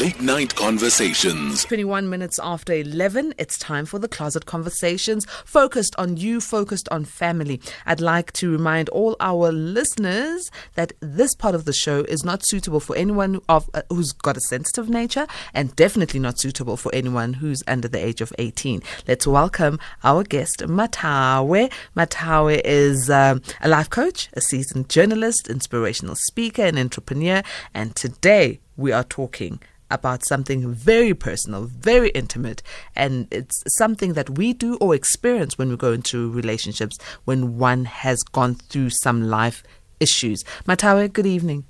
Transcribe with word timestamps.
Late 0.00 0.20
Night 0.20 0.54
Conversations. 0.54 1.64
21 1.64 2.10
minutes 2.10 2.38
after 2.42 2.74
11, 2.74 3.32
it's 3.38 3.56
time 3.56 3.86
for 3.86 3.98
the 3.98 4.08
Closet 4.08 4.44
Conversations, 4.44 5.24
focused 5.46 5.94
on 5.96 6.18
you, 6.18 6.40
focused 6.40 6.86
on 6.90 7.06
family. 7.06 7.62
I'd 7.86 8.02
like 8.02 8.32
to 8.34 8.50
remind 8.50 8.90
all 8.90 9.16
our 9.20 9.50
listeners 9.52 10.50
that 10.74 10.92
this 11.00 11.34
part 11.34 11.54
of 11.54 11.64
the 11.64 11.72
show 11.72 12.00
is 12.00 12.24
not 12.24 12.46
suitable 12.46 12.80
for 12.80 12.94
anyone 12.94 13.40
of, 13.48 13.70
uh, 13.72 13.82
who's 13.88 14.12
got 14.12 14.36
a 14.36 14.40
sensitive 14.40 14.90
nature 14.90 15.26
and 15.54 15.74
definitely 15.76 16.20
not 16.20 16.38
suitable 16.38 16.76
for 16.76 16.94
anyone 16.94 17.32
who's 17.32 17.62
under 17.66 17.88
the 17.88 18.04
age 18.04 18.20
of 18.20 18.34
18. 18.38 18.82
Let's 19.08 19.26
welcome 19.26 19.78
our 20.04 20.24
guest, 20.24 20.58
Mathawe. 20.66 21.72
Mathawe 21.96 22.60
is 22.64 23.08
um, 23.08 23.40
a 23.62 23.68
life 23.68 23.88
coach, 23.88 24.28
a 24.34 24.42
seasoned 24.42 24.90
journalist, 24.90 25.48
inspirational 25.48 26.16
speaker, 26.16 26.62
and 26.62 26.78
entrepreneur. 26.78 27.42
And 27.72 27.96
today 27.96 28.60
we 28.76 28.92
are 28.92 29.04
talking 29.04 29.60
about 29.90 30.24
something 30.24 30.72
very 30.72 31.14
personal, 31.14 31.64
very 31.64 32.10
intimate, 32.10 32.62
and 32.94 33.28
it's 33.30 33.62
something 33.76 34.14
that 34.14 34.30
we 34.30 34.52
do 34.52 34.76
or 34.76 34.94
experience 34.94 35.58
when 35.58 35.68
we 35.68 35.76
go 35.76 35.92
into 35.92 36.30
relationships 36.30 36.98
when 37.24 37.58
one 37.58 37.84
has 37.84 38.22
gone 38.22 38.54
through 38.54 38.90
some 38.90 39.28
life 39.28 39.62
issues. 40.00 40.44
Mathawe, 40.66 41.12
good 41.12 41.26
evening. 41.26 41.64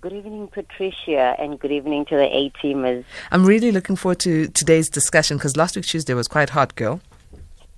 Good 0.00 0.12
evening, 0.12 0.48
Patricia, 0.48 1.34
and 1.38 1.58
good 1.58 1.72
evening 1.72 2.04
to 2.06 2.16
the 2.16 2.24
A 2.24 2.50
teamers. 2.62 3.04
I'm 3.32 3.44
really 3.44 3.72
looking 3.72 3.96
forward 3.96 4.20
to 4.20 4.46
today's 4.48 4.88
discussion 4.88 5.36
because 5.36 5.56
last 5.56 5.74
week 5.74 5.84
Tuesday 5.84 6.14
was 6.14 6.28
quite 6.28 6.50
hot, 6.50 6.76
girl. 6.76 7.00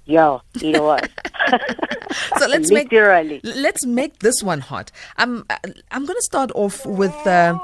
Yo, 0.05 0.43
it 0.63 0.83
was. 0.83 1.01
so 2.39 2.47
let's 2.49 2.71
Literally. 2.71 3.41
make 3.45 3.57
let's 3.57 3.85
make 3.87 4.19
this 4.21 4.43
one 4.43 4.61
hot. 4.61 4.91
I'm 5.17 5.45
I'm 5.91 6.07
going 6.07 6.17
to 6.17 6.23
start 6.23 6.51
off 6.55 6.85
with. 6.87 7.15
Uh, 7.27 7.59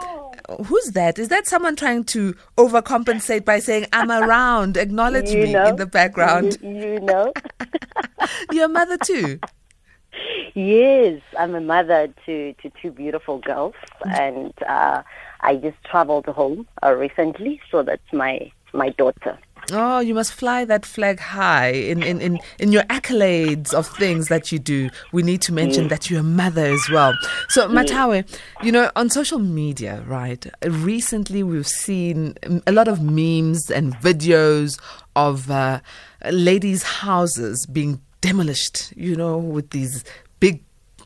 who's 0.67 0.91
that? 0.93 1.19
Is 1.19 1.29
that 1.29 1.47
someone 1.47 1.77
trying 1.77 2.05
to 2.05 2.35
overcompensate 2.57 3.45
by 3.45 3.59
saying 3.59 3.87
I'm 3.93 4.11
around? 4.11 4.77
Acknowledge 4.77 5.31
You 5.31 5.45
me 5.45 5.53
know. 5.53 5.67
in 5.69 5.77
the 5.77 5.87
background. 5.87 6.59
You, 6.63 6.71
you 6.71 7.01
know? 7.01 7.33
You're 8.53 8.67
a 8.67 8.69
mother 8.69 8.97
too. 8.99 9.39
yes, 10.55 11.21
I'm 11.39 11.55
a 11.55 11.61
mother 11.61 12.09
to, 12.27 12.53
to 12.63 12.71
two 12.81 12.91
beautiful 12.91 13.39
girls, 13.39 13.75
and 14.05 14.53
uh, 14.69 15.03
I 15.41 15.57
just 15.57 15.77
traveled 15.85 16.27
home 16.27 16.67
uh, 16.83 16.93
recently, 16.93 17.61
so 17.71 17.83
that's 17.83 18.13
my 18.13 18.51
my 18.73 18.91
daughter. 18.91 19.39
Oh, 19.73 20.01
you 20.01 20.15
must 20.15 20.33
fly 20.33 20.65
that 20.67 20.85
flag 20.85 21.19
high 21.19 21.69
in, 21.69 22.03
in, 22.03 22.21
in, 22.21 22.39
in 22.59 22.73
your 22.73 22.83
accolades 22.85 23.73
of 23.73 23.87
things 23.87 24.29
that 24.29 24.53
you 24.53 24.59
do. 24.59 24.91
We 25.13 25.23
need 25.23 25.43
to 25.43 25.53
mention 25.53 25.89
that 25.89 26.11
you're 26.11 26.21
a 26.21 26.25
mother 26.25 26.67
as 26.67 26.89
well. 26.91 27.15
So, 27.49 27.69
Mathawe, 27.69 28.27
you 28.63 28.73
know, 28.73 28.91
on 28.97 29.11
social 29.11 29.39
media, 29.39 30.03
right, 30.07 30.47
recently 30.65 31.43
we've 31.43 31.67
seen 31.67 32.37
a 32.67 32.73
lot 32.73 32.89
of 32.89 33.03
memes 33.03 33.71
and 33.71 33.95
videos 33.97 34.79
of 35.17 35.51
uh, 35.51 35.81
ladies' 36.31 36.83
houses 36.83 37.67
being 37.67 38.01
demolished, 38.21 38.93
you 38.97 39.15
know, 39.17 39.37
with 39.37 39.71
these 39.71 40.03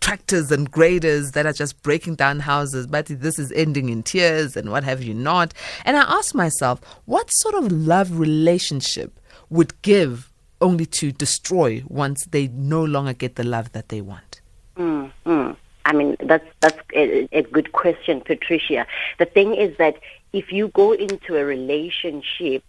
tractors 0.01 0.51
and 0.51 0.71
graders 0.71 1.33
that 1.33 1.47
are 1.47 1.53
just 1.53 1.83
breaking 1.83 2.17
down 2.17 2.41
houses, 2.41 2.87
but 2.87 3.07
this 3.07 3.39
is 3.39 3.53
ending 3.53 3.89
in 3.89 4.03
tears 4.03 4.57
and 4.57 4.71
what 4.71 4.85
have 4.85 5.03
you 5.03 5.15
not. 5.15 5.55
And 5.85 5.97
I 5.97 6.03
asked 6.03 6.35
myself, 6.35 6.81
what 7.05 7.29
sort 7.31 7.55
of 7.55 7.73
love 7.73 8.19
relationship 8.19 9.19
would 9.51 9.81
give 9.83 10.33
only 10.61 10.87
to 10.87 11.13
destroy 11.13 11.83
once 11.89 12.25
they 12.27 12.49
no 12.49 12.85
longer 12.85 13.13
get 13.13 13.37
the 13.37 13.45
love 13.45 13.73
that 13.73 13.89
they 13.89 14.01
want? 14.01 14.41
Mm, 14.77 15.11
mm. 15.27 15.57
I 15.85 15.93
mean, 15.93 16.17
that's 16.21 16.47
that's 16.61 16.79
a, 16.95 17.29
a 17.33 17.43
good 17.43 17.73
question, 17.73 18.21
Patricia. 18.21 18.87
The 19.19 19.25
thing 19.25 19.55
is 19.55 19.77
that 19.79 19.97
if 20.33 20.53
you 20.53 20.69
go 20.69 20.93
into 20.93 21.37
a 21.37 21.45
relationship 21.45 22.63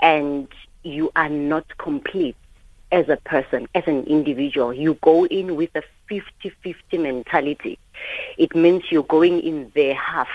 and 0.00 0.48
you 0.82 1.10
are 1.16 1.30
not 1.30 1.78
complete 1.78 2.36
as 2.90 3.08
a 3.08 3.16
person, 3.16 3.68
as 3.74 3.84
an 3.86 4.04
individual, 4.04 4.72
you 4.72 4.94
go 5.02 5.26
in 5.26 5.56
with 5.56 5.70
a 5.74 5.82
50-50 6.10 6.74
mentality. 7.00 7.78
It 8.36 8.54
means 8.54 8.84
you're 8.90 9.02
going 9.02 9.40
in 9.40 9.70
there 9.74 9.94
half, 9.94 10.28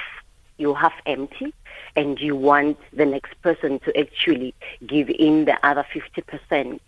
you're 0.58 0.76
half 0.76 0.94
empty, 1.06 1.54
and 1.96 2.20
you 2.20 2.36
want 2.36 2.78
the 2.92 3.06
next 3.06 3.40
person 3.42 3.80
to 3.80 4.00
actually 4.00 4.54
give 4.86 5.10
in 5.10 5.46
the 5.46 5.58
other 5.66 5.86
50%. 5.94 6.80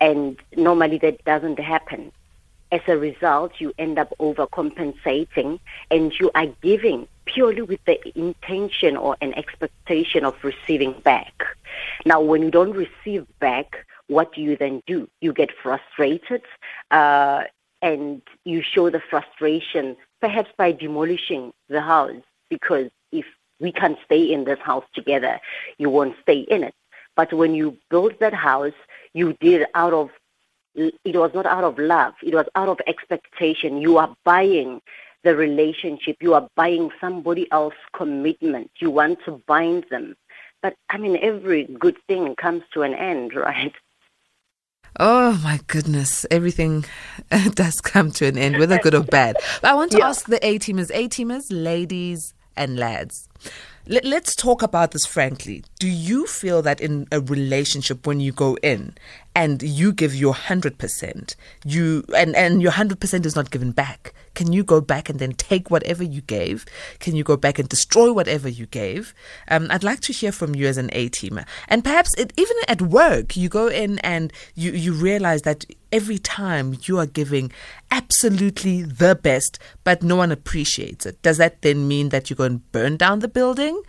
And 0.00 0.36
normally 0.56 0.98
that 0.98 1.24
doesn't 1.24 1.58
happen 1.58 2.12
as 2.72 2.80
a 2.88 2.96
result, 2.96 3.52
you 3.58 3.72
end 3.78 3.98
up 3.98 4.12
overcompensating 4.18 5.60
and 5.90 6.12
you 6.18 6.30
are 6.34 6.46
giving 6.62 7.06
purely 7.26 7.60
with 7.60 7.84
the 7.84 8.00
intention 8.18 8.96
or 8.96 9.14
an 9.20 9.34
expectation 9.34 10.24
of 10.24 10.34
receiving 10.42 10.92
back. 11.04 11.44
Now, 12.06 12.22
when 12.22 12.42
you 12.42 12.50
don't 12.50 12.72
receive 12.72 13.26
back, 13.38 13.86
what 14.08 14.32
do 14.34 14.40
you 14.40 14.56
then 14.56 14.82
do? 14.86 15.08
You 15.20 15.32
get 15.32 15.50
frustrated 15.62 16.42
uh, 16.90 17.44
and 17.80 18.22
you 18.44 18.62
show 18.62 18.90
the 18.90 19.00
frustration 19.00 19.96
perhaps 20.20 20.50
by 20.56 20.72
demolishing 20.72 21.52
the 21.68 21.80
house 21.80 22.22
because 22.48 22.90
if 23.10 23.26
we 23.60 23.72
can't 23.72 23.98
stay 24.04 24.32
in 24.32 24.44
this 24.44 24.58
house 24.60 24.84
together, 24.94 25.40
you 25.78 25.88
won't 25.90 26.16
stay 26.22 26.40
in 26.40 26.62
it. 26.64 26.74
But 27.16 27.32
when 27.32 27.54
you 27.54 27.76
build 27.90 28.18
that 28.20 28.34
house, 28.34 28.72
you 29.12 29.36
did 29.40 29.66
out 29.74 29.92
of 29.92 30.10
it 30.74 31.16
was 31.16 31.32
not 31.34 31.44
out 31.44 31.64
of 31.64 31.78
love. 31.78 32.14
It 32.22 32.34
was 32.34 32.46
out 32.54 32.68
of 32.68 32.80
expectation. 32.86 33.76
You 33.76 33.98
are 33.98 34.16
buying 34.24 34.80
the 35.22 35.36
relationship. 35.36 36.16
You 36.20 36.34
are 36.34 36.48
buying 36.56 36.90
somebody 37.00 37.50
else's 37.52 37.78
commitment. 37.92 38.70
You 38.78 38.90
want 38.90 39.18
to 39.26 39.42
bind 39.46 39.84
them. 39.90 40.16
But 40.62 40.76
I 40.88 40.96
mean, 40.96 41.18
every 41.20 41.64
good 41.64 41.96
thing 42.06 42.34
comes 42.36 42.62
to 42.72 42.82
an 42.82 42.94
end, 42.94 43.34
right? 43.36 43.74
Oh 45.00 45.40
my 45.42 45.60
goodness, 45.68 46.26
everything 46.30 46.84
does 47.54 47.80
come 47.80 48.10
to 48.12 48.26
an 48.26 48.36
end, 48.36 48.58
whether 48.58 48.78
good 48.78 48.94
or 48.94 49.02
bad. 49.02 49.36
But 49.62 49.70
I 49.70 49.74
want 49.74 49.92
to 49.92 49.98
Yeah. 49.98 50.08
ask 50.08 50.26
the 50.26 50.44
A 50.46 50.58
teamers, 50.58 50.90
A 50.92 51.08
teamers, 51.08 51.46
ladies 51.50 52.34
and 52.56 52.78
lads. 52.78 53.28
Let, 53.88 54.04
let's 54.04 54.36
talk 54.36 54.62
about 54.62 54.92
this 54.92 55.06
frankly. 55.06 55.64
Do 55.80 55.88
you 55.88 56.26
feel 56.26 56.62
that 56.62 56.80
in 56.80 57.08
a 57.10 57.20
relationship, 57.20 58.06
when 58.06 58.20
you 58.20 58.32
go 58.32 58.56
in 58.62 58.94
and 59.34 59.62
you 59.62 59.92
give 59.92 60.14
your 60.14 60.34
100%, 60.34 61.36
you 61.64 62.04
and, 62.16 62.36
and 62.36 62.60
your 62.60 62.72
100% 62.72 63.26
is 63.26 63.34
not 63.34 63.50
given 63.50 63.72
back, 63.72 64.12
can 64.34 64.52
you 64.52 64.64
go 64.64 64.80
back 64.80 65.08
and 65.08 65.18
then 65.18 65.32
take 65.32 65.70
whatever 65.70 66.02
you 66.02 66.20
gave? 66.22 66.64
Can 67.00 67.14
you 67.14 67.24
go 67.24 67.36
back 67.36 67.58
and 67.58 67.68
destroy 67.68 68.12
whatever 68.12 68.48
you 68.48 68.66
gave? 68.66 69.14
Um, 69.48 69.68
I'd 69.70 69.84
like 69.84 70.00
to 70.00 70.12
hear 70.12 70.32
from 70.32 70.54
you 70.54 70.66
as 70.66 70.78
an 70.78 70.90
A 70.92 71.08
teamer. 71.08 71.46
And 71.68 71.84
perhaps 71.84 72.14
it, 72.16 72.32
even 72.36 72.56
at 72.68 72.82
work, 72.82 73.36
you 73.36 73.48
go 73.48 73.68
in 73.68 73.98
and 74.00 74.32
you, 74.54 74.72
you 74.72 74.92
realize 74.92 75.42
that 75.42 75.64
every 75.92 76.18
time 76.18 76.74
you 76.84 76.98
are 76.98 77.06
giving 77.06 77.52
absolutely 77.90 78.82
the 78.82 79.14
best, 79.14 79.58
but 79.84 80.02
no 80.02 80.16
one 80.16 80.32
appreciates 80.32 81.04
it. 81.04 81.20
Does 81.20 81.36
that 81.36 81.60
then 81.60 81.86
mean 81.86 82.08
that 82.08 82.30
you're 82.30 82.36
going 82.36 82.58
to 82.58 82.64
burn 82.72 82.96
down 82.96 83.18
the 83.18 83.28
building, 83.28 83.80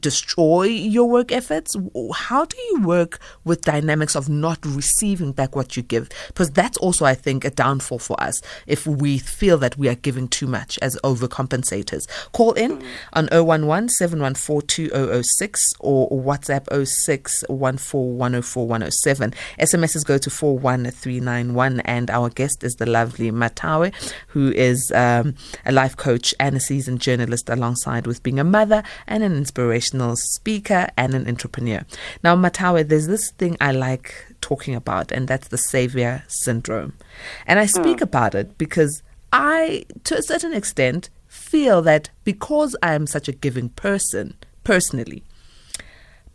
destroy 0.00 0.64
your 0.64 1.08
work 1.08 1.32
efforts? 1.32 1.76
How 2.14 2.44
do 2.44 2.56
you 2.70 2.82
work 2.82 3.20
with 3.44 3.62
dynamics 3.62 4.16
of 4.16 4.28
not 4.28 4.58
receiving 4.64 5.32
back 5.32 5.54
what 5.54 5.76
you 5.76 5.82
give? 5.82 6.08
Because 6.28 6.50
that's 6.50 6.78
also, 6.78 7.04
I 7.04 7.14
think, 7.14 7.44
a 7.44 7.50
downfall 7.50 7.98
for 7.98 8.20
us 8.20 8.40
if 8.66 8.86
we 8.86 9.18
feel 9.18 9.58
that 9.58 9.78
we 9.78 9.88
are 9.88 9.94
giving 9.94 10.28
too 10.28 10.46
much 10.46 10.78
as 10.80 10.96
overcompensators. 11.04 12.02
Call 12.32 12.52
in 12.52 12.82
on 13.12 13.28
011 13.32 13.88
714 13.88 14.72
2006 14.72 15.74
or 15.80 16.08
WhatsApp 16.10 16.86
06 16.86 17.44
107. 17.48 19.34
SMSs 19.60 20.04
go 20.04 20.18
to 20.18 20.30
41391, 20.30 21.80
and 21.80 22.10
our 22.10 22.30
guest 22.30 22.64
is 22.64 22.74
the 22.74 22.86
lovely 22.86 23.30
Mathawe, 23.30 23.92
who 24.28 24.50
is 24.52 24.92
um, 24.94 25.34
a 25.66 25.72
life 25.72 25.96
coach 25.96 26.34
and 26.40 26.56
a 26.56 26.60
seasoned 26.60 27.00
journalist, 27.00 27.48
alongside 27.48 28.06
with 28.06 28.22
being 28.22 28.38
a 28.38 28.44
mother 28.44 28.82
and 29.06 29.22
an 29.22 29.36
inspirational 29.82 30.16
speaker 30.16 30.88
and 30.96 31.14
an 31.14 31.28
entrepreneur. 31.28 31.84
Now, 32.22 32.36
Mathawe, 32.36 32.86
there's 32.86 33.06
this 33.06 33.30
thing 33.32 33.56
I 33.60 33.72
like 33.72 34.14
talking 34.40 34.74
about, 34.74 35.12
and 35.12 35.28
that's 35.28 35.48
the 35.48 35.58
savior 35.58 36.24
syndrome. 36.28 36.94
And 37.46 37.58
I 37.58 37.66
speak 37.66 37.98
hmm. 37.98 38.04
about 38.04 38.34
it 38.34 38.56
because 38.58 39.02
I, 39.32 39.84
to 40.04 40.16
a 40.16 40.22
certain 40.22 40.52
extent, 40.52 41.10
feel 41.26 41.82
that 41.82 42.10
because 42.24 42.76
I 42.82 42.94
am 42.94 43.06
such 43.06 43.28
a 43.28 43.32
giving 43.32 43.70
person, 43.70 44.34
personally, 44.64 45.22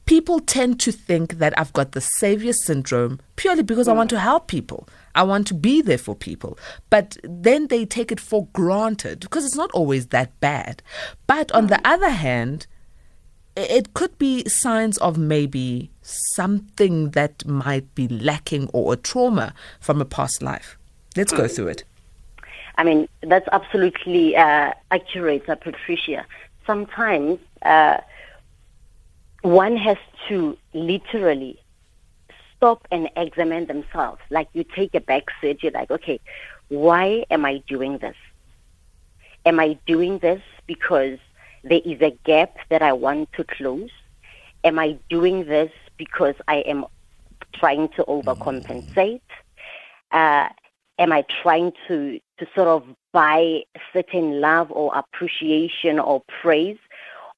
people 0.05 0.39
tend 0.39 0.79
to 0.81 0.91
think 0.91 1.38
that 1.38 1.57
I've 1.57 1.73
got 1.73 1.91
the 1.91 2.01
savior 2.01 2.53
syndrome 2.53 3.19
purely 3.35 3.63
because 3.63 3.88
I 3.88 3.94
want 3.94 4.11
hmm. 4.11 4.17
to 4.17 4.21
help 4.21 4.47
people. 4.47 4.88
I 5.15 5.23
want 5.23 5.47
to 5.47 5.55
be 5.55 5.81
there 5.81 5.97
for 5.97 6.15
people. 6.15 6.59
But 6.89 7.17
then 7.23 7.67
they 7.67 7.85
take 7.85 8.11
it 8.11 8.19
for 8.19 8.47
granted 8.53 9.21
because 9.21 9.45
it's 9.45 9.55
not 9.55 9.71
always 9.71 10.07
that 10.07 10.38
bad. 10.39 10.83
But 11.25 11.51
on 11.53 11.67
the 11.67 11.77
hmm. 11.77 11.85
other 11.85 12.09
hand, 12.09 12.67
it 13.57 13.94
could 13.94 14.18
be 14.18 14.48
signs 14.48 14.98
of 15.00 15.18
maybe 15.18 15.89
something 16.01 17.12
that 17.12 17.45
might 17.45 17.94
be 17.95 18.07
lacking 18.07 18.69
or 18.71 18.94
a 18.94 18.95
trauma 18.95 19.54
from 19.80 20.00
a 20.00 20.06
past 20.06 20.42
life. 20.42 20.77
Let's 21.15 21.33
go 21.33 21.48
through 21.48 21.69
it. 21.69 21.83
I 22.77 22.83
mean, 22.83 23.09
that's 23.21 23.48
absolutely 23.51 24.36
uh, 24.36 24.71
accurate, 24.92 25.50
uh, 25.50 25.56
Patricia. 25.56 26.25
Sometimes 26.68 27.39
uh, 27.63 27.98
one 29.42 29.75
has 29.77 29.98
to 30.27 30.56
literally 30.74 31.59
stop 32.56 32.88
and 32.92 33.09
examine 33.18 33.65
themselves. 33.65 34.21
Like 34.30 34.48
you 34.54 34.63
take 34.63 34.94
a 34.94 35.01
back 35.01 35.24
seat, 35.42 35.63
you're 35.63 35.71
like, 35.71 35.89
okay, 35.89 36.19
why 36.68 37.25
am 37.31 37.45
I 37.45 37.63
doing 37.68 37.98
this? 37.98 38.15
Am 39.45 39.59
I 39.59 39.80
doing 39.88 40.19
this 40.19 40.42
because 40.68 41.18
there 41.69 41.81
is 41.83 42.01
a 42.01 42.17
gap 42.25 42.55
that 42.69 42.81
I 42.81 42.93
want 42.93 43.29
to 43.33 43.43
close? 43.43 43.89
Am 44.63 44.79
I 44.79 44.97
doing 45.09 45.45
this 45.45 45.71
because 45.97 46.35
I 46.47 46.57
am 46.57 46.85
trying 47.53 47.89
to 47.89 48.03
overcompensate? 48.05 49.21
Uh, 50.11 50.49
am 50.99 51.11
I 51.11 51.25
trying 51.41 51.73
to, 51.87 52.19
to 52.39 52.47
sort 52.55 52.67
of 52.67 52.83
buy 53.13 53.61
certain 53.93 54.41
love 54.41 54.71
or 54.71 54.95
appreciation 54.95 55.99
or 55.99 56.23
praise? 56.41 56.77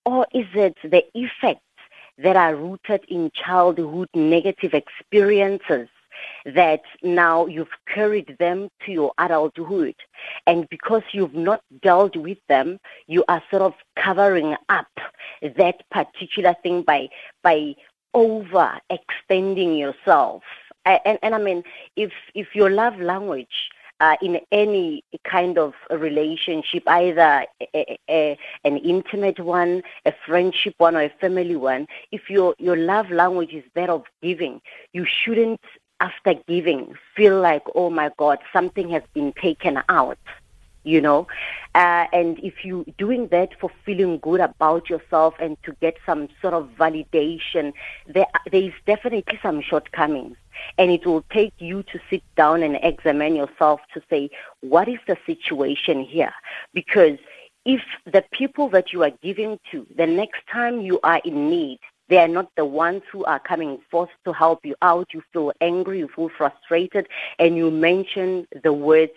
Or 0.05 0.25
is 0.33 0.47
it 0.53 0.77
the 0.83 1.03
effects 1.13 1.61
that 2.17 2.35
are 2.35 2.55
rooted 2.55 3.05
in 3.07 3.31
childhood 3.33 4.09
negative 4.13 4.73
experiences 4.73 5.89
that 6.45 6.81
now 7.03 7.45
you've 7.45 7.67
carried 7.87 8.35
them 8.39 8.69
to 8.85 8.91
your 8.91 9.11
adulthood. 9.17 9.95
And 10.47 10.67
because 10.69 11.03
you've 11.11 11.35
not 11.35 11.61
dealt 11.81 12.15
with 12.15 12.39
them, 12.47 12.79
you 13.07 13.23
are 13.27 13.43
sort 13.49 13.61
of 13.61 13.73
covering 13.95 14.55
up 14.69 14.87
that 15.41 15.89
particular 15.89 16.55
thing 16.63 16.81
by 16.83 17.09
by 17.43 17.75
overextending 18.15 19.77
yourself. 19.77 20.43
And, 20.85 21.19
and 21.21 21.35
I 21.35 21.37
mean, 21.37 21.63
if 21.95 22.11
if 22.33 22.55
your 22.55 22.69
love 22.69 22.99
language 22.99 23.69
uh, 23.99 24.15
in 24.21 24.39
any 24.51 25.03
kind 25.23 25.57
of 25.57 25.73
relationship, 25.91 26.83
either 26.87 27.45
a, 27.75 27.97
a, 28.09 28.37
an 28.63 28.77
intimate 28.77 29.39
one, 29.39 29.83
a 30.05 30.13
friendship 30.25 30.73
one, 30.77 30.95
or 30.95 31.01
a 31.01 31.09
family 31.09 31.55
one, 31.55 31.85
if 32.11 32.29
your, 32.29 32.55
your 32.59 32.77
love 32.77 33.11
language 33.11 33.53
is 33.53 33.63
that 33.75 33.89
of 33.89 34.03
giving, 34.21 34.61
you 34.93 35.05
shouldn't, 35.05 35.59
after 35.99 36.33
giving, 36.47 36.93
feel 37.15 37.39
like, 37.39 37.63
oh 37.75 37.89
my 37.89 38.11
God, 38.17 38.39
something 38.53 38.89
has 38.89 39.03
been 39.13 39.33
taken 39.33 39.79
out 39.89 40.17
you 40.83 41.01
know. 41.01 41.27
Uh, 41.75 42.05
and 42.11 42.39
if 42.39 42.65
you're 42.65 42.85
doing 42.97 43.27
that 43.27 43.49
for 43.59 43.69
feeling 43.85 44.17
good 44.19 44.39
about 44.39 44.89
yourself 44.89 45.35
and 45.39 45.61
to 45.63 45.73
get 45.81 45.97
some 46.05 46.27
sort 46.41 46.53
of 46.53 46.69
validation, 46.77 47.73
there, 48.07 48.25
there 48.51 48.63
is 48.63 48.73
definitely 48.85 49.37
some 49.41 49.61
shortcomings. 49.61 50.35
And 50.77 50.91
it 50.91 51.05
will 51.05 51.23
take 51.31 51.53
you 51.59 51.83
to 51.83 51.99
sit 52.09 52.23
down 52.35 52.63
and 52.63 52.77
examine 52.81 53.35
yourself 53.35 53.79
to 53.93 54.01
say, 54.09 54.29
what 54.61 54.89
is 54.89 54.99
the 55.07 55.17
situation 55.25 56.03
here? 56.03 56.33
Because 56.73 57.17
if 57.65 57.81
the 58.05 58.23
people 58.31 58.67
that 58.69 58.91
you 58.91 59.03
are 59.03 59.11
giving 59.21 59.59
to, 59.71 59.85
the 59.95 60.07
next 60.07 60.41
time 60.51 60.81
you 60.81 60.99
are 61.03 61.21
in 61.23 61.49
need, 61.49 61.79
they 62.09 62.17
are 62.17 62.27
not 62.27 62.51
the 62.55 62.65
ones 62.65 63.03
who 63.11 63.23
are 63.25 63.39
coming 63.39 63.79
forth 63.91 64.09
to 64.25 64.33
help 64.33 64.65
you 64.65 64.75
out. 64.81 65.13
You 65.13 65.23
feel 65.31 65.53
angry, 65.61 65.99
you 65.99 66.07
feel 66.07 66.29
frustrated, 66.29 67.07
and 67.37 67.55
you 67.55 67.69
mention 67.69 68.47
the 68.63 68.73
words, 68.73 69.13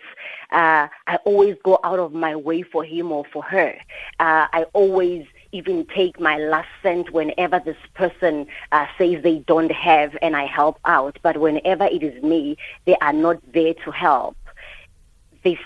uh, 0.51 0.87
I 1.07 1.15
always 1.25 1.57
go 1.63 1.79
out 1.83 1.99
of 1.99 2.13
my 2.13 2.35
way 2.35 2.61
for 2.61 2.83
him 2.83 3.11
or 3.11 3.25
for 3.33 3.43
her. 3.43 3.75
Uh, 4.19 4.47
I 4.53 4.65
always 4.73 5.25
even 5.51 5.85
take 5.87 6.19
my 6.19 6.37
last 6.37 6.69
cent 6.81 7.11
whenever 7.11 7.59
this 7.59 7.77
person 7.93 8.47
uh, 8.71 8.87
says 8.97 9.23
they 9.23 9.39
don't 9.39 9.71
have 9.71 10.15
and 10.21 10.35
I 10.35 10.45
help 10.45 10.79
out. 10.85 11.17
But 11.21 11.37
whenever 11.37 11.85
it 11.85 12.03
is 12.03 12.21
me, 12.23 12.57
they 12.85 12.95
are 12.97 13.13
not 13.13 13.37
there 13.53 13.73
to 13.85 13.91
help. 13.91 14.37
They 15.43 15.59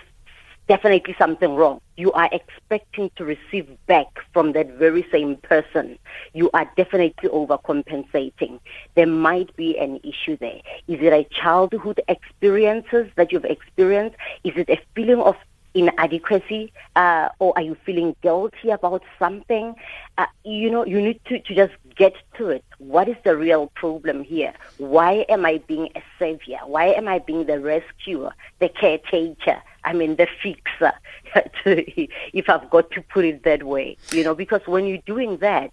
definitely 0.67 1.15
something 1.17 1.55
wrong. 1.55 1.81
You 1.95 2.11
are 2.13 2.29
expecting 2.31 3.09
to 3.15 3.25
receive 3.25 3.67
back 3.87 4.07
from 4.33 4.53
that 4.53 4.71
very 4.77 5.05
same 5.11 5.37
person. 5.37 5.97
You 6.33 6.49
are 6.53 6.69
definitely 6.75 7.29
overcompensating. 7.29 8.59
There 8.95 9.07
might 9.07 9.55
be 9.55 9.77
an 9.77 9.99
issue 10.03 10.37
there. 10.37 10.61
Is 10.87 10.99
it 11.01 11.13
a 11.13 11.23
childhood 11.31 12.01
experiences 12.07 13.07
that 13.15 13.31
you've 13.31 13.45
experienced? 13.45 14.17
Is 14.43 14.53
it 14.55 14.69
a 14.69 14.79
feeling 14.95 15.21
of 15.21 15.35
inadequacy 15.73 16.71
uh, 16.95 17.29
or 17.39 17.53
are 17.55 17.61
you 17.61 17.75
feeling 17.85 18.15
guilty 18.21 18.69
about 18.69 19.03
something? 19.19 19.75
Uh, 20.17 20.25
you 20.43 20.69
know, 20.71 20.85
you 20.85 21.01
need 21.01 21.19
to, 21.25 21.39
to 21.39 21.55
just 21.55 21.73
get 21.97 22.13
to 22.37 22.49
it. 22.49 22.63
What 22.77 23.07
is 23.07 23.15
the 23.23 23.35
real 23.35 23.67
problem 23.75 24.23
here? 24.23 24.53
Why 24.77 25.25
am 25.29 25.45
I 25.45 25.59
being 25.67 25.89
a 25.95 26.01
savior? 26.19 26.59
Why 26.65 26.87
am 26.87 27.07
I 27.07 27.19
being 27.19 27.45
the 27.45 27.59
rescuer, 27.59 28.33
the 28.59 28.69
caretaker? 28.69 29.61
I 29.83 29.93
mean, 29.93 30.15
the 30.15 30.27
fixer, 30.41 30.93
if 31.65 32.49
I've 32.49 32.69
got 32.69 32.91
to 32.91 33.01
put 33.01 33.25
it 33.25 33.43
that 33.43 33.63
way. 33.63 33.97
You 34.11 34.23
know, 34.23 34.35
because 34.35 34.61
when 34.65 34.85
you're 34.85 34.99
doing 35.05 35.37
that, 35.37 35.71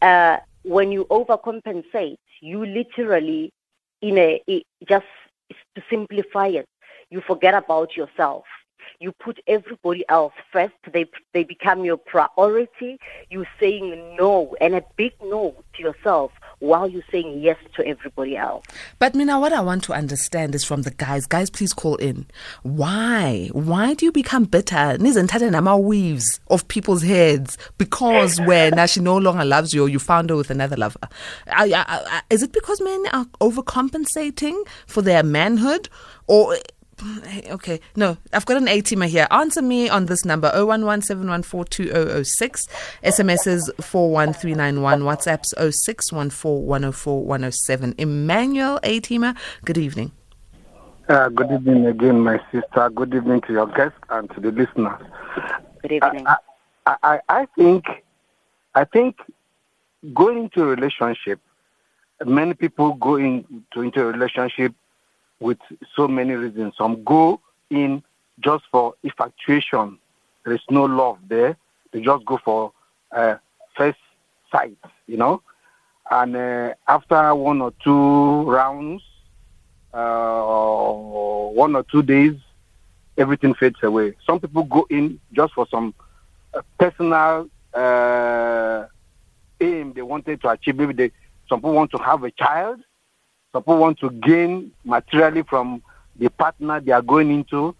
uh, 0.00 0.38
when 0.62 0.92
you 0.92 1.06
overcompensate, 1.06 2.16
you 2.40 2.64
literally, 2.64 3.52
in 4.00 4.18
a, 4.18 4.42
just 4.88 5.06
to 5.76 5.82
simplify 5.88 6.48
it, 6.48 6.66
you 7.10 7.20
forget 7.20 7.54
about 7.54 7.96
yourself 7.96 8.44
you 9.00 9.12
put 9.12 9.40
everybody 9.46 10.04
else 10.08 10.32
first. 10.52 10.74
They 10.92 11.06
they 11.32 11.44
become 11.44 11.84
your 11.84 11.96
priority. 11.96 12.98
You're 13.30 13.48
saying 13.58 14.16
no 14.16 14.54
and 14.60 14.74
a 14.74 14.84
big 14.96 15.12
no 15.22 15.54
to 15.74 15.82
yourself 15.82 16.32
while 16.62 16.88
you're 16.88 17.02
saying 17.10 17.40
yes 17.40 17.56
to 17.74 17.84
everybody 17.84 18.36
else. 18.36 18.64
But 19.00 19.16
Mina, 19.16 19.40
what 19.40 19.52
I 19.52 19.60
want 19.60 19.82
to 19.84 19.92
understand 19.92 20.54
is 20.54 20.64
from 20.64 20.82
the 20.82 20.92
guys. 20.92 21.26
Guys, 21.26 21.50
please 21.50 21.72
call 21.72 21.96
in. 21.96 22.24
Why? 22.62 23.50
Why 23.52 23.94
do 23.94 24.06
you 24.06 24.12
become 24.12 24.44
bitter? 24.44 24.96
Nama 24.98 25.76
weaves 25.76 26.40
of 26.48 26.68
people's 26.68 27.02
heads 27.02 27.58
because 27.78 28.40
when 28.46 28.86
she 28.86 29.00
no 29.00 29.16
longer 29.16 29.44
loves 29.44 29.74
you 29.74 29.84
or 29.84 29.88
you 29.88 29.98
found 29.98 30.30
her 30.30 30.36
with 30.36 30.50
another 30.50 30.76
lover. 30.76 31.00
is 32.30 32.42
it 32.44 32.52
because 32.52 32.80
men 32.80 33.06
are 33.12 33.26
overcompensating 33.40 34.64
for 34.86 35.02
their 35.02 35.24
manhood? 35.24 35.88
Or 36.28 36.56
Okay, 37.50 37.80
no, 37.96 38.16
I've 38.32 38.46
got 38.46 38.56
an 38.56 38.68
A 38.68 38.80
teamer 38.80 39.08
here. 39.08 39.26
Answer 39.30 39.60
me 39.62 39.88
on 39.88 40.06
this 40.06 40.24
number 40.24 40.52
0117142006, 40.52 42.68
SMSs 43.02 43.68
41391, 43.80 45.00
WhatsApps 45.00 45.52
0614104107. 45.58 47.94
Emmanuel 47.98 48.78
A 48.84 49.00
teamer, 49.00 49.36
good 49.64 49.78
evening. 49.78 50.12
Uh, 51.08 51.28
good 51.28 51.50
evening 51.50 51.86
again, 51.86 52.20
my 52.20 52.38
sister. 52.52 52.88
Good 52.90 53.12
evening 53.14 53.40
to 53.42 53.52
your 53.52 53.66
guests 53.66 53.98
and 54.10 54.30
to 54.30 54.40
the 54.40 54.52
listeners. 54.52 55.00
Good 55.82 55.92
evening. 55.92 56.26
I, 56.26 56.36
I, 56.86 56.96
I, 57.02 57.20
I 57.28 57.46
think, 57.58 57.84
I 58.74 58.84
think 58.84 59.18
going 60.14 60.44
into 60.44 60.62
a 60.62 60.66
relationship, 60.66 61.40
many 62.24 62.54
people 62.54 62.94
go 62.94 63.16
into, 63.16 63.82
into 63.82 64.02
a 64.02 64.06
relationship 64.06 64.72
with 65.42 65.58
so 65.94 66.08
many 66.08 66.34
reasons. 66.34 66.74
Some 66.78 67.02
go 67.04 67.40
in 67.70 68.02
just 68.40 68.64
for 68.70 68.94
infatuation. 69.02 69.98
There 70.44 70.54
is 70.54 70.60
no 70.70 70.84
love 70.84 71.18
there. 71.28 71.56
They 71.92 72.00
just 72.00 72.24
go 72.24 72.38
for 72.44 72.72
uh, 73.10 73.36
first 73.76 73.98
sight, 74.50 74.78
you 75.06 75.16
know. 75.16 75.42
And 76.10 76.36
uh, 76.36 76.74
after 76.88 77.34
one 77.34 77.60
or 77.60 77.72
two 77.82 78.42
rounds, 78.50 79.02
uh, 79.92 80.42
one 80.42 81.76
or 81.76 81.84
two 81.84 82.02
days, 82.02 82.34
everything 83.18 83.54
fades 83.54 83.82
away. 83.82 84.14
Some 84.26 84.40
people 84.40 84.64
go 84.64 84.86
in 84.90 85.20
just 85.32 85.54
for 85.54 85.66
some 85.70 85.94
uh, 86.54 86.62
personal 86.78 87.48
uh, 87.74 88.86
aim 89.60 89.92
they 89.94 90.02
wanted 90.02 90.40
to 90.42 90.48
achieve. 90.48 90.76
Maybe 90.76 90.92
they, 90.92 91.12
some 91.48 91.60
people 91.60 91.74
want 91.74 91.90
to 91.92 91.98
have 91.98 92.24
a 92.24 92.30
child 92.30 92.80
people 93.52 93.78
want 93.78 93.98
to 94.00 94.10
gain 94.10 94.72
materially 94.84 95.42
from 95.42 95.82
the 96.16 96.30
partner 96.30 96.80
they 96.80 96.92
are 96.92 97.02
going 97.02 97.30
into. 97.30 97.74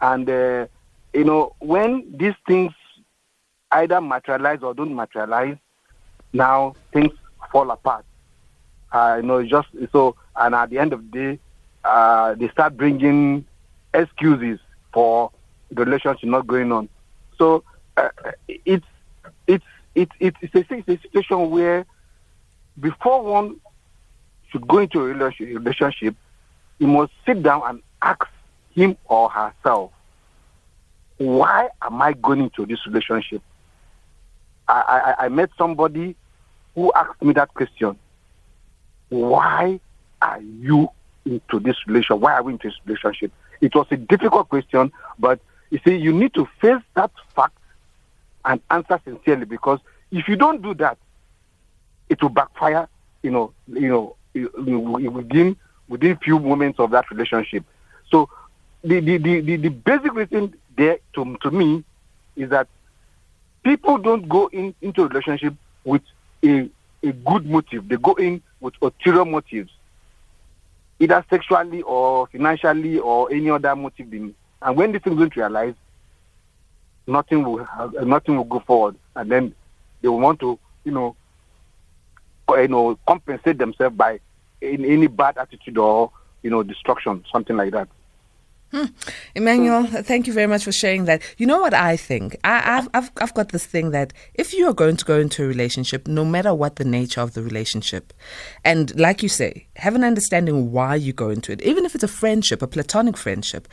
And, 0.00 0.28
uh, 0.28 0.66
you 1.12 1.24
know, 1.24 1.54
when 1.60 2.16
these 2.16 2.34
things 2.46 2.72
either 3.70 4.00
materialize 4.00 4.62
or 4.62 4.74
don't 4.74 4.94
materialize, 4.94 5.56
now 6.32 6.74
things 6.92 7.12
fall 7.52 7.70
apart. 7.70 8.04
Uh, 8.92 9.18
you 9.20 9.26
know, 9.26 9.44
just 9.44 9.68
so, 9.92 10.16
and 10.36 10.54
at 10.54 10.70
the 10.70 10.78
end 10.78 10.92
of 10.92 11.10
the 11.10 11.18
day, 11.18 11.38
uh, 11.84 12.34
they 12.34 12.48
start 12.48 12.76
bringing 12.76 13.44
excuses 13.92 14.58
for 14.92 15.30
the 15.70 15.84
relationship 15.84 16.28
not 16.28 16.46
going 16.46 16.72
on. 16.72 16.88
So 17.38 17.64
uh, 17.96 18.08
it's, 18.48 18.86
it's, 19.46 19.64
it's, 19.94 20.12
it's, 20.20 20.36
a, 20.54 20.64
it's 20.70 20.88
a 20.88 20.98
situation 21.02 21.50
where 21.50 21.84
before 22.80 23.22
one 23.22 23.56
to 24.54 24.60
go 24.60 24.78
into 24.78 25.00
a 25.00 25.04
relationship, 25.04 26.14
you 26.78 26.86
must 26.86 27.12
sit 27.26 27.42
down 27.42 27.62
and 27.66 27.82
ask 28.00 28.24
him 28.70 28.96
or 29.06 29.28
herself, 29.28 29.90
why 31.18 31.68
am 31.82 32.00
I 32.00 32.12
going 32.12 32.40
into 32.40 32.64
this 32.64 32.86
relationship? 32.86 33.42
I, 34.68 35.14
I, 35.18 35.24
I 35.24 35.28
met 35.28 35.50
somebody 35.58 36.14
who 36.74 36.92
asked 36.94 37.20
me 37.20 37.32
that 37.34 37.52
question. 37.52 37.98
Why 39.08 39.80
are 40.22 40.40
you 40.40 40.88
into 41.24 41.58
this 41.58 41.76
relationship? 41.86 42.22
Why 42.22 42.34
are 42.34 42.42
we 42.44 42.52
into 42.52 42.68
this 42.68 42.78
relationship? 42.84 43.32
It 43.60 43.74
was 43.74 43.86
a 43.90 43.96
difficult 43.96 44.48
question, 44.48 44.92
but 45.18 45.40
you 45.70 45.80
see, 45.84 45.96
you 45.96 46.12
need 46.12 46.32
to 46.34 46.46
face 46.60 46.82
that 46.94 47.10
fact 47.34 47.58
and 48.44 48.60
answer 48.70 49.00
sincerely 49.04 49.46
because 49.46 49.80
if 50.12 50.28
you 50.28 50.36
don't 50.36 50.62
do 50.62 50.74
that, 50.74 50.96
it 52.08 52.22
will 52.22 52.28
backfire. 52.28 52.88
You 53.22 53.30
know, 53.30 53.52
you 53.66 53.88
know, 53.88 54.16
within 54.34 55.56
within 55.88 56.16
few 56.16 56.38
moments 56.38 56.78
of 56.80 56.90
that 56.90 57.10
relationship. 57.10 57.64
So 58.10 58.28
the 58.82 59.00
the, 59.00 59.18
the, 59.18 59.56
the, 59.56 59.68
basic 59.68 60.12
reason 60.14 60.54
there 60.76 60.98
to 61.14 61.36
to 61.42 61.50
me 61.50 61.84
is 62.36 62.50
that 62.50 62.68
people 63.62 63.98
don't 63.98 64.28
go 64.28 64.48
in 64.48 64.74
into 64.82 65.02
a 65.02 65.08
relationship 65.08 65.54
with 65.84 66.02
a 66.44 66.68
a 67.02 67.12
good 67.12 67.46
motive. 67.46 67.88
They 67.88 67.96
go 67.96 68.14
in 68.14 68.42
with 68.60 68.74
ulterior 68.82 69.24
motives, 69.24 69.70
either 70.98 71.24
sexually 71.28 71.82
or 71.82 72.26
financially 72.28 72.98
or 72.98 73.30
any 73.32 73.50
other 73.50 73.76
motive. 73.76 74.12
And 74.12 74.76
when 74.76 74.92
these 74.92 75.02
things 75.02 75.18
don't 75.18 75.36
realize, 75.36 75.74
nothing 77.06 77.44
will 77.44 77.66
nothing 78.04 78.36
will 78.36 78.44
go 78.44 78.60
forward, 78.60 78.96
and 79.14 79.30
then 79.30 79.54
they 80.02 80.08
will 80.08 80.20
want 80.20 80.40
to, 80.40 80.58
you 80.84 80.92
know, 80.92 81.16
you 82.48 82.68
know, 82.68 82.98
compensate 83.06 83.58
themselves 83.58 83.96
by 83.96 84.20
in 84.60 84.84
any 84.84 85.06
bad 85.06 85.36
attitude 85.38 85.78
or 85.78 86.10
you 86.42 86.50
know 86.50 86.62
destruction, 86.62 87.24
something 87.32 87.56
like 87.56 87.72
that. 87.72 87.88
Hmm. 88.74 88.86
Emmanuel, 89.36 89.86
thank 89.86 90.26
you 90.26 90.32
very 90.32 90.48
much 90.48 90.64
for 90.64 90.72
sharing 90.72 91.04
that. 91.04 91.22
You 91.38 91.46
know 91.46 91.60
what 91.60 91.74
I 91.74 91.96
think? 91.96 92.36
I, 92.42 92.58
have 92.58 92.88
I've, 92.92 93.10
I've 93.18 93.34
got 93.34 93.50
this 93.50 93.64
thing 93.64 93.92
that 93.92 94.12
if 94.34 94.52
you 94.52 94.66
are 94.66 94.72
going 94.72 94.96
to 94.96 95.04
go 95.04 95.20
into 95.20 95.44
a 95.44 95.46
relationship, 95.46 96.08
no 96.08 96.24
matter 96.24 96.52
what 96.52 96.74
the 96.74 96.84
nature 96.84 97.20
of 97.20 97.34
the 97.34 97.42
relationship, 97.42 98.12
and 98.64 98.98
like 98.98 99.22
you 99.22 99.28
say, 99.28 99.68
have 99.76 99.94
an 99.94 100.02
understanding 100.02 100.72
why 100.72 100.96
you 100.96 101.12
go 101.12 101.30
into 101.30 101.52
it, 101.52 101.62
even 101.62 101.84
if 101.84 101.94
it's 101.94 102.02
a 102.02 102.08
friendship, 102.08 102.62
a 102.62 102.66
platonic 102.66 103.16
friendship, 103.16 103.68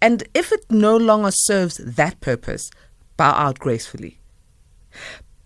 and 0.00 0.24
if 0.32 0.50
it 0.50 0.64
no 0.70 0.96
longer 0.96 1.30
serves 1.30 1.76
that 1.76 2.18
purpose, 2.20 2.70
bow 3.18 3.32
out 3.32 3.58
gracefully. 3.58 4.18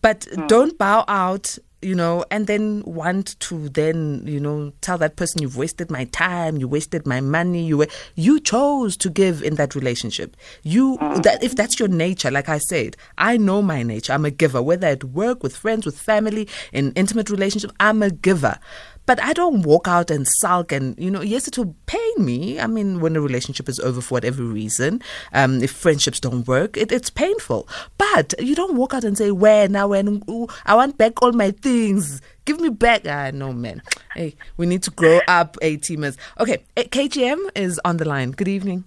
But 0.00 0.20
mm. 0.20 0.46
don't 0.46 0.78
bow 0.78 1.04
out 1.08 1.58
you 1.82 1.94
know, 1.94 2.24
and 2.30 2.46
then 2.46 2.82
want 2.86 3.38
to 3.40 3.68
then, 3.68 4.22
you 4.24 4.38
know, 4.38 4.72
tell 4.80 4.96
that 4.98 5.16
person 5.16 5.42
you've 5.42 5.56
wasted 5.56 5.90
my 5.90 6.04
time, 6.06 6.56
you 6.56 6.68
wasted 6.68 7.06
my 7.06 7.20
money, 7.20 7.64
you 7.64 7.76
were, 7.76 7.88
you 8.14 8.40
chose 8.40 8.96
to 8.98 9.10
give 9.10 9.42
in 9.42 9.56
that 9.56 9.74
relationship. 9.74 10.36
You 10.62 10.96
mm. 10.98 11.22
that 11.24 11.42
if 11.42 11.56
that's 11.56 11.78
your 11.78 11.88
nature, 11.88 12.30
like 12.30 12.48
I 12.48 12.58
said, 12.58 12.96
I 13.18 13.36
know 13.36 13.62
my 13.62 13.82
nature. 13.82 14.12
I'm 14.12 14.24
a 14.24 14.30
giver, 14.30 14.62
whether 14.62 14.86
at 14.86 15.04
work, 15.04 15.42
with 15.42 15.56
friends, 15.56 15.84
with 15.84 15.98
family, 15.98 16.48
in 16.72 16.92
intimate 16.92 17.30
relationship, 17.30 17.72
I'm 17.80 18.02
a 18.02 18.10
giver. 18.10 18.58
But 19.04 19.20
I 19.22 19.32
don't 19.32 19.62
walk 19.62 19.88
out 19.88 20.10
and 20.10 20.26
sulk 20.26 20.70
and, 20.70 20.96
you 20.98 21.10
know, 21.10 21.22
yes, 21.22 21.48
it 21.48 21.58
will 21.58 21.74
pain 21.86 22.14
me. 22.18 22.60
I 22.60 22.66
mean, 22.66 23.00
when 23.00 23.16
a 23.16 23.20
relationship 23.20 23.68
is 23.68 23.80
over 23.80 24.00
for 24.00 24.14
whatever 24.14 24.42
reason, 24.44 25.02
um, 25.32 25.62
if 25.62 25.72
friendships 25.72 26.20
don't 26.20 26.46
work, 26.46 26.76
it, 26.76 26.92
it's 26.92 27.10
painful. 27.10 27.68
But 27.98 28.34
you 28.38 28.54
don't 28.54 28.76
walk 28.76 28.94
out 28.94 29.04
and 29.04 29.18
say, 29.18 29.32
where 29.32 29.68
now, 29.68 29.88
when 29.88 30.22
ooh, 30.30 30.46
I 30.66 30.76
want 30.76 30.98
back 30.98 31.20
all 31.22 31.32
my 31.32 31.50
things. 31.50 32.22
Give 32.44 32.60
me 32.60 32.68
back. 32.68 33.06
Ah, 33.06 33.30
no, 33.32 33.52
man. 33.52 33.82
Hey, 34.14 34.34
we 34.56 34.66
need 34.66 34.82
to 34.84 34.90
grow 34.90 35.20
up, 35.28 35.56
A 35.62 35.76
teamers. 35.78 36.16
Okay, 36.38 36.62
eh, 36.76 36.84
KGM 36.84 37.50
is 37.56 37.80
on 37.84 37.96
the 37.96 38.04
line. 38.04 38.30
Good 38.30 38.48
evening. 38.48 38.84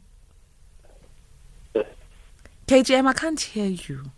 KGM, 2.67 3.05
I 3.05 3.13
can't 3.13 3.39
hear 3.39 3.67
you. 3.67 4.11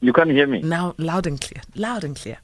You 0.00 0.12
can't 0.12 0.30
hear 0.30 0.46
me? 0.46 0.60
Now, 0.62 0.94
loud 0.98 1.26
and 1.26 1.40
clear. 1.40 1.62
Loud 1.74 2.04
and 2.04 2.14
clear. 2.14 2.38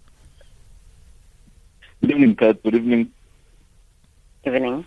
Good 2.04 2.16
evening, 2.16 2.36
Pat. 2.36 2.62
Good 2.62 2.74
evening. 2.74 3.10
Evening. 4.44 4.84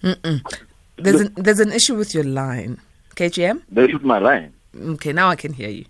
Mm-mm. 0.00 0.38
There's 0.98 1.20
an, 1.20 1.32
there's 1.34 1.58
an 1.58 1.72
issue 1.72 1.96
with 1.96 2.14
your 2.14 2.22
line. 2.22 2.78
KGM? 3.16 3.62
This 3.68 3.90
is 3.90 4.02
my 4.02 4.20
line. 4.20 4.52
Okay, 4.80 5.12
now 5.12 5.28
I 5.28 5.34
can 5.34 5.52
hear 5.52 5.68
you. 5.68 5.84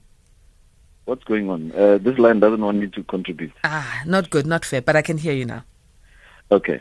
What's 1.04 1.24
going 1.24 1.50
on? 1.50 1.70
Uh, 1.72 1.98
this 1.98 2.18
line 2.18 2.40
doesn't 2.40 2.62
want 2.62 2.78
me 2.78 2.86
to 2.86 3.02
contribute. 3.02 3.52
Ah, 3.62 4.00
not 4.06 4.30
good, 4.30 4.46
not 4.46 4.64
fair, 4.64 4.80
but 4.80 4.96
I 4.96 5.02
can 5.02 5.18
hear 5.18 5.34
you 5.34 5.44
now. 5.44 5.64
Okay. 6.50 6.80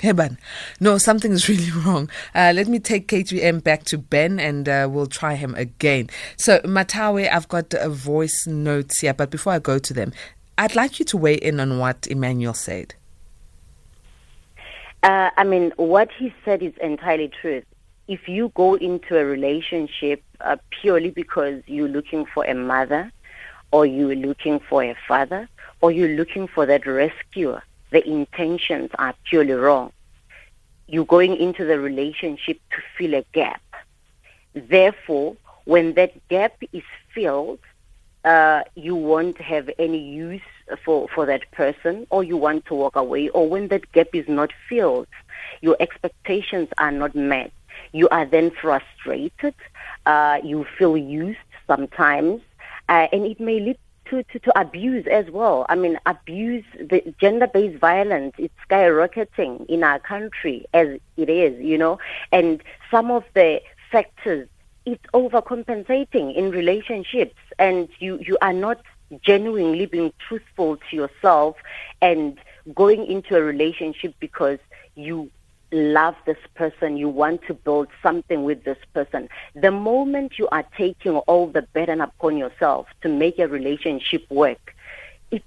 Hey, 0.00 0.12
Ben. 0.12 0.38
No, 0.78 0.96
something's 0.96 1.48
really 1.48 1.72
wrong. 1.72 2.08
Uh, 2.32 2.52
let 2.54 2.68
me 2.68 2.78
take 2.78 3.08
KGM 3.08 3.64
back 3.64 3.82
to 3.84 3.98
Ben 3.98 4.38
and 4.38 4.68
uh, 4.68 4.88
we'll 4.88 5.06
try 5.06 5.34
him 5.34 5.56
again. 5.56 6.08
So, 6.36 6.60
Mathawe, 6.60 7.28
I've 7.28 7.48
got 7.48 7.74
a 7.74 7.88
voice 7.88 8.46
notes 8.46 9.00
here, 9.00 9.12
but 9.12 9.30
before 9.30 9.54
I 9.54 9.58
go 9.58 9.80
to 9.80 9.92
them, 9.92 10.12
I'd 10.56 10.76
like 10.76 11.00
you 11.00 11.04
to 11.06 11.16
weigh 11.16 11.34
in 11.34 11.58
on 11.58 11.78
what 11.78 12.06
Emmanuel 12.08 12.54
said. 12.54 12.94
Uh, 15.02 15.30
I 15.36 15.44
mean, 15.44 15.72
what 15.76 16.10
he 16.16 16.32
said 16.44 16.62
is 16.62 16.74
entirely 16.80 17.28
true. 17.40 17.62
If 18.06 18.28
you 18.28 18.52
go 18.54 18.74
into 18.74 19.18
a 19.18 19.24
relationship 19.24 20.22
uh, 20.40 20.56
purely 20.70 21.10
because 21.10 21.62
you're 21.66 21.88
looking 21.88 22.24
for 22.24 22.44
a 22.44 22.54
mother, 22.54 23.12
or 23.72 23.84
you're 23.84 24.16
looking 24.16 24.60
for 24.60 24.82
a 24.82 24.96
father, 25.06 25.48
or 25.80 25.90
you're 25.90 26.16
looking 26.16 26.46
for 26.46 26.66
that 26.66 26.86
rescuer, 26.86 27.62
the 27.90 28.06
intentions 28.06 28.90
are 28.98 29.14
purely 29.24 29.52
wrong. 29.52 29.92
You're 30.86 31.04
going 31.04 31.36
into 31.36 31.64
the 31.64 31.78
relationship 31.78 32.58
to 32.70 32.76
fill 32.96 33.14
a 33.14 33.24
gap. 33.32 33.62
Therefore, 34.54 35.36
when 35.64 35.94
that 35.94 36.26
gap 36.28 36.54
is 36.72 36.82
filled, 37.14 37.60
uh, 38.24 38.62
you 38.74 38.94
won't 38.94 39.38
have 39.38 39.70
any 39.78 39.98
use 39.98 40.40
for, 40.84 41.08
for 41.14 41.26
that 41.26 41.50
person 41.52 42.06
or 42.10 42.24
you 42.24 42.36
want 42.36 42.66
to 42.66 42.74
walk 42.74 42.96
away 42.96 43.28
or 43.30 43.48
when 43.48 43.68
that 43.68 43.90
gap 43.92 44.08
is 44.12 44.28
not 44.28 44.50
filled, 44.68 45.06
your 45.60 45.76
expectations 45.80 46.68
are 46.78 46.92
not 46.92 47.14
met. 47.14 47.52
You 47.92 48.08
are 48.08 48.26
then 48.26 48.50
frustrated. 48.50 49.54
Uh, 50.04 50.40
you 50.42 50.66
feel 50.78 50.96
used 50.96 51.38
sometimes. 51.66 52.40
Uh, 52.88 53.06
and 53.12 53.24
it 53.24 53.38
may 53.38 53.60
lead 53.60 53.78
to, 54.10 54.22
to, 54.24 54.38
to 54.38 54.60
abuse 54.60 55.06
as 55.06 55.30
well. 55.30 55.66
I 55.68 55.74
mean, 55.74 55.98
abuse, 56.06 56.64
the 56.78 57.14
gender-based 57.20 57.78
violence 57.78 58.34
is 58.38 58.50
skyrocketing 58.68 59.66
in 59.66 59.82
our 59.84 59.98
country 59.98 60.66
as 60.74 60.98
it 61.16 61.28
is, 61.28 61.60
you 61.60 61.78
know, 61.78 61.98
and 62.32 62.62
some 62.90 63.10
of 63.10 63.24
the 63.34 63.60
factors, 63.90 64.48
it's 64.84 65.04
overcompensating 65.14 66.34
in 66.36 66.50
relationships 66.50 67.36
and 67.58 67.88
you, 67.98 68.18
you 68.18 68.38
are 68.40 68.52
not 68.52 68.80
genuinely 69.22 69.86
being 69.86 70.12
truthful 70.26 70.76
to 70.90 70.96
yourself 70.96 71.56
and 72.00 72.38
going 72.74 73.06
into 73.06 73.36
a 73.36 73.42
relationship 73.42 74.14
because 74.20 74.58
you 74.94 75.30
love 75.70 76.14
this 76.24 76.38
person, 76.54 76.96
you 76.96 77.08
want 77.08 77.42
to 77.46 77.54
build 77.54 77.88
something 78.02 78.44
with 78.44 78.64
this 78.64 78.78
person. 78.94 79.28
The 79.54 79.70
moment 79.70 80.38
you 80.38 80.48
are 80.48 80.64
taking 80.76 81.16
all 81.16 81.46
the 81.46 81.62
burden 81.62 82.00
upon 82.00 82.36
yourself 82.36 82.86
to 83.02 83.08
make 83.08 83.38
a 83.38 83.48
relationship 83.48 84.24
work, 84.30 84.74
it 85.30 85.42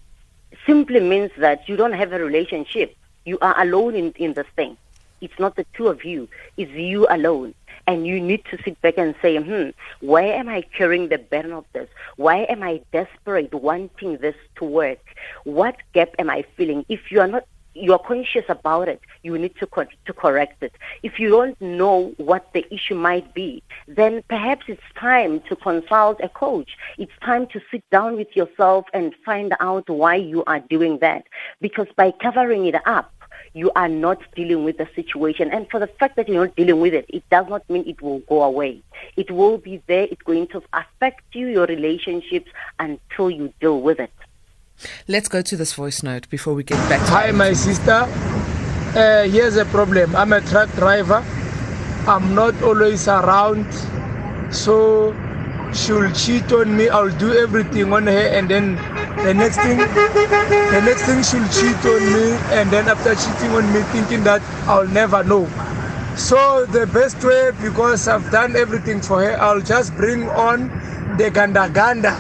simply 0.66 1.00
means 1.00 1.32
that 1.38 1.68
you 1.68 1.76
don't 1.76 1.94
have 1.94 2.14
a 2.14 2.20
relationship. 2.20 2.96
You 3.26 3.38
are 3.42 3.60
alone 3.62 3.96
in, 3.96 4.12
in 4.14 4.34
this 4.34 4.48
thing. 4.56 4.78
It's 5.22 5.38
not 5.38 5.56
the 5.56 5.66
two 5.74 5.88
of 5.88 6.04
you, 6.04 6.28
it's 6.58 6.72
you 6.72 7.08
alone. 7.10 7.54
And 7.88 8.06
you 8.06 8.22
need 8.22 8.46
to 8.46 8.62
sit 8.64 8.80
back 8.82 8.98
and 8.98 9.16
say, 9.22 9.38
hmm, 9.38 9.70
why 10.02 10.24
am 10.24 10.48
I 10.50 10.62
carrying 10.62 11.10
the 11.10 11.18
burden 11.18 11.52
of 11.52 11.66
this? 11.74 11.90
Why 12.16 12.44
am 12.44 12.62
I 12.62 12.82
desperate 12.92 13.54
wanting 13.54 14.18
this 14.18 14.36
to 14.58 14.66
work? 14.66 15.00
What 15.46 15.78
gap 15.94 16.10
am 16.20 16.30
I 16.30 16.46
feeling? 16.56 16.86
If 16.90 17.12
you 17.12 17.22
are 17.22 17.28
not 17.28 17.46
you 17.74 17.94
are 17.94 18.00
conscious 18.00 18.46
about 18.50 18.88
it, 18.88 19.02
you 19.24 19.38
need 19.38 19.56
to 19.58 19.68
to 20.06 20.14
correct 20.14 20.62
it. 20.64 20.74
If 21.04 21.20
you 21.20 21.30
don't 21.30 21.60
know 21.62 22.14
what 22.18 22.52
the 22.54 22.66
issue 22.74 22.96
might 22.96 23.34
be, 23.34 23.64
then 23.88 24.24
perhaps 24.28 24.66
it's 24.68 24.82
time 24.96 25.42
to 25.50 25.56
consult 25.56 26.20
a 26.22 26.30
coach. 26.30 26.78
It's 26.98 27.12
time 27.22 27.48
to 27.48 27.62
sit 27.72 27.84
down 27.90 28.16
with 28.16 28.36
yourself 28.36 28.86
and 28.94 29.16
find 29.26 29.54
out 29.60 29.90
why 29.90 30.16
you 30.16 30.44
are 30.46 30.60
doing 30.60 31.00
that. 31.00 31.24
Because 31.62 31.88
by 31.96 32.12
covering 32.12 32.66
it 32.66 32.76
up, 32.86 33.14
you 33.54 33.72
are 33.76 33.90
not 33.90 34.20
dealing 34.36 34.64
with 34.64 34.78
the 34.78 34.88
situation. 34.96 35.52
And 35.52 35.70
for 35.70 35.80
the 35.80 35.88
fact 35.88 36.16
that 36.16 36.30
you're 36.30 36.46
not 36.46 36.56
dealing 36.56 36.80
with 36.80 36.94
it, 36.94 37.06
it 37.10 37.24
does 37.30 37.48
not 37.50 37.70
mean 37.70 37.88
it 37.88 38.02
will 38.02 38.20
go 38.20 38.44
away. 38.44 38.82
It 39.18 39.30
will 39.30 39.58
be 39.58 39.82
there. 39.88 40.08
It's 40.10 40.22
going 40.22 40.48
to 40.48 40.64
affect 40.74 41.24
you, 41.34 41.48
your 41.48 41.66
relationships, 41.66 42.50
until 42.80 43.30
you 43.30 43.54
deal 43.60 43.82
with 43.82 44.00
it. 44.00 44.12
Let's 45.08 45.28
go 45.28 45.42
to 45.42 45.56
this 45.56 45.74
voice 45.74 46.04
note 46.04 46.30
before 46.30 46.54
we 46.54 46.64
get 46.64 46.78
back 46.90 47.06
to 47.06 47.12
Hi, 47.12 47.32
my 47.32 47.54
sister. 47.54 48.08
Uh, 48.96 49.24
here's 49.24 49.56
a 49.58 49.66
problem. 49.66 50.16
I'm 50.16 50.34
a 50.34 50.42
truck 50.42 50.72
driver. 50.74 51.24
I'm 52.08 52.34
not 52.34 52.62
always 52.64 53.08
around. 53.08 53.72
So 54.54 55.16
she'll 55.74 56.12
cheat 56.14 56.52
on 56.52 56.76
me. 56.76 56.90
I'll 56.90 57.16
do 57.18 57.34
everything 57.34 57.94
on 57.94 58.08
her 58.08 58.28
and 58.38 58.50
then 58.50 58.76
the 59.24 59.34
next 59.34 59.58
thing 59.58 59.78
the 59.78 60.82
next 60.84 61.04
thing 61.04 61.22
she'll 61.22 61.48
cheat 61.50 61.86
on 61.86 62.02
me 62.14 62.32
and 62.58 62.72
then 62.72 62.88
after 62.88 63.14
cheating 63.16 63.52
on 63.52 63.72
me 63.72 63.82
thinking 63.92 64.24
that 64.24 64.42
I'll 64.68 64.88
never 64.88 65.24
know. 65.24 65.48
So 66.16 66.66
the 66.66 66.88
best 66.88 67.24
way 67.24 67.52
because 67.62 68.08
I've 68.08 68.30
done 68.32 68.56
everything 68.56 69.02
for 69.02 69.24
her, 69.24 69.40
I'll 69.40 69.62
just 69.62 69.96
bring 69.96 70.28
on 70.30 70.70
the 71.18 71.30
ganda 71.30 71.70
ganda 71.70 72.14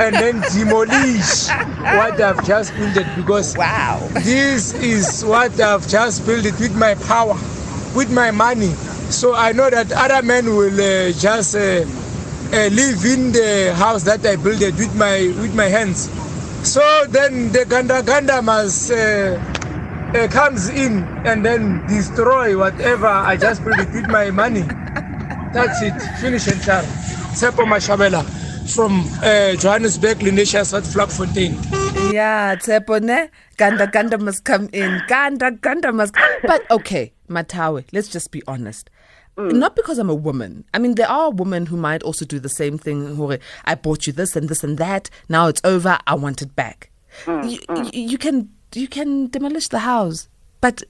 and 0.00 0.14
then 0.14 0.40
demolish 0.52 1.48
what 1.96 2.20
I've 2.20 2.46
just 2.46 2.74
built 2.74 2.94
because 3.16 3.56
wow, 3.56 4.06
this 4.22 4.74
is 4.74 5.24
what 5.24 5.58
I've 5.60 5.86
just 5.88 6.26
built 6.26 6.44
it 6.44 6.58
with 6.58 6.76
my 6.76 6.94
power, 6.94 7.34
with 7.94 8.10
my 8.12 8.30
money. 8.30 8.72
So 9.10 9.34
I 9.34 9.52
know 9.52 9.70
that 9.70 9.92
other 9.92 10.22
men 10.22 10.46
will 10.46 10.74
uh, 10.74 11.12
just 11.12 11.54
uh, 11.56 11.84
uh, 12.52 12.68
live 12.72 13.04
in 13.04 13.32
the 13.32 13.74
house 13.76 14.02
that 14.04 14.24
I 14.26 14.36
built 14.36 14.62
it 14.62 14.74
with 14.74 14.94
my 14.96 15.32
with 15.40 15.54
my 15.54 15.66
hands. 15.66 16.10
So 16.68 16.82
then 17.08 17.52
the 17.52 17.64
ganda 17.64 18.02
ganda 18.02 18.42
must 18.42 18.90
uh, 18.90 19.38
uh, 20.14 20.28
comes 20.28 20.68
in 20.68 21.04
and 21.26 21.44
then 21.44 21.86
destroy 21.86 22.58
whatever 22.58 23.06
I 23.06 23.36
just 23.36 23.64
built 23.64 23.78
it 23.78 23.92
with 23.92 24.08
my 24.08 24.30
money. 24.30 24.62
That's 25.52 25.80
it. 25.82 25.94
Finish 26.20 26.48
and 26.48 26.60
done. 26.64 27.05
Tsepo 27.36 27.66
Mashabela 27.66 28.24
from 28.74 29.02
uh, 29.22 29.54
Johannesburg, 29.56 30.20
Lenasia, 30.20 30.64
South 30.64 30.86
Vlakfontein. 30.94 31.52
Yeah, 32.10 32.56
Tsepo 32.56 32.98
ne? 33.02 33.28
Ganda 33.58 33.86
Ganda 33.86 34.16
must 34.16 34.44
come 34.44 34.70
in. 34.72 35.02
Ganda 35.06 35.50
Ganda 35.50 35.92
must. 35.92 36.14
But 36.42 36.62
okay, 36.70 37.12
Mathawe, 37.28 37.84
let's 37.92 38.08
just 38.08 38.30
be 38.30 38.42
honest. 38.48 38.88
Mm. 39.36 39.52
Not 39.52 39.76
because 39.76 39.98
I'm 39.98 40.08
a 40.08 40.14
woman. 40.14 40.64
I 40.72 40.78
mean, 40.78 40.94
there 40.94 41.10
are 41.10 41.30
women 41.30 41.66
who 41.66 41.76
might 41.76 42.02
also 42.02 42.24
do 42.24 42.38
the 42.38 42.48
same 42.48 42.78
thing. 42.78 43.16
Hore, 43.16 43.38
I 43.66 43.74
bought 43.74 44.06
you 44.06 44.14
this 44.14 44.34
and 44.34 44.48
this 44.48 44.64
and 44.64 44.78
that. 44.78 45.10
Now 45.28 45.48
it's 45.48 45.60
over. 45.62 45.98
I 46.06 46.14
want 46.14 46.40
it 46.40 46.56
back. 46.56 46.90
Mm, 47.26 47.50
you, 47.50 47.58
mm. 47.58 47.94
you, 47.94 48.02
you 48.12 48.16
can 48.16 48.48
you 48.74 48.88
can 48.88 49.28
demolish 49.28 49.68
the 49.68 49.80
house, 49.80 50.30
but 50.62 50.82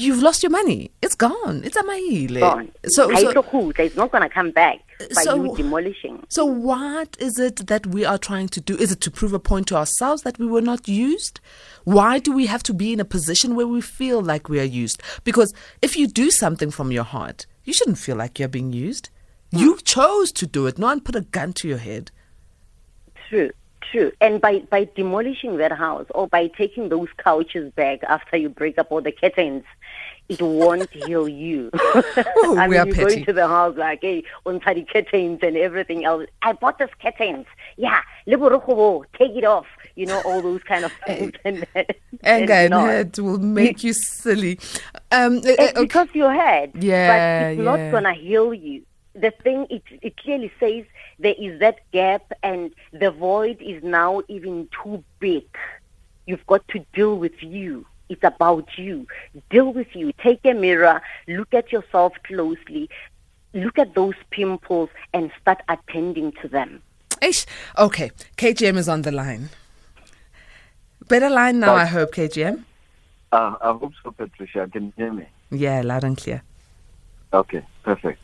you've 0.00 0.22
lost 0.22 0.42
your 0.42 0.50
money. 0.50 0.90
It's 1.02 1.14
gone. 1.14 1.62
It's 1.64 1.76
a 1.76 1.84
maile. 1.84 2.40
Gone. 2.40 2.72
So, 2.86 3.12
so 3.14 3.44
it's 3.78 3.96
not 3.96 4.10
going 4.10 4.22
to 4.22 4.28
come 4.28 4.50
back 4.50 4.80
by 5.14 5.22
So- 5.22 5.34
you 5.44 5.56
demolishing. 5.56 6.24
So, 6.28 6.44
what 6.44 7.16
is 7.18 7.38
it 7.38 7.66
that 7.66 7.86
we 7.86 8.04
are 8.04 8.18
trying 8.18 8.48
to 8.48 8.60
do? 8.60 8.76
Is 8.76 8.92
it 8.92 9.00
to 9.02 9.10
prove 9.10 9.32
a 9.32 9.38
point 9.38 9.66
to 9.68 9.76
ourselves 9.76 10.22
that 10.22 10.38
we 10.38 10.46
were 10.46 10.60
not 10.60 10.88
used? 10.88 11.40
Why 11.84 12.18
do 12.18 12.32
we 12.32 12.46
have 12.46 12.62
to 12.64 12.74
be 12.74 12.92
in 12.92 13.00
a 13.00 13.04
position 13.04 13.56
where 13.56 13.66
we 13.66 13.80
feel 13.80 14.20
like 14.22 14.48
we 14.48 14.60
are 14.60 14.64
used? 14.64 15.02
Because 15.24 15.52
if 15.80 15.96
you 15.96 16.06
do 16.06 16.30
something 16.30 16.70
from 16.70 16.92
your 16.92 17.04
heart, 17.04 17.46
you 17.64 17.72
shouldn't 17.72 17.98
feel 17.98 18.16
like 18.16 18.38
you're 18.38 18.48
being 18.48 18.72
used. 18.72 19.10
Hmm. 19.52 19.58
You 19.58 19.78
chose 19.78 20.32
to 20.32 20.46
do 20.46 20.66
it. 20.66 20.78
No 20.78 20.86
one 20.86 21.00
put 21.00 21.16
a 21.16 21.22
gun 21.22 21.52
to 21.54 21.68
your 21.68 21.78
head. 21.78 22.10
True, 23.28 23.50
true. 23.90 24.12
And 24.20 24.40
by, 24.40 24.60
by 24.60 24.84
demolishing 24.94 25.56
that 25.58 25.72
house 25.72 26.06
or 26.14 26.28
by 26.28 26.48
taking 26.48 26.88
those 26.88 27.08
couches 27.18 27.72
back 27.72 28.02
after 28.04 28.36
you 28.36 28.48
break 28.48 28.78
up 28.78 28.88
all 28.90 29.00
the 29.00 29.12
curtains, 29.12 29.64
it 30.28 30.40
won't 30.40 30.88
heal 31.06 31.28
you. 31.28 31.70
I 31.74 32.66
we 32.68 32.68
mean, 32.68 32.80
are 32.80 32.86
you 32.86 32.94
petty. 32.94 33.20
into 33.20 33.32
the 33.32 33.46
house 33.48 33.76
like, 33.76 34.00
hey, 34.02 34.24
the 34.44 34.86
curtains 34.90 35.40
and 35.42 35.56
everything 35.56 36.04
else. 36.04 36.26
I 36.42 36.52
bought 36.52 36.78
this 36.78 36.90
curtains. 37.00 37.46
Yeah, 37.76 38.00
liburukubo, 38.26 39.04
take 39.18 39.32
it 39.36 39.44
off. 39.44 39.66
You 39.94 40.06
know, 40.06 40.22
all 40.24 40.40
those 40.40 40.62
kind 40.62 40.84
of 40.86 40.92
things. 41.06 41.32
and, 41.44 41.66
Anger 42.24 42.52
and 42.52 42.70
not. 42.70 42.86
hurt 42.86 43.18
will 43.18 43.38
make 43.38 43.84
you 43.84 43.92
silly. 43.92 44.58
Um, 45.10 45.38
uh, 45.38 45.40
It's 45.44 45.78
uh, 45.78 45.82
because 45.82 46.08
you 46.14 46.24
had, 46.24 46.72
Yeah, 46.82 47.08
but 47.08 47.50
it's 47.52 47.58
yeah. 47.58 47.64
not 47.64 47.90
gonna 47.90 48.14
heal 48.14 48.54
you. 48.54 48.82
The 49.14 49.30
thing 49.42 49.66
it 49.68 49.82
it 50.00 50.16
clearly 50.16 50.50
says 50.58 50.86
there 51.22 51.34
is 51.38 51.60
that 51.60 51.78
gap, 51.92 52.32
and 52.42 52.72
the 52.92 53.10
void 53.10 53.60
is 53.60 53.82
now 53.82 54.22
even 54.28 54.68
too 54.82 55.02
big. 55.20 55.44
You've 56.26 56.46
got 56.46 56.66
to 56.68 56.84
deal 56.92 57.16
with 57.16 57.42
you. 57.42 57.86
It's 58.08 58.22
about 58.24 58.68
you. 58.76 59.06
Deal 59.48 59.72
with 59.72 59.94
you. 59.94 60.12
Take 60.22 60.40
a 60.44 60.52
mirror, 60.52 61.00
look 61.28 61.54
at 61.54 61.72
yourself 61.72 62.12
closely, 62.24 62.90
look 63.54 63.78
at 63.78 63.94
those 63.94 64.14
pimples, 64.30 64.90
and 65.14 65.30
start 65.40 65.62
attending 65.68 66.32
to 66.42 66.48
them. 66.48 66.82
Eish. 67.22 67.46
Okay, 67.78 68.10
KGM 68.36 68.76
is 68.76 68.88
on 68.88 69.02
the 69.02 69.12
line. 69.12 69.48
Better 71.08 71.30
line 71.30 71.60
now, 71.60 71.74
I 71.74 71.84
hope, 71.84 72.12
KGM. 72.12 72.64
Uh, 73.30 73.54
I 73.60 73.72
hope 73.72 73.92
so, 74.02 74.10
Patricia. 74.10 74.68
Can 74.70 74.86
you 74.86 74.92
hear 74.96 75.12
me? 75.12 75.26
Yeah, 75.50 75.82
loud 75.82 76.04
and 76.04 76.16
clear. 76.16 76.42
Okay, 77.32 77.62
perfect. 77.82 78.20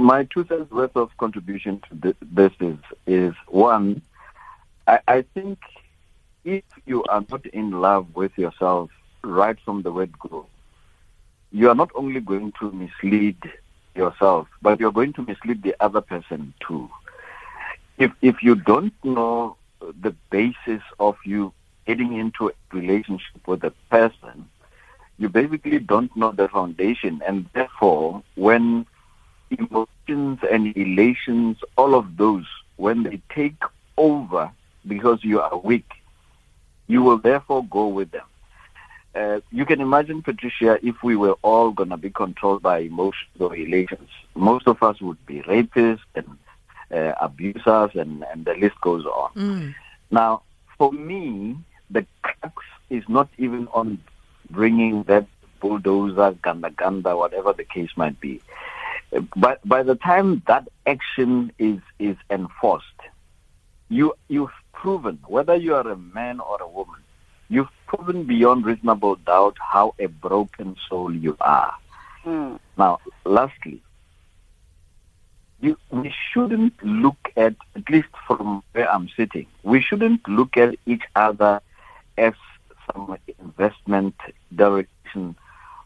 My 0.00 0.24
two 0.24 0.46
cents 0.46 0.70
worth 0.70 0.96
of 0.96 1.14
contribution 1.18 1.82
to 1.90 2.14
this 2.22 2.52
is 2.58 2.78
is 3.06 3.34
one. 3.48 4.00
I, 4.86 5.00
I 5.06 5.22
think 5.34 5.58
if 6.42 6.64
you 6.86 7.04
are 7.04 7.22
not 7.28 7.44
in 7.44 7.70
love 7.70 8.06
with 8.14 8.32
yourself 8.38 8.88
right 9.22 9.58
from 9.62 9.82
the 9.82 9.92
word 9.92 10.18
go, 10.18 10.46
you 11.52 11.68
are 11.68 11.74
not 11.74 11.90
only 11.94 12.20
going 12.20 12.52
to 12.60 12.72
mislead 12.72 13.36
yourself, 13.94 14.48
but 14.62 14.80
you're 14.80 14.90
going 14.90 15.12
to 15.12 15.22
mislead 15.22 15.62
the 15.62 15.76
other 15.80 16.00
person 16.00 16.54
too. 16.66 16.88
If 17.98 18.10
if 18.22 18.42
you 18.42 18.54
don't 18.54 18.94
know 19.04 19.56
the 19.80 20.14
basis 20.30 20.82
of 20.98 21.18
you 21.26 21.52
getting 21.86 22.16
into 22.16 22.48
a 22.48 22.52
relationship 22.72 23.46
with 23.46 23.62
a 23.64 23.72
person, 23.90 24.48
you 25.18 25.28
basically 25.28 25.78
don't 25.78 26.16
know 26.16 26.32
the 26.32 26.48
foundation 26.48 27.20
and 27.26 27.46
therefore 27.52 28.22
when 28.36 28.86
emotions 29.50 30.38
and 30.50 30.74
relations 30.76 31.56
all 31.76 31.94
of 31.94 32.16
those 32.16 32.46
when 32.76 33.02
they 33.02 33.20
take 33.34 33.62
over 33.96 34.50
because 34.86 35.22
you 35.22 35.40
are 35.40 35.56
weak 35.58 35.90
you 36.86 37.02
will 37.02 37.18
therefore 37.18 37.64
go 37.66 37.86
with 37.86 38.10
them. 38.10 38.24
Uh, 39.14 39.40
you 39.52 39.64
can 39.64 39.80
imagine 39.80 40.22
patricia 40.22 40.78
if 40.84 41.02
we 41.02 41.14
were 41.16 41.36
all 41.42 41.70
going 41.70 41.88
to 41.88 41.96
be 41.96 42.10
controlled 42.10 42.62
by 42.62 42.78
emotions 42.78 43.30
or 43.40 43.50
relations 43.50 44.08
most 44.34 44.66
of 44.68 44.82
us 44.82 45.00
would 45.00 45.24
be 45.26 45.40
rapists 45.42 46.00
and 46.14 46.26
uh, 46.92 47.12
abusers 47.20 47.90
and, 47.94 48.24
and 48.32 48.44
the 48.44 48.54
list 48.54 48.80
goes 48.80 49.04
on. 49.04 49.30
Now 50.10 50.42
for 50.78 50.92
me 50.92 51.56
the 51.90 52.06
crux 52.22 52.64
is 52.88 53.04
not 53.08 53.28
even 53.38 53.68
on 53.68 53.98
bringing 54.48 55.04
that 55.04 55.26
bulldozer, 55.60 56.32
ganda 56.42 56.70
ganda, 56.70 57.16
whatever 57.16 57.52
the 57.52 57.64
case 57.64 57.90
might 57.96 58.18
be. 58.20 58.40
But 59.36 59.66
by 59.66 59.82
the 59.82 59.96
time 59.96 60.42
that 60.46 60.68
action 60.86 61.52
is 61.58 61.80
is 61.98 62.16
enforced, 62.30 63.00
you 63.88 64.14
you've 64.28 64.58
proven 64.72 65.18
whether 65.26 65.56
you 65.56 65.74
are 65.74 65.88
a 65.88 65.96
man 65.96 66.40
or 66.40 66.62
a 66.62 66.68
woman, 66.68 67.00
you've 67.48 67.74
proven 67.86 68.24
beyond 68.24 68.64
reasonable 68.64 69.16
doubt 69.16 69.56
how 69.60 69.94
a 69.98 70.06
broken 70.06 70.76
soul 70.88 71.14
you 71.14 71.36
are. 71.40 71.74
Hmm. 72.22 72.56
Now, 72.78 73.00
lastly, 73.24 73.82
you, 75.60 75.76
we 75.90 76.14
shouldn't 76.32 76.82
look 76.82 77.18
at, 77.36 77.54
at 77.74 77.90
least 77.90 78.08
from 78.26 78.62
where 78.72 78.90
I'm 78.90 79.08
sitting, 79.16 79.46
we 79.62 79.80
shouldn't 79.80 80.26
look 80.28 80.56
at 80.56 80.76
each 80.86 81.02
other 81.14 81.60
as 82.16 82.34
some 82.92 83.16
investment 83.38 84.14
direction 84.54 85.36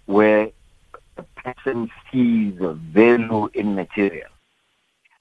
where 0.06 0.50
person 1.44 1.90
sees 2.10 2.54
value 2.58 3.48
in 3.54 3.74
material. 3.74 4.28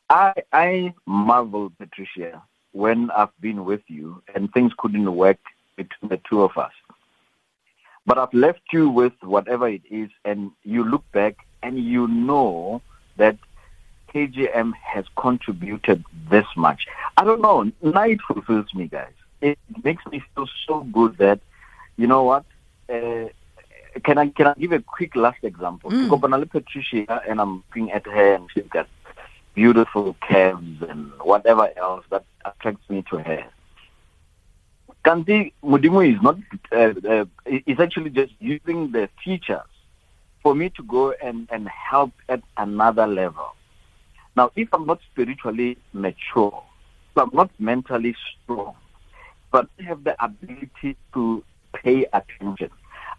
I, 0.09 0.33
I 0.51 0.93
marvel, 1.05 1.71
Patricia, 1.77 2.41
when 2.71 3.12
I've 3.12 3.36
been 3.39 3.65
with 3.65 3.81
you 3.88 4.21
and 4.33 4.51
things 4.53 4.71
couldn't 4.77 5.15
work 5.15 5.39
between 5.75 6.09
the 6.09 6.19
two 6.29 6.43
of 6.43 6.57
us. 6.57 6.71
But 8.05 8.17
I've 8.17 8.33
left 8.33 8.62
you 8.71 8.89
with 8.89 9.13
whatever 9.21 9.67
it 9.67 9.81
is, 9.89 10.09
and 10.25 10.51
you 10.63 10.83
look 10.83 11.09
back 11.13 11.36
and 11.62 11.79
you 11.79 12.07
know 12.07 12.81
that 13.17 13.38
KGM 14.13 14.73
has 14.75 15.05
contributed 15.15 16.03
this 16.29 16.45
much. 16.55 16.86
I 17.17 17.23
don't 17.23 17.41
know. 17.41 17.71
Night 17.81 18.19
fulfills 18.27 18.73
me, 18.73 18.88
guys. 18.88 19.13
It 19.41 19.57
makes 19.83 20.05
me 20.07 20.23
feel 20.36 20.47
so 20.67 20.81
good 20.81 21.17
that, 21.17 21.39
you 21.97 22.07
know 22.07 22.23
what? 22.23 22.45
Uh, 22.89 23.29
can 24.03 24.17
I 24.17 24.29
can 24.29 24.47
I 24.47 24.53
give 24.58 24.71
a 24.71 24.82
quick 24.82 25.15
last 25.15 25.43
example? 25.43 25.91
Mm. 25.91 26.49
Patricia, 26.49 27.21
and 27.27 27.39
I'm 27.39 27.63
looking 27.69 27.91
at 27.91 28.06
her, 28.06 28.36
and 28.36 28.49
she's 28.53 28.67
got 28.69 28.88
beautiful 29.53 30.15
calves 30.27 30.82
and 30.89 31.12
whatever 31.21 31.69
else 31.77 32.06
that 32.10 32.25
attracts 32.45 32.89
me 32.89 33.03
to 33.10 33.17
her. 33.19 33.45
Kanti 35.06 35.51
Mudimu 35.63 36.15
is 36.15 36.21
not, 36.21 36.38
uh, 36.71 36.93
uh, 37.08 37.25
is 37.45 37.79
actually 37.79 38.10
just 38.10 38.34
using 38.39 38.91
the 38.91 39.10
features 39.23 39.60
for 40.41 40.56
me 40.56 40.69
to 40.69 40.84
go 40.84 41.12
and, 41.21 41.47
and 41.51 41.67
help 41.67 42.12
at 42.29 42.41
another 42.58 43.06
level. 43.06 43.53
Now, 44.36 44.51
if 44.56 44.69
I'm 44.73 44.86
not 44.86 44.99
spiritually 45.12 45.77
mature, 45.91 46.63
if 47.12 47.17
I'm 47.21 47.29
not 47.34 47.51
mentally 47.60 48.15
strong, 48.43 48.75
but 49.51 49.67
I 49.79 49.84
have 49.84 50.03
the 50.03 50.15
ability 50.23 50.97
to 51.13 51.43
pay 51.73 52.06
attention, 52.13 52.69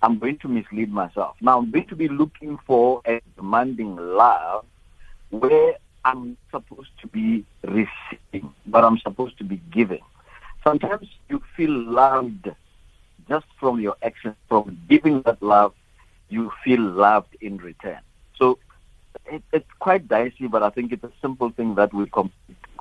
I'm 0.05 0.19
going 0.19 0.37
to 0.41 0.49
mislead 0.49 0.93
myself. 0.93 1.35
Now, 1.41 1.57
I'm 1.59 1.71
going 1.71 1.87
to 1.87 1.97
be 1.97 2.09
looking 2.09 2.59
for 2.67 3.01
and 3.07 3.23
demanding 3.37 3.97
love 3.97 4.67
where 5.31 5.77
I'm 6.05 6.37
supposed 6.51 6.91
to 7.01 7.07
be 7.07 7.47
receiving, 7.63 8.53
but 8.67 8.85
I'm 8.85 8.99
supposed 8.99 9.39
to 9.39 9.45
be 9.45 9.63
giving. 9.73 10.03
Sometimes 10.63 11.09
you 11.31 11.43
feel 11.57 11.73
loved 11.73 12.51
just 13.31 13.47
from 13.59 13.81
your 13.81 13.97
actions, 14.03 14.37
from 14.47 14.79
giving 14.91 15.23
that 15.23 15.43
love, 15.43 15.73
you 16.29 16.53
feel 16.63 16.83
loved 16.83 17.35
in 17.41 17.57
return. 17.57 18.01
So 18.37 18.59
it, 19.25 19.43
it's 19.55 19.71
quite 19.79 20.07
dicey, 20.07 20.49
but 20.49 20.63
I 20.63 20.69
think 20.69 20.93
it's 20.93 21.05
a 21.05 21.13
simple 21.23 21.49
thing 21.49 21.77
that 21.77 21.95
we 21.95 22.07
com- 22.11 22.33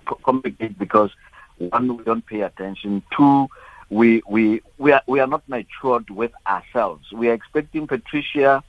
co- 0.06 0.20
complicate 0.26 0.78
because 0.78 1.12
one, 1.58 1.96
we 1.96 2.04
don't 2.04 2.26
pay 2.26 2.42
attention. 2.42 3.02
Two, 3.16 3.48
we 3.94 4.24
we 4.28 4.62
we 4.78 4.92
are 4.92 5.04
we 5.08 5.20
are 5.20 5.28
not 5.28 5.48
matured 5.48 6.10
with 6.10 6.32
ourselves. 6.48 7.12
We 7.12 7.30
are 7.30 7.34
expecting 7.34 7.88
Patricia 7.88 8.64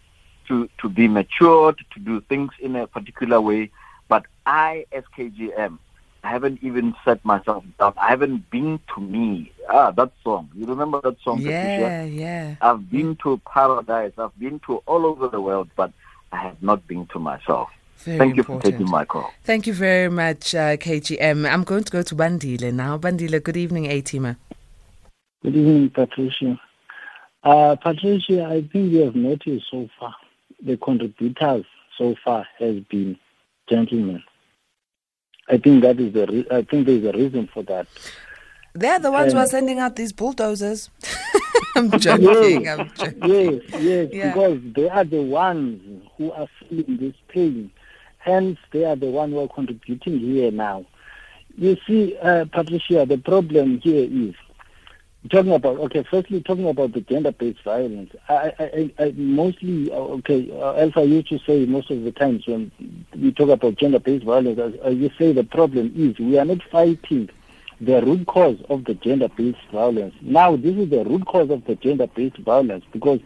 to 0.48 0.68
to 0.78 0.88
be 0.88 1.08
matured 1.08 1.78
to 1.92 2.00
do 2.00 2.20
things 2.20 2.52
in 2.60 2.76
a 2.76 2.86
particular 2.86 3.40
way, 3.40 3.70
But 4.08 4.26
I, 4.44 4.84
as 4.92 5.04
KGM, 5.16 5.78
I 6.22 6.28
haven't 6.28 6.58
even 6.62 6.94
set 7.04 7.24
myself 7.24 7.64
down. 7.78 7.94
I 7.96 8.08
haven't 8.08 8.50
been 8.50 8.78
to 8.94 9.00
me. 9.00 9.50
Ah, 9.68 9.90
that 9.92 10.12
song. 10.22 10.50
You 10.54 10.66
remember 10.66 11.00
that 11.02 11.16
song? 11.24 11.40
Yeah, 11.40 11.62
Patricia? 11.62 12.06
yeah. 12.06 12.56
I've 12.60 12.90
been 12.90 13.16
to 13.22 13.40
paradise. 13.50 14.12
I've 14.18 14.38
been 14.38 14.60
to 14.66 14.82
all 14.86 15.06
over 15.06 15.28
the 15.28 15.40
world, 15.40 15.70
but 15.74 15.90
I 16.32 16.36
have 16.36 16.62
not 16.62 16.86
been 16.86 17.06
to 17.14 17.18
myself. 17.18 17.70
Very 17.98 18.18
Thank 18.18 18.36
you 18.36 18.42
for 18.42 18.60
taking 18.60 18.90
my 18.90 19.06
call. 19.06 19.32
Thank 19.44 19.66
you 19.66 19.72
very 19.72 20.10
much, 20.10 20.54
uh, 20.54 20.76
KGM. 20.76 21.50
I'm 21.50 21.64
going 21.64 21.84
to 21.84 21.92
go 21.92 22.02
to 22.02 22.14
Bandile 22.14 22.72
now. 22.74 22.98
Bandile, 22.98 23.42
good 23.42 23.56
evening, 23.56 23.86
A-Teamer. 23.86 24.36
Good 25.44 25.56
evening, 25.56 25.90
Patricia. 25.90 26.58
Uh, 27.42 27.76
Patricia, 27.76 28.46
I 28.46 28.62
think 28.72 28.92
we 28.92 28.96
have 29.00 29.14
noticed 29.14 29.66
so 29.70 29.88
far 30.00 30.14
the 30.64 30.78
contributors 30.78 31.66
so 31.98 32.14
far 32.24 32.46
has 32.58 32.80
been 32.90 33.18
gentlemen. 33.68 34.22
I 35.50 35.58
think 35.58 35.82
that 35.82 36.00
is 36.00 36.14
the. 36.14 36.26
Re- 36.26 36.46
I 36.50 36.62
think 36.62 36.86
there 36.86 36.94
is 36.96 37.04
a 37.04 37.12
reason 37.12 37.50
for 37.52 37.62
that. 37.64 37.86
They're 38.72 38.98
the 38.98 39.10
ones 39.12 39.32
who 39.34 39.38
are 39.38 39.42
Um, 39.42 39.48
sending 39.48 39.78
out 39.78 39.96
these 39.96 40.12
bulldozers. 40.12 40.88
I'm 41.76 41.90
joking. 41.98 42.66
I'm 42.66 42.90
joking. 42.94 43.18
Yes, 43.26 43.62
yes, 43.82 44.08
Yeah. 44.12 44.32
because 44.32 44.60
they 44.74 44.88
are 44.88 45.04
the 45.04 45.20
ones 45.22 46.02
who 46.16 46.32
are 46.32 46.48
feeling 46.70 46.96
this 46.96 47.14
pain. 47.28 47.70
Hence, 48.18 48.58
they 48.72 48.84
are 48.86 48.96
the 48.96 49.10
ones 49.10 49.34
who 49.34 49.40
are 49.40 49.48
contributing 49.48 50.18
here 50.18 50.50
now. 50.50 50.86
You 51.58 51.76
see, 51.86 52.16
uh, 52.22 52.46
Patricia, 52.50 53.04
the 53.06 53.18
problem 53.18 53.80
here 53.82 54.08
is 54.10 54.34
talking 55.30 55.52
about 55.52 55.78
okay. 55.78 56.04
Firstly, 56.10 56.42
talking 56.42 56.68
about 56.68 56.92
the 56.92 57.00
gender-based 57.00 57.62
violence. 57.62 58.12
I, 58.28 58.52
I, 58.58 58.90
I, 58.98 59.12
mostly 59.16 59.90
okay. 59.92 60.50
Uh, 60.50 60.74
Alpha 60.76 61.04
used 61.04 61.28
to 61.28 61.38
say 61.40 61.64
most 61.66 61.90
of 61.90 62.02
the 62.02 62.12
times 62.12 62.46
when 62.46 62.70
we 63.16 63.32
talk 63.32 63.48
about 63.48 63.76
gender-based 63.76 64.24
violence, 64.24 64.78
uh, 64.84 64.90
you 64.90 65.10
say 65.18 65.32
the 65.32 65.44
problem 65.44 65.92
is 65.96 66.18
we 66.18 66.38
are 66.38 66.44
not 66.44 66.62
fighting 66.70 67.30
the 67.80 68.02
root 68.02 68.26
cause 68.26 68.58
of 68.68 68.84
the 68.84 68.94
gender-based 68.94 69.58
violence. 69.72 70.14
Now, 70.20 70.56
this 70.56 70.76
is 70.76 70.90
the 70.90 71.04
root 71.04 71.26
cause 71.26 71.50
of 71.50 71.64
the 71.64 71.74
gender-based 71.74 72.38
violence 72.38 72.84
because 72.92 73.20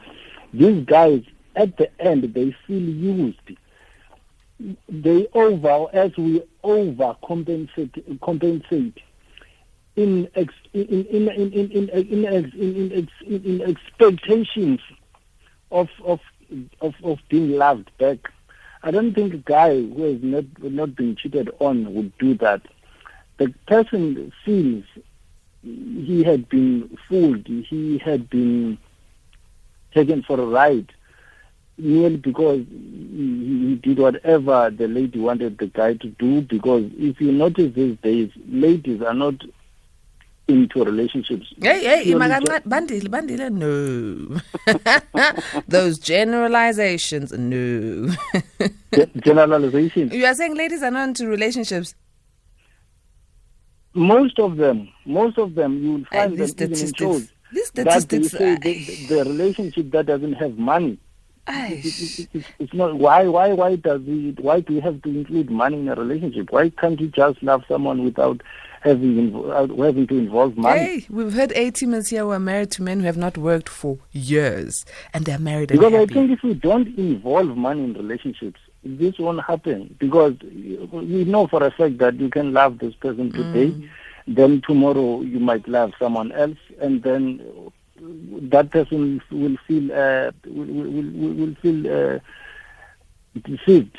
these 0.52 0.84
guys, 0.86 1.22
at 1.56 1.76
the 1.76 1.90
end, 2.00 2.32
they 2.34 2.56
feel 2.66 2.80
used. 2.80 3.40
They 4.88 5.28
over, 5.34 5.86
as 5.92 6.16
we 6.16 6.42
overcompensate, 6.64 8.20
compensate 8.20 8.98
in 9.98 10.28
ex, 10.36 10.54
in 10.72 11.06
in 11.06 11.28
in 11.28 11.52
in 11.52 11.70
in 11.70 11.88
in, 11.88 12.24
ex, 12.26 12.54
in, 12.54 12.76
in, 12.76 12.92
ex, 12.98 13.12
in, 13.26 13.62
expectations 13.62 14.80
of 15.72 15.88
of 16.04 16.20
of 16.80 16.94
of 17.02 17.18
being 17.28 17.50
loved 17.52 17.90
back. 17.98 18.18
I 18.84 18.92
don't 18.92 19.12
think 19.12 19.34
a 19.34 19.38
guy 19.38 19.74
who 19.74 20.02
has 20.04 20.22
not 20.22 20.44
not 20.62 20.94
been 20.94 21.16
cheated 21.16 21.50
on 21.58 21.92
would 21.94 22.16
do 22.18 22.34
that. 22.34 22.62
The 23.38 23.52
person 23.66 24.32
feels 24.44 24.84
he 25.62 26.22
had 26.22 26.48
been 26.48 26.96
fooled, 27.08 27.46
he 27.46 27.98
had 27.98 28.30
been 28.30 28.78
taken 29.92 30.22
for 30.22 30.40
a 30.40 30.46
ride 30.46 30.92
merely 31.76 32.16
because 32.16 32.64
he, 32.70 33.68
he 33.68 33.80
did 33.82 33.98
whatever 33.98 34.70
the 34.70 34.86
lady 34.86 35.18
wanted 35.18 35.58
the 35.58 35.66
guy 35.66 35.94
to 35.94 36.08
do. 36.08 36.42
Because 36.42 36.84
if 36.96 37.20
you 37.20 37.32
notice 37.32 37.74
these 37.74 37.96
days, 37.98 38.30
ladies 38.48 39.02
are 39.02 39.14
not 39.14 39.34
into 40.48 40.82
relationships. 40.82 41.46
Hey, 41.60 42.04
hey, 42.04 42.12
Bandile, 42.14 43.08
Bandile, 43.08 43.50
no. 43.52 44.40
Those 45.68 45.98
generalizations, 45.98 47.32
no. 47.32 48.08
ju- 48.08 48.68
ge- 48.94 49.22
generalization. 49.22 50.10
you 50.10 50.24
are 50.24 50.34
saying 50.34 50.54
ladies 50.56 50.82
are 50.82 50.90
not 50.90 51.08
into 51.08 51.26
relationships. 51.26 51.94
Most 53.94 54.38
of 54.38 54.56
them, 54.56 54.88
most 55.04 55.38
of 55.38 55.54
them, 55.54 55.82
you 55.82 55.92
will 55.94 56.04
find 56.06 56.36
these 56.36 56.54
them 56.54 56.70
even 56.72 56.80
in 56.80 56.88
statistics, 56.88 56.98
shows 56.98 57.32
these 57.52 57.70
that 57.72 58.08
they 58.08 58.22
say 58.22 58.56
the, 58.56 59.06
the 59.08 59.24
relationship 59.24 59.90
that 59.92 60.06
doesn't 60.06 60.34
have 60.34 60.56
money. 60.58 60.98
It- 61.50 61.84
it- 61.84 62.28
it- 62.34 62.44
it's, 62.58 62.74
not 62.74 62.94
why 62.98 63.26
why 63.26 63.52
why 63.54 63.76
does 63.76 64.02
we 64.02 64.34
why 64.38 64.60
do 64.60 64.74
we 64.74 64.80
have 64.80 65.00
to 65.02 65.08
include 65.08 65.50
money 65.50 65.78
in 65.78 65.88
a 65.88 65.94
relationship? 65.94 66.52
Why 66.52 66.68
can't 66.70 67.00
you 67.00 67.08
just 67.08 67.42
love 67.42 67.62
someone 67.66 68.04
without 68.04 68.42
having 68.80 69.34
uh, 69.50 69.66
having 69.82 70.06
to 70.06 70.18
involve 70.18 70.56
money? 70.56 70.78
Hey, 70.78 71.06
we've 71.10 71.32
heard 71.32 71.52
A 71.52 71.70
teamers 71.70 72.08
here 72.08 72.22
who 72.22 72.30
are 72.30 72.38
married 72.38 72.70
to 72.72 72.82
men 72.82 73.00
who 73.00 73.06
have 73.06 73.16
not 73.16 73.36
worked 73.38 73.68
for 73.68 73.98
years 74.12 74.84
and 75.12 75.24
they're 75.24 75.38
married 75.38 75.70
and 75.70 75.80
Because 75.80 75.94
I 75.94 76.06
think 76.06 76.30
if 76.30 76.42
we 76.42 76.54
don't 76.54 76.96
involve 76.98 77.56
money 77.56 77.84
in 77.84 77.94
relationships, 77.94 78.60
this 78.84 79.18
won't 79.18 79.42
happen. 79.44 79.96
Because 79.98 80.34
you 80.42 81.24
know 81.24 81.46
for 81.46 81.62
a 81.62 81.70
fact 81.70 81.98
that 81.98 82.14
you 82.14 82.28
can 82.30 82.52
love 82.52 82.78
this 82.78 82.94
person 82.94 83.32
today, 83.32 83.74
then 84.26 84.62
tomorrow 84.66 85.20
you 85.22 85.40
might 85.40 85.66
love 85.68 85.92
someone 85.98 86.32
else, 86.32 86.58
and 86.80 87.02
then 87.02 87.42
that 88.00 88.70
person 88.70 89.20
will 89.30 89.56
feel 89.66 89.92
uh, 89.92 90.30
will, 90.46 90.66
will, 90.66 90.90
will, 90.90 91.34
will 91.34 91.54
feel 91.56 92.16
uh, 92.16 92.18
deceived. 93.44 93.96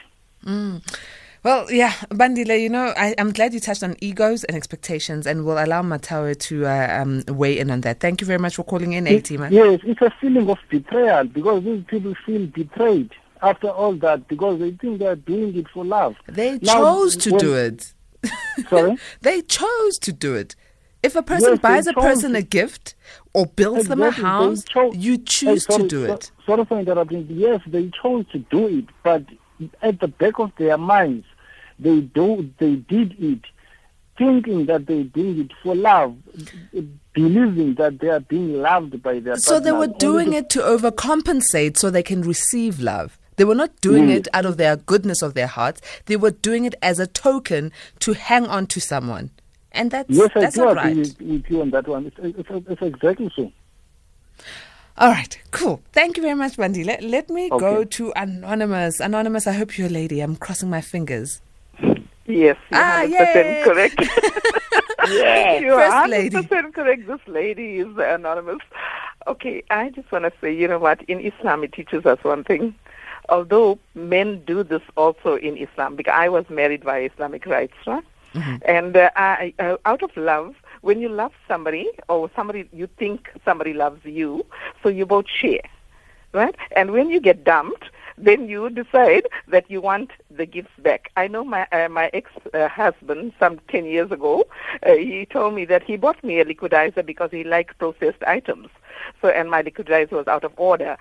Well, 1.42 1.72
yeah, 1.72 1.94
Bandile, 2.10 2.60
you 2.62 2.70
know, 2.70 2.94
I, 2.98 3.16
I'm 3.18 3.32
glad 3.32 3.54
you 3.54 3.62
touched 3.62 3.82
on 3.82 3.96
egos 4.02 4.44
and 4.44 4.58
expectations, 4.58 5.26
and 5.26 5.46
we'll 5.46 5.64
allow 5.64 5.82
Mathawe 5.82 6.38
to 6.38 6.66
uh, 6.66 7.02
um, 7.02 7.24
weigh 7.30 7.58
in 7.60 7.72
on 7.72 7.82
that. 7.82 8.02
Thank 8.02 8.20
you 8.20 8.28
very 8.28 8.40
much 8.40 8.56
for 8.58 8.64
calling 8.64 8.92
in, 8.94 9.06
teamer. 9.06 9.50
Yes, 9.50 9.80
it's 9.84 10.02
a 10.02 10.14
feeling 10.20 10.50
of 10.50 10.58
betrayal 10.70 11.24
because 11.26 11.64
these 11.64 11.84
people 11.88 12.14
feel 12.26 12.46
betrayed 12.48 13.12
after 13.42 13.70
all 13.70 13.94
that 13.94 14.28
because 14.28 14.60
they 14.60 14.72
think 14.72 15.00
they 15.00 15.06
are 15.08 15.16
doing 15.16 15.56
it 15.56 15.68
for 15.70 15.86
love. 15.86 16.16
They 16.28 16.58
Now, 16.62 16.74
chose 16.74 17.16
to 17.18 17.32
when- 17.32 17.40
do 17.40 17.54
it. 17.56 17.94
Sorry? 18.70 18.98
they 19.22 19.42
chose 19.44 19.98
to 20.00 20.12
do 20.12 20.36
it. 20.36 20.58
If 21.02 21.16
a 21.16 21.24
person 21.24 21.52
Yes, 21.52 21.60
buys 21.60 21.88
a 21.88 21.94
person 21.94 22.34
to. 22.34 22.40
a 22.40 22.42
gift 22.42 22.96
or 23.34 23.46
builds 23.46 23.88
them 23.88 24.02
a 24.02 24.12
house, 24.12 24.66
chose- 24.66 24.94
you 24.98 25.14
Hey, 25.14 25.24
choose 25.24 25.66
to 25.68 25.72
sorry, 25.72 25.88
do 25.88 26.06
so- 26.08 26.14
it. 26.16 26.32
Sorry 26.46 26.66
for 26.66 26.80
interrupting. 26.82 27.26
Yes, 27.30 27.62
they 27.66 27.90
chose 28.04 28.26
to 28.34 28.40
do 28.40 28.68
it, 28.68 28.86
but 29.04 29.24
at 29.82 30.00
the 30.00 30.08
back 30.08 30.40
of 30.40 30.52
their 30.58 30.78
minds, 30.78 31.26
they 31.80 32.02
do 32.02 32.50
they 32.60 32.76
did 32.76 33.16
it, 33.20 33.42
thinking 34.18 34.66
that 34.66 34.86
they 34.88 35.04
did 35.04 35.40
it 35.40 35.52
for 35.64 35.76
love, 35.76 36.16
believing 37.14 37.76
that 37.76 38.00
they 38.00 38.10
are 38.10 38.20
being 38.20 38.62
loved 38.62 39.02
by 39.02 39.20
their. 39.20 39.38
So 39.38 39.60
they 39.60 39.72
were 39.72 39.88
doing 39.88 40.34
it 40.34 40.50
to 40.52 40.60
overcompensate 40.60 41.78
so 41.78 41.90
they 41.90 42.04
can 42.04 42.22
receive 42.22 42.80
love. 42.80 43.18
They 43.38 43.46
were 43.46 43.56
not 43.56 43.80
doing 43.80 44.10
Yes. 44.10 44.20
it 44.20 44.28
out 44.34 44.46
of 44.46 44.58
their 44.58 44.76
goodness 44.76 45.22
of 45.22 45.34
their 45.34 45.48
hearts. 45.48 45.82
They 46.08 46.18
were 46.18 46.32
doing 46.32 46.66
it 46.66 46.76
as 46.82 47.00
a 47.00 47.08
token 47.08 47.72
to 48.00 48.12
hang 48.14 48.46
on 48.46 48.68
to 48.68 48.82
someone. 48.82 49.30
And 49.72 49.92
that's, 49.92 50.10
Yes, 50.10 50.32
I 50.36 50.50
do 50.50 50.66
not 50.66 50.72
agree 50.78 50.82
right. 50.84 50.98
with, 50.98 51.22
with 51.22 51.46
you 51.50 51.62
on 51.62 51.70
that 51.70 51.88
one. 51.88 52.08
It's, 52.08 52.18
it's, 52.38 52.68
it's 52.68 52.82
exactly 52.82 53.32
so. 53.36 53.52
All 55.00 55.10
right, 55.12 55.40
cool. 55.52 55.82
Thank 55.94 56.18
you 56.18 56.24
very 56.24 56.36
much, 56.36 56.58
Bandy. 56.58 56.84
Let, 56.84 57.02
let 57.04 57.30
me 57.30 57.48
go 57.50 57.86
to 57.86 58.12
Anonymous. 58.18 59.00
Anonymous, 59.00 59.48
I 59.48 59.54
hope 59.54 59.78
you're 59.78 59.88
a 59.88 59.90
lady. 59.92 60.20
I'm 60.20 60.36
crossing 60.36 60.70
my 60.70 60.82
fingers. 60.82 61.42
Yes, 62.26 62.58
you're 62.70 62.80
Ah, 62.82 63.06
100% 63.08 63.64
correct. 63.64 64.02
Yeah, 65.10 65.58
you're 65.60 65.80
first 65.80 65.96
100% 65.96 66.10
lady. 66.10 66.44
correct. 66.74 67.08
This 67.08 67.20
lady 67.28 67.78
is 67.78 67.88
anonymous. 67.98 68.60
Okay, 69.26 69.64
I 69.72 69.90
just 69.90 70.12
want 70.12 70.26
to 70.26 70.34
say, 70.42 70.54
you 70.54 70.68
know 70.68 70.78
what? 70.78 71.02
In 71.04 71.20
Islam, 71.22 71.64
it 71.64 71.72
teaches 71.72 72.06
us 72.06 72.20
one 72.24 72.44
thing. 72.44 72.76
Although 73.30 73.80
men 73.96 74.44
do 74.46 74.62
this 74.64 74.82
also 74.98 75.36
in 75.38 75.56
Islam, 75.58 75.96
because 75.96 76.14
I 76.16 76.28
was 76.30 76.48
married 76.50 76.84
by 76.84 77.00
Islamic 77.00 77.46
rights, 77.46 77.74
right? 77.88 78.04
And 78.64 78.96
uh, 78.98 79.10
I, 79.16 79.54
uh, 79.58 79.78
out 79.86 80.04
of 80.04 80.16
love, 80.16 80.54
when 80.82 81.00
you 81.00 81.10
love 81.10 81.32
somebody 81.48 81.90
or 82.08 82.30
somebody 82.36 82.68
you 82.72 82.88
think 82.98 83.30
somebody 83.46 83.74
loves 83.74 84.04
you, 84.06 84.46
so 84.82 84.90
you 84.90 85.06
both 85.06 85.26
share, 85.28 85.62
right? 86.34 86.56
And 86.76 86.92
when 86.92 87.10
you 87.10 87.20
get 87.20 87.44
dumped, 87.44 87.86
then 88.20 88.48
you 88.50 88.70
decide 88.70 89.26
that 89.48 89.70
you 89.70 89.82
want 89.82 90.12
the 90.30 90.46
gifts 90.46 90.78
back. 90.80 91.12
I 91.16 91.28
know 91.28 91.44
my 91.44 91.68
uh, 91.72 91.90
my 91.90 92.10
ex 92.14 92.30
uh, 92.54 92.68
husband 92.68 93.34
some 93.40 93.60
ten 93.70 93.86
years 93.86 94.12
ago. 94.12 94.46
Uh, 94.84 94.96
he 94.96 95.26
told 95.26 95.54
me 95.54 95.66
that 95.66 95.84
he 95.84 95.98
bought 95.98 96.24
me 96.24 96.40
a 96.40 96.46
liquidizer 96.46 97.06
because 97.06 97.32
he 97.32 97.44
liked 97.44 97.78
processed 97.78 98.24
items. 98.28 98.70
So 99.22 99.30
and 99.30 99.50
my 99.50 99.64
liquidizer 99.64 100.12
was 100.12 100.28
out 100.28 100.44
of 100.44 100.52
order. 100.58 100.98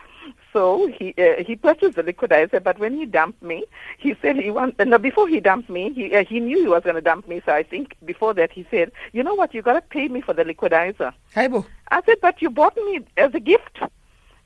So 0.52 0.87
he 0.87 1.14
uh, 1.18 1.42
he 1.42 1.57
purchased 1.57 1.96
the 1.96 2.02
liquidizer, 2.02 2.62
but 2.62 2.78
when 2.78 2.96
he 2.96 3.04
dumped 3.07 3.42
me, 3.42 3.64
he 3.98 4.14
said 4.22 4.37
he 4.37 4.50
want. 4.50 4.76
Uh, 4.78 4.85
no, 4.85 4.98
before 4.98 5.28
he 5.28 5.40
dumped 5.40 5.68
me, 5.68 5.92
he 5.92 6.14
uh, 6.14 6.24
he 6.24 6.40
knew 6.40 6.61
he 6.61 6.68
was 6.68 6.85
going 6.85 6.96
to 6.96 7.00
dump 7.00 7.28
me. 7.28 7.42
So 7.44 7.52
I 7.52 7.62
think 7.62 7.96
before 8.04 8.35
that 8.35 8.52
he 8.52 8.66
said, 8.70 8.92
you 9.12 9.22
know 9.22 9.35
what, 9.35 9.54
you 9.54 9.62
got 9.62 9.74
to 9.74 9.81
pay 9.81 10.09
me 10.09 10.20
for 10.20 10.33
the 10.33 10.44
liquidizer. 10.44 11.12
Haibo. 11.35 11.66
I 11.90 12.02
said, 12.04 12.16
but 12.20 12.40
you 12.42 12.50
bought 12.50 12.76
me 12.76 13.00
as 13.16 13.35
a 13.35 13.40
gift. 13.40 13.81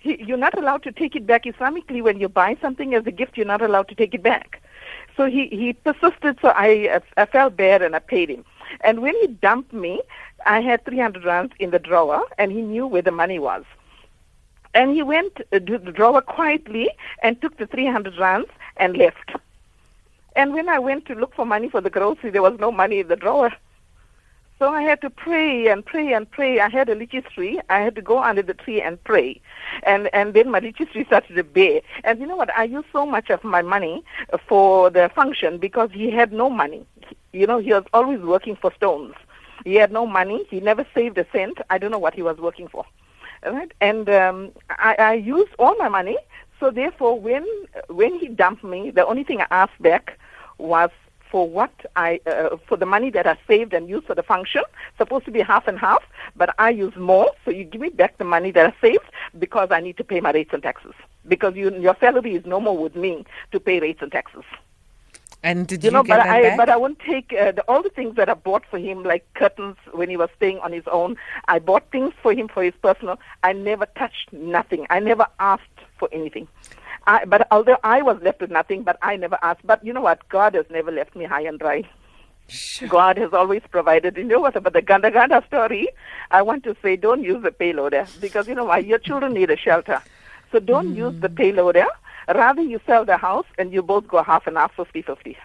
You're 0.02 0.36
not 0.36 0.58
allowed 0.58 0.82
to 0.84 0.92
take 0.92 1.14
it 1.14 1.26
back. 1.26 1.44
Islamically, 1.44 2.02
when 2.02 2.18
you 2.20 2.28
buy 2.28 2.56
something 2.60 2.94
as 2.94 3.06
a 3.06 3.12
gift, 3.12 3.36
you're 3.36 3.46
not 3.46 3.62
allowed 3.62 3.88
to 3.88 3.94
take 3.94 4.14
it 4.14 4.22
back. 4.22 4.62
So 5.16 5.26
he, 5.26 5.48
he 5.48 5.72
persisted, 5.72 6.38
so 6.40 6.52
I, 6.54 7.00
I 7.16 7.26
felt 7.26 7.56
bad 7.56 7.82
and 7.82 7.94
I 7.94 7.98
paid 7.98 8.30
him. 8.30 8.44
And 8.80 9.02
when 9.02 9.14
he 9.20 9.26
dumped 9.26 9.72
me, 9.72 10.00
I 10.46 10.60
had 10.60 10.84
300 10.84 11.24
rands 11.24 11.52
in 11.58 11.70
the 11.70 11.78
drawer, 11.78 12.24
and 12.38 12.50
he 12.50 12.62
knew 12.62 12.86
where 12.86 13.02
the 13.02 13.10
money 13.10 13.38
was. 13.38 13.64
And 14.74 14.94
he 14.94 15.02
went 15.02 15.40
uh, 15.52 15.58
to 15.58 15.78
the 15.78 15.92
drawer 15.92 16.22
quietly 16.22 16.90
and 17.22 17.40
took 17.40 17.58
the 17.58 17.66
300 17.66 18.18
rands 18.18 18.48
and 18.78 18.96
left. 18.96 19.32
And 20.34 20.54
when 20.54 20.68
I 20.68 20.78
went 20.78 21.04
to 21.06 21.14
look 21.14 21.34
for 21.34 21.44
money 21.44 21.68
for 21.68 21.82
the 21.82 21.90
grocery, 21.90 22.30
there 22.30 22.42
was 22.42 22.58
no 22.58 22.72
money 22.72 23.00
in 23.00 23.08
the 23.08 23.16
drawer. 23.16 23.50
So 24.62 24.68
I 24.68 24.82
had 24.82 25.00
to 25.00 25.10
pray 25.10 25.66
and 25.66 25.84
pray 25.84 26.12
and 26.12 26.30
pray. 26.30 26.60
I 26.60 26.68
had 26.68 26.88
a 26.88 26.94
lychee 26.94 27.28
tree. 27.34 27.60
I 27.68 27.80
had 27.80 27.96
to 27.96 28.00
go 28.00 28.22
under 28.22 28.42
the 28.42 28.54
tree 28.54 28.80
and 28.80 29.02
pray. 29.02 29.40
And 29.82 30.08
and 30.14 30.34
then 30.34 30.52
my 30.52 30.60
lychee 30.60 30.88
tree 30.92 31.04
started 31.04 31.34
to 31.34 31.42
bear. 31.42 31.80
And 32.04 32.20
you 32.20 32.28
know 32.28 32.36
what? 32.36 32.56
I 32.56 32.62
used 32.62 32.86
so 32.92 33.04
much 33.04 33.28
of 33.28 33.42
my 33.42 33.60
money 33.60 34.04
for 34.46 34.88
the 34.88 35.10
function 35.16 35.58
because 35.58 35.90
he 35.92 36.12
had 36.12 36.32
no 36.32 36.48
money. 36.48 36.86
You 37.32 37.48
know, 37.48 37.58
he 37.58 37.72
was 37.72 37.82
always 37.92 38.20
working 38.20 38.54
for 38.54 38.72
stones. 38.72 39.16
He 39.64 39.74
had 39.74 39.90
no 39.90 40.06
money. 40.06 40.46
He 40.48 40.60
never 40.60 40.86
saved 40.94 41.18
a 41.18 41.26
cent. 41.32 41.58
I 41.68 41.78
don't 41.78 41.90
know 41.90 41.98
what 41.98 42.14
he 42.14 42.22
was 42.22 42.38
working 42.38 42.68
for. 42.68 42.84
Right? 43.44 43.72
And 43.80 44.08
um, 44.10 44.52
I, 44.70 44.94
I 44.96 45.14
used 45.14 45.50
all 45.58 45.74
my 45.74 45.88
money. 45.88 46.18
So 46.60 46.70
therefore, 46.70 47.18
when 47.18 47.44
when 47.88 48.14
he 48.14 48.28
dumped 48.28 48.62
me, 48.62 48.92
the 48.92 49.04
only 49.04 49.24
thing 49.24 49.40
I 49.40 49.48
asked 49.50 49.82
back 49.82 50.20
was 50.58 50.90
for 51.32 51.48
what 51.48 51.72
I 51.96 52.20
uh, 52.26 52.58
for 52.68 52.76
the 52.76 52.84
money 52.84 53.10
that 53.10 53.26
I 53.26 53.36
saved 53.48 53.72
and 53.72 53.88
used 53.88 54.06
for 54.06 54.14
the 54.14 54.22
function. 54.22 54.62
Supposed 54.98 55.24
to 55.24 55.30
be 55.30 55.40
half 55.40 55.66
and 55.66 55.78
half, 55.78 56.04
but 56.36 56.54
I 56.58 56.68
use 56.68 56.94
more. 56.94 57.30
So 57.44 57.50
you 57.50 57.64
give 57.64 57.80
me 57.80 57.88
back 57.88 58.18
the 58.18 58.24
money 58.24 58.50
that 58.52 58.66
I 58.66 58.74
saved 58.80 59.06
because 59.38 59.70
I 59.72 59.80
need 59.80 59.96
to 59.96 60.04
pay 60.04 60.20
my 60.20 60.30
rates 60.30 60.50
and 60.52 60.62
taxes. 60.62 60.92
Because 61.26 61.56
you, 61.56 61.74
your 61.80 61.96
salary 61.98 62.34
is 62.34 62.44
no 62.44 62.60
more 62.60 62.76
with 62.76 62.94
me 62.94 63.24
to 63.50 63.58
pay 63.58 63.80
rates 63.80 64.02
and 64.02 64.12
taxes. 64.12 64.44
And 65.42 65.66
did 65.66 65.82
you, 65.82 65.88
you, 65.88 65.92
know, 65.92 66.02
get 66.02 66.18
but 66.18 66.26
I 66.28 66.42
back? 66.42 66.56
but 66.58 66.68
I 66.68 66.76
won't 66.76 67.00
take 67.00 67.32
uh, 67.32 67.52
the, 67.52 67.62
all 67.62 67.82
the 67.82 67.88
things 67.88 68.14
that 68.16 68.28
I 68.28 68.34
bought 68.34 68.64
for 68.70 68.78
him, 68.78 69.02
like 69.02 69.24
curtains 69.34 69.76
when 69.92 70.10
he 70.10 70.18
was 70.18 70.28
staying 70.36 70.58
on 70.58 70.70
his 70.72 70.84
own. 70.86 71.16
I 71.48 71.58
bought 71.58 71.90
things 71.90 72.12
for 72.22 72.32
him 72.34 72.46
for 72.46 72.62
his 72.62 72.74
personal. 72.82 73.18
I 73.42 73.54
never 73.54 73.86
touched 73.86 74.32
nothing. 74.32 74.86
I 74.90 75.00
never 75.00 75.26
asked 75.40 75.80
for 75.98 76.10
anything. 76.12 76.46
I, 77.06 77.24
but 77.24 77.48
although 77.50 77.78
I 77.82 78.02
was 78.02 78.20
left 78.22 78.40
with 78.40 78.50
nothing, 78.50 78.82
but 78.82 78.98
I 79.02 79.16
never 79.16 79.38
asked. 79.42 79.66
But 79.66 79.84
you 79.84 79.92
know 79.92 80.00
what? 80.02 80.28
God 80.28 80.54
has 80.54 80.66
never 80.70 80.90
left 80.90 81.16
me 81.16 81.24
high 81.24 81.42
and 81.42 81.58
dry. 81.58 81.84
God 82.88 83.16
has 83.18 83.32
always 83.32 83.62
provided. 83.70 84.16
You 84.16 84.24
know 84.24 84.40
what 84.40 84.56
about 84.56 84.72
the 84.72 84.82
Ganda 84.82 85.10
Ganda 85.10 85.42
story? 85.46 85.88
I 86.30 86.42
want 86.42 86.64
to 86.64 86.76
say 86.82 86.96
don't 86.96 87.22
use 87.22 87.42
the 87.42 87.50
payloader 87.50 88.08
because 88.20 88.46
you 88.48 88.54
know 88.54 88.66
why? 88.66 88.78
Your 88.78 88.98
children 88.98 89.32
need 89.32 89.50
a 89.50 89.56
shelter. 89.56 90.02
So 90.50 90.58
don't 90.58 90.94
use 90.94 91.18
the 91.20 91.28
payloader. 91.28 91.86
Rather, 92.28 92.62
you 92.62 92.80
sell 92.86 93.04
the 93.04 93.16
house 93.16 93.46
and 93.58 93.72
you 93.72 93.82
both 93.82 94.06
go 94.06 94.22
half 94.22 94.46
and 94.46 94.56
half, 94.56 94.74
50 94.76 95.02
50. 95.02 95.36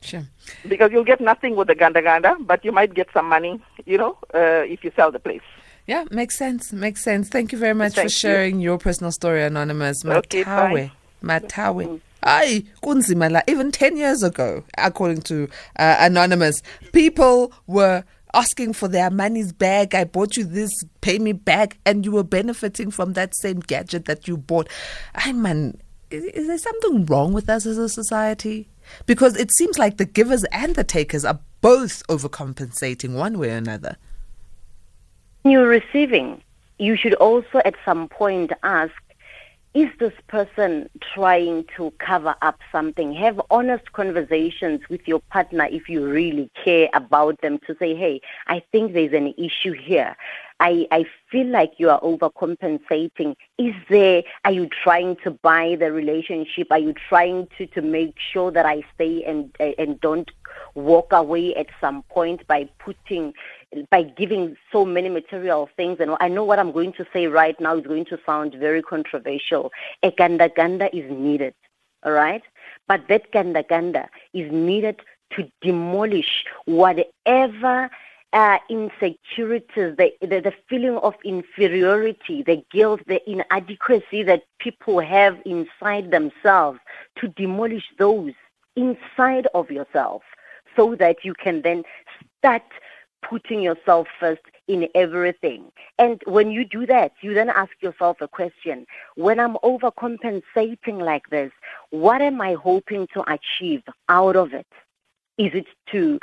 Sure. 0.00 0.22
Because 0.68 0.92
you'll 0.92 1.04
get 1.04 1.20
nothing 1.20 1.56
with 1.56 1.68
the 1.68 1.74
Ganda 1.74 2.02
Ganda, 2.02 2.36
but 2.40 2.64
you 2.64 2.72
might 2.72 2.92
get 2.92 3.08
some 3.14 3.26
money, 3.26 3.62
you 3.86 3.96
know, 3.96 4.18
uh, 4.34 4.64
if 4.66 4.84
you 4.84 4.92
sell 4.94 5.10
the 5.10 5.18
place. 5.18 5.40
Yeah, 5.86 6.04
makes 6.10 6.36
sense. 6.38 6.72
Makes 6.72 7.02
sense. 7.02 7.28
Thank 7.28 7.52
you 7.52 7.58
very 7.58 7.74
much 7.74 7.94
Thank 7.94 8.10
for 8.10 8.14
you. 8.16 8.20
sharing 8.32 8.60
your 8.60 8.78
personal 8.78 9.12
story, 9.12 9.42
Anonymous. 9.42 10.04
Okay, 10.04 10.42
Mathawe. 10.44 10.90
bye. 10.90 10.92
Mathawe. 11.22 12.00
Ay, 12.22 12.64
kunzima 12.82 13.30
la. 13.30 13.42
Even 13.46 13.70
10 13.70 13.96
years 13.98 14.22
ago, 14.22 14.64
according 14.78 15.20
to 15.22 15.48
uh, 15.78 15.96
Anonymous, 15.98 16.62
people 16.92 17.52
were 17.66 18.02
asking 18.32 18.72
for 18.72 18.88
their 18.88 19.10
money's 19.10 19.52
back. 19.52 19.94
I 19.94 20.04
bought 20.04 20.36
you 20.38 20.44
this, 20.44 20.70
pay 21.02 21.18
me 21.18 21.32
back. 21.32 21.76
And 21.84 22.04
you 22.04 22.12
were 22.12 22.24
benefiting 22.24 22.90
from 22.90 23.12
that 23.12 23.36
same 23.36 23.60
gadget 23.60 24.06
that 24.06 24.26
you 24.26 24.38
bought. 24.38 24.68
I 25.14 25.32
man, 25.32 25.78
is, 26.10 26.24
is 26.24 26.46
there 26.46 26.58
something 26.58 27.04
wrong 27.06 27.34
with 27.34 27.50
us 27.50 27.66
as 27.66 27.76
a 27.76 27.90
society? 27.90 28.68
Because 29.04 29.36
it 29.36 29.52
seems 29.54 29.78
like 29.78 29.98
the 29.98 30.04
givers 30.06 30.44
and 30.44 30.74
the 30.76 30.84
takers 30.84 31.24
are 31.26 31.40
both 31.60 32.06
overcompensating 32.08 33.14
one 33.14 33.38
way 33.38 33.50
or 33.50 33.56
another. 33.56 33.96
You're 35.46 35.68
receiving, 35.68 36.42
you 36.78 36.96
should 36.96 37.12
also 37.14 37.60
at 37.66 37.74
some 37.84 38.08
point 38.08 38.52
ask, 38.62 38.94
is 39.74 39.90
this 39.98 40.14
person 40.28 40.88
trying 41.14 41.66
to 41.76 41.92
cover 41.98 42.34
up 42.40 42.60
something? 42.72 43.12
Have 43.12 43.40
honest 43.50 43.92
conversations 43.92 44.80
with 44.88 45.06
your 45.06 45.20
partner 45.30 45.68
if 45.70 45.88
you 45.88 46.06
really 46.06 46.48
care 46.64 46.88
about 46.94 47.40
them 47.42 47.58
to 47.66 47.76
say, 47.78 47.94
hey, 47.94 48.22
I 48.46 48.62
think 48.72 48.94
there's 48.94 49.12
an 49.12 49.34
issue 49.36 49.72
here. 49.72 50.16
I, 50.60 50.86
I 50.92 51.04
feel 51.28 51.48
like 51.48 51.72
you 51.78 51.90
are 51.90 52.00
overcompensating. 52.00 53.34
Is 53.58 53.74
there, 53.90 54.22
are 54.44 54.52
you 54.52 54.68
trying 54.68 55.16
to 55.24 55.32
buy 55.32 55.76
the 55.78 55.90
relationship? 55.92 56.68
Are 56.70 56.78
you 56.78 56.94
trying 57.08 57.48
to, 57.58 57.66
to 57.66 57.82
make 57.82 58.14
sure 58.32 58.52
that 58.52 58.64
I 58.64 58.82
stay 58.94 59.24
and, 59.24 59.54
and 59.58 60.00
don't 60.00 60.30
walk 60.74 61.12
away 61.12 61.54
at 61.56 61.66
some 61.80 62.02
point 62.04 62.46
by 62.46 62.68
putting, 62.78 63.34
by 63.90 64.02
giving 64.02 64.56
so 64.72 64.84
many 64.84 65.08
material 65.08 65.68
things? 65.76 65.98
And 66.00 66.16
I 66.20 66.28
know 66.28 66.44
what 66.44 66.58
I'm 66.58 66.72
going 66.72 66.92
to 66.94 67.06
say 67.12 67.26
right 67.26 67.58
now 67.60 67.76
is 67.76 67.86
going 67.86 68.06
to 68.06 68.18
sound 68.24 68.54
very 68.54 68.82
controversial. 68.82 69.72
A 70.02 70.10
ganda 70.10 70.48
ganda 70.48 70.94
is 70.94 71.10
needed, 71.10 71.54
all 72.02 72.12
right? 72.12 72.42
But 72.88 73.08
that 73.08 73.30
ganda 73.32 73.62
ganda 73.62 74.08
is 74.32 74.50
needed 74.52 75.00
to 75.36 75.50
demolish 75.60 76.44
whatever 76.66 77.90
uh, 78.34 78.58
insecurities, 78.68 79.96
the, 79.96 80.12
the, 80.20 80.40
the 80.40 80.52
feeling 80.68 80.96
of 80.98 81.14
inferiority, 81.24 82.42
the 82.42 82.64
guilt, 82.72 83.00
the 83.06 83.20
inadequacy 83.30 84.24
that 84.24 84.42
people 84.58 84.98
have 85.00 85.38
inside 85.46 86.10
themselves, 86.10 86.80
to 87.16 87.28
demolish 87.28 87.84
those 87.96 88.32
inside 88.74 89.46
of 89.54 89.70
yourself 89.70 90.22
so 90.76 90.96
that 90.96 91.24
you 91.24 91.32
can 91.32 91.62
then 91.62 91.84
start 92.38 92.62
putting 93.28 93.60
yourself 93.60 94.06
first 94.18 94.42
in 94.68 94.88
everything. 94.94 95.70
And 95.98 96.22
when 96.26 96.50
you 96.50 96.64
do 96.64 96.86
that, 96.86 97.12
you 97.20 97.34
then 97.34 97.50
ask 97.50 97.72
yourself 97.80 98.18
a 98.20 98.28
question. 98.28 98.86
When 99.16 99.38
I'm 99.38 99.56
overcompensating 99.64 101.02
like 101.02 101.28
this, 101.30 101.52
what 101.90 102.22
am 102.22 102.40
I 102.40 102.54
hoping 102.54 103.06
to 103.14 103.24
achieve 103.30 103.82
out 104.08 104.36
of 104.36 104.54
it? 104.54 104.66
Is 105.36 105.52
it 105.54 105.66
to 105.92 106.18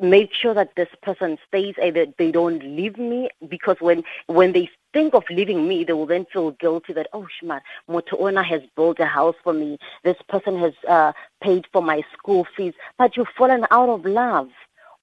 make 0.00 0.30
sure 0.34 0.54
that 0.54 0.74
this 0.76 0.88
person 1.02 1.38
stays 1.46 1.74
either 1.82 2.06
they 2.18 2.32
don't 2.32 2.62
leave 2.76 2.98
me 2.98 3.28
because 3.48 3.76
when 3.78 4.02
when 4.26 4.52
they 4.52 4.68
think 4.92 5.14
of 5.14 5.22
leaving 5.30 5.68
me 5.68 5.84
they 5.84 5.92
will 5.92 6.06
then 6.06 6.26
feel 6.32 6.50
guilty 6.52 6.92
that 6.92 7.06
oh 7.12 7.26
shma 7.40 7.60
moto 7.86 8.16
owner 8.18 8.42
has 8.42 8.60
built 8.74 8.98
a 8.98 9.06
house 9.06 9.36
for 9.44 9.52
me 9.52 9.78
this 10.02 10.16
person 10.28 10.58
has 10.58 10.72
uh, 10.88 11.12
paid 11.40 11.64
for 11.72 11.80
my 11.80 12.02
school 12.12 12.44
fees 12.56 12.74
but 12.98 13.16
you've 13.16 13.28
fallen 13.38 13.64
out 13.70 13.88
of 13.88 14.04
love 14.04 14.48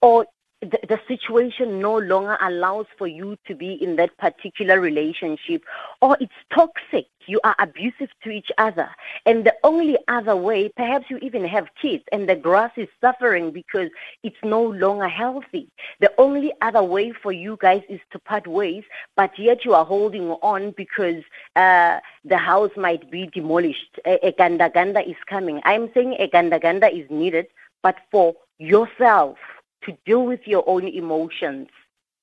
or 0.02 0.26
the, 0.62 0.80
the 0.88 1.00
situation 1.08 1.80
no 1.80 1.98
longer 1.98 2.38
allows 2.40 2.86
for 2.98 3.08
you 3.08 3.36
to 3.48 3.56
be 3.56 3.74
in 3.74 3.96
that 3.96 4.16
particular 4.18 4.80
relationship 4.80 5.64
or 6.02 6.16
it's 6.20 6.32
toxic. 6.54 7.08
You 7.26 7.40
are 7.44 7.56
abusive 7.60 8.10
to 8.24 8.30
each 8.30 8.50
other. 8.58 8.90
And 9.26 9.46
the 9.46 9.56
only 9.64 9.98
other 10.08 10.36
way 10.36 10.70
perhaps 10.70 11.06
you 11.10 11.18
even 11.18 11.46
have 11.46 11.68
kids 11.82 12.04
and 12.12 12.30
the 12.30 12.36
grass 12.36 12.72
is 12.78 12.88
suffering 13.00 13.52
because 13.52 13.90
it's 14.24 14.38
no 14.44 14.62
longer 14.62 15.08
healthy. 15.08 15.68
The 16.00 16.12
only 16.20 16.54
other 16.62 16.84
way 16.84 17.12
for 17.12 17.32
you 17.32 17.58
guys 17.60 17.82
is 17.90 18.00
to 18.12 18.20
part 18.20 18.46
ways 18.46 18.84
but 19.18 19.32
yet 19.40 19.66
you 19.66 19.74
are 19.74 19.86
holding 19.86 20.30
on 20.30 20.72
because 20.78 21.24
uh, 21.56 22.00
the 22.24 22.38
house 22.38 22.72
might 22.78 23.10
be 23.10 23.28
demolished. 23.34 24.00
A, 24.06 24.32
ganda 24.38 24.70
is 25.08 25.16
coming. 25.28 25.60
I'm 25.66 25.90
saying 25.94 26.18
a 26.20 26.28
ganda 26.28 26.60
ganda 26.60 26.94
is 26.94 27.10
needed 27.10 27.48
but 27.82 27.96
for 28.12 28.36
yourself 28.60 29.38
to 29.84 29.98
deal 30.06 30.26
with 30.26 30.42
your 30.46 30.64
own 30.68 30.88
emotions. 30.88 31.68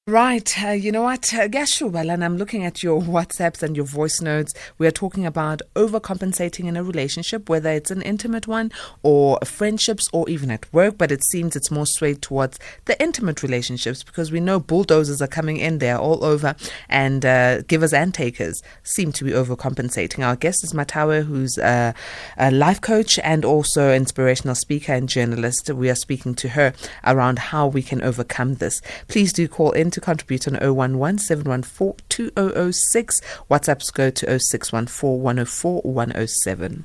Right. 0.09 0.65
Uh, 0.65 0.71
you 0.71 0.91
know 0.91 1.03
what? 1.03 1.35
Uh, 1.35 1.49
Gashubal, 1.49 2.11
and 2.11 2.25
I'm 2.25 2.39
looking 2.39 2.65
at 2.65 2.83
your 2.83 3.03
WhatsApps 3.03 3.63
and 3.63 3.77
your 3.77 3.85
voice 3.85 4.23
notes. 4.23 4.55
We 4.79 4.87
are 4.87 4.91
talking 4.91 5.27
about 5.27 5.61
overcompensating 5.77 6.65
in 6.65 6.79
a 6.79 6.83
relationship, 6.83 7.51
whether 7.51 7.69
it's 7.69 7.91
an 7.91 8.01
intimate 8.01 8.49
one 8.49 8.73
or 9.03 9.39
friendships 9.45 10.09
or 10.11 10.27
even 10.31 10.51
at 10.51 10.73
work. 10.73 10.97
But 10.97 11.13
it 11.13 11.23
seems 11.25 11.55
it's 11.55 11.71
more 11.71 11.85
swayed 11.85 12.23
towards 12.23 12.59
the 12.87 12.99
intimate 13.03 13.43
relationships 13.43 14.03
because 14.03 14.33
we 14.33 14.41
know 14.41 14.59
bulldozers 14.59 15.21
are 15.21 15.27
coming 15.27 15.59
in 15.59 15.77
there 15.77 15.99
all 15.99 16.25
over, 16.25 16.57
and 16.89 17.27
uh, 17.27 17.61
givers 17.65 17.93
and 17.93 18.15
takers 18.15 18.63
seem 18.85 19.13
to 19.13 19.25
be 19.25 19.33
overcompensating. 19.33 20.27
Our 20.27 20.37
guest 20.37 20.65
is 20.65 20.73
Mathawe, 20.73 21.23
who's 21.27 21.59
a, 21.59 21.95
a 22.39 22.51
life 22.51 22.81
coach 22.81 23.19
and 23.19 23.45
also 23.45 23.93
inspirational 23.93 24.55
speaker 24.55 24.95
and 24.95 25.07
journalist. 25.07 25.69
We 25.69 25.91
are 25.91 25.95
speaking 25.95 26.35
to 26.37 26.49
her 26.49 26.73
around 27.05 27.39
how 27.39 27.67
we 27.67 27.83
can 27.83 28.01
overcome 28.01 28.55
this. 28.55 28.81
Please 29.09 29.35
do 29.35 29.47
call 29.47 29.73
in 29.73 29.91
to 29.99 30.05
contribute 30.05 30.47
on 30.49 30.57
011 30.57 31.19
714 31.19 32.05
2006. 32.09 33.21
WhatsApps 33.51 33.93
go 33.93 34.11
to 34.11 34.39
0614 34.39 35.23
104 35.23 35.83
107. 35.83 36.85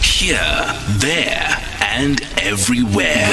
Here, 0.00 0.38
there, 0.98 1.62
and 1.80 2.22
everywhere. 2.40 3.28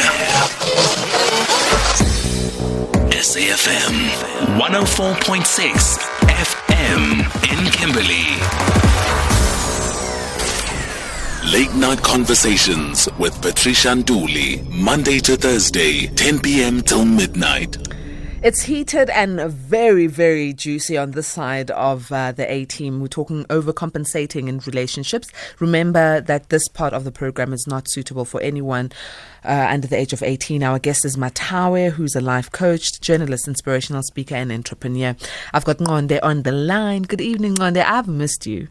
SAFM 3.11 4.09
104.6 4.59 5.99
FM 6.27 7.03
in 7.51 7.71
Kimberley. 7.71 9.30
Late 11.49 11.73
night 11.73 12.03
conversations 12.03 13.09
with 13.17 13.41
Patricia 13.41 13.89
Nduli, 13.89 14.63
Monday 14.69 15.17
to 15.21 15.35
Thursday, 15.35 16.05
10 16.05 16.39
p.m. 16.39 16.81
till 16.83 17.03
midnight. 17.03 17.77
It's 18.43 18.61
heated 18.61 19.09
and 19.09 19.51
very, 19.51 20.05
very 20.05 20.53
juicy 20.53 20.99
on 20.99 21.11
this 21.11 21.27
side 21.27 21.71
of 21.71 22.11
uh, 22.11 22.31
the 22.31 22.49
A 22.49 22.65
team. 22.65 23.01
We're 23.01 23.07
talking 23.07 23.43
overcompensating 23.45 24.47
in 24.47 24.59
relationships. 24.59 25.29
Remember 25.59 26.21
that 26.21 26.49
this 26.49 26.67
part 26.67 26.93
of 26.93 27.05
the 27.05 27.11
program 27.11 27.53
is 27.53 27.65
not 27.65 27.89
suitable 27.89 28.23
for 28.23 28.39
anyone 28.41 28.91
uh, 29.43 29.65
under 29.67 29.87
the 29.87 29.97
age 29.97 30.13
of 30.13 30.21
18. 30.21 30.61
Our 30.61 30.77
guest 30.77 31.05
is 31.05 31.17
Mathawe, 31.17 31.89
who's 31.91 32.15
a 32.15 32.21
life 32.21 32.51
coach, 32.51 33.01
journalist, 33.01 33.47
inspirational 33.47 34.03
speaker, 34.03 34.35
and 34.35 34.51
entrepreneur. 34.51 35.15
I've 35.55 35.65
got 35.65 35.79
Ngonde 35.79 36.19
on 36.21 36.43
the 36.43 36.51
line. 36.51 37.01
Good 37.01 37.21
evening, 37.21 37.55
Ngonde. 37.55 37.83
I've 37.83 38.07
missed 38.07 38.45
you. 38.45 38.67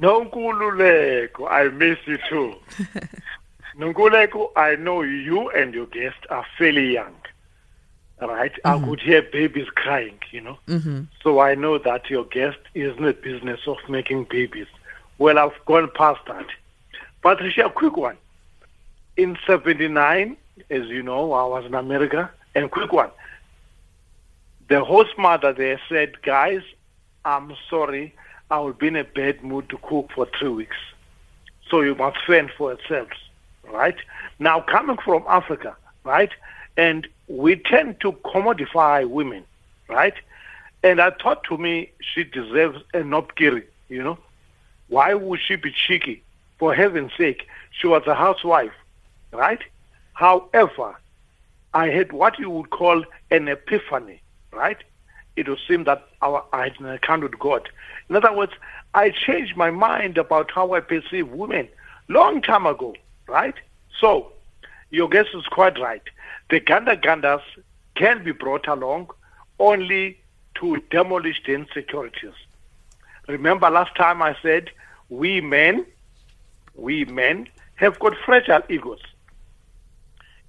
Nonkululeko, 0.00 1.50
I 1.50 1.68
miss 1.68 1.98
you 2.06 2.18
too. 2.28 2.54
Nonkululeko, 3.78 4.50
I 4.56 4.76
know 4.76 5.02
you 5.02 5.50
and 5.50 5.74
your 5.74 5.86
guest 5.86 6.16
are 6.30 6.44
fairly 6.58 6.92
young, 6.92 7.14
right? 8.20 8.52
I 8.64 8.78
could 8.78 9.00
hear 9.00 9.22
babies 9.22 9.68
crying, 9.74 10.18
you 10.30 10.40
know. 10.40 10.58
Mm-hmm. 10.68 11.02
So 11.22 11.40
I 11.40 11.54
know 11.54 11.78
that 11.78 12.10
your 12.10 12.24
guest 12.24 12.58
is 12.74 12.96
in 12.96 13.04
the 13.04 13.12
business 13.12 13.60
of 13.66 13.76
making 13.88 14.24
babies. 14.24 14.66
Well, 15.18 15.38
I've 15.38 15.64
gone 15.66 15.90
past 15.94 16.20
that. 16.26 16.46
Patricia, 17.22 17.66
a 17.66 17.70
quick 17.70 17.96
one. 17.96 18.16
In 19.16 19.38
79, 19.46 20.36
as 20.70 20.86
you 20.86 21.02
know, 21.02 21.32
I 21.32 21.44
was 21.44 21.64
in 21.64 21.74
America, 21.74 22.30
and 22.54 22.70
quick 22.70 22.92
one. 22.92 23.10
The 24.68 24.84
host 24.84 25.16
mother 25.18 25.52
there 25.52 25.80
said, 25.88 26.22
guys, 26.22 26.62
I'm 27.24 27.54
sorry, 27.70 28.14
I 28.50 28.58
will 28.60 28.72
be 28.72 28.88
in 28.88 28.96
a 28.96 29.04
bad 29.04 29.42
mood 29.42 29.68
to 29.70 29.78
cook 29.78 30.10
for 30.14 30.26
three 30.38 30.48
weeks. 30.48 30.76
So 31.70 31.80
you 31.80 31.94
must 31.94 32.18
fend 32.26 32.50
for 32.56 32.72
yourselves, 32.72 33.16
right? 33.70 33.96
Now, 34.38 34.60
coming 34.60 34.98
from 34.98 35.24
Africa, 35.28 35.76
right, 36.04 36.30
and 36.76 37.06
we 37.28 37.56
tend 37.56 38.00
to 38.00 38.12
commodify 38.12 39.08
women, 39.08 39.44
right? 39.88 40.14
And 40.82 41.00
I 41.00 41.10
thought 41.10 41.44
to 41.44 41.56
me, 41.56 41.90
she 42.00 42.24
deserves 42.24 42.78
a 42.92 42.98
nopkiri, 42.98 43.64
you 43.88 44.02
know? 44.02 44.18
Why 44.88 45.14
would 45.14 45.40
she 45.40 45.56
be 45.56 45.72
cheeky? 45.72 46.22
For 46.58 46.74
heaven's 46.74 47.12
sake, 47.16 47.48
she 47.70 47.86
was 47.86 48.06
a 48.06 48.14
housewife, 48.14 48.72
right? 49.32 49.60
However, 50.12 50.94
I 51.72 51.88
had 51.88 52.12
what 52.12 52.38
you 52.38 52.50
would 52.50 52.70
call 52.70 53.02
an 53.30 53.48
epiphany, 53.48 54.20
right? 54.52 54.78
It 55.36 55.48
would 55.48 55.58
seem 55.66 55.84
that 55.84 56.06
our 56.22 56.44
I 56.52 56.64
had 56.64 56.80
an 56.80 56.86
encounter 56.86 57.26
with 57.26 57.38
God. 57.38 57.68
In 58.08 58.16
other 58.16 58.32
words, 58.32 58.52
I 58.94 59.10
changed 59.10 59.56
my 59.56 59.70
mind 59.70 60.18
about 60.18 60.50
how 60.50 60.74
I 60.74 60.80
perceive 60.80 61.28
women 61.28 61.68
long 62.08 62.42
time 62.42 62.66
ago, 62.66 62.94
right? 63.26 63.54
So, 64.00 64.32
your 64.90 65.08
guess 65.08 65.26
is 65.34 65.46
quite 65.46 65.78
right. 65.78 66.02
The 66.50 66.60
Ganda 66.60 66.96
Gandas 66.96 67.42
can 67.96 68.22
be 68.22 68.32
brought 68.32 68.68
along 68.68 69.10
only 69.58 70.18
to 70.56 70.82
demolish 70.90 71.42
the 71.44 71.54
insecurities. 71.54 72.34
Remember 73.26 73.70
last 73.70 73.94
time 73.96 74.22
I 74.22 74.36
said 74.42 74.70
we 75.08 75.40
men, 75.40 75.86
we 76.74 77.04
men 77.06 77.48
have 77.76 77.98
got 77.98 78.14
fragile 78.24 78.62
egos, 78.68 79.00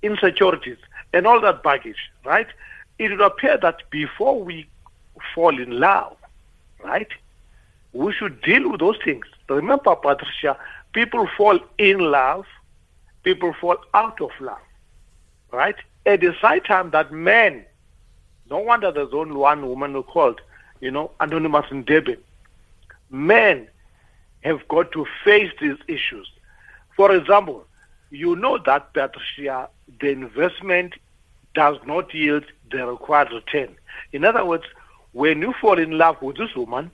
insecurities, 0.02 0.78
and 1.14 1.26
all 1.26 1.40
that 1.42 1.64
baggage, 1.64 2.12
right? 2.24 2.48
It 3.00 3.12
would 3.12 3.22
appear 3.22 3.58
that 3.58 3.90
before 3.90 4.44
we 4.44 4.68
fall 5.34 5.60
in 5.60 5.80
love, 5.80 6.16
right, 6.84 7.08
we 7.94 8.12
should 8.14 8.42
deal 8.42 8.70
with 8.70 8.80
those 8.80 8.98
things. 9.04 9.26
Remember, 9.50 9.96
Patricia, 9.96 10.58
people 10.94 11.28
fall 11.38 11.60
in 11.78 12.00
love, 12.00 12.46
people 13.24 13.54
fall 13.60 13.78
out 13.94 14.20
of 14.22 14.32
love, 14.40 14.58
right? 15.52 15.76
At 16.06 16.22
the 16.22 16.36
same 16.42 16.62
time 16.62 16.92
that 16.92 17.12
men, 17.12 17.66
no 18.50 18.60
wonder 18.60 18.92
there's 18.92 19.14
only 19.14 19.36
one 19.36 19.68
woman 19.68 19.94
who 19.94 20.04
called, 20.04 20.42
you 20.82 20.92
know, 20.92 21.12
Anonymous 21.20 21.66
in 21.72 21.84
Devon. 21.84 22.18
Men 23.10 23.68
have 24.42 24.68
got 24.68 24.92
to 24.92 25.06
face 25.24 25.52
these 25.60 25.78
issues. 25.88 26.30
For 26.96 27.14
example, 27.14 27.66
you 28.12 28.36
know 28.36 28.60
that, 28.66 28.94
Patricia, 28.94 29.70
the 30.00 30.10
investment 30.10 30.94
does 31.56 31.78
not 31.86 32.14
yield 32.14 32.46
the 32.72 32.86
required 32.86 33.32
return. 33.32 33.76
In 34.12 34.24
other 34.24 34.46
words, 34.46 34.66
when 35.16 35.42
you 35.42 35.54
fall 35.62 35.80
in 35.80 35.98
love 35.98 36.22
with 36.22 36.36
this 36.36 36.54
woman, 36.58 36.92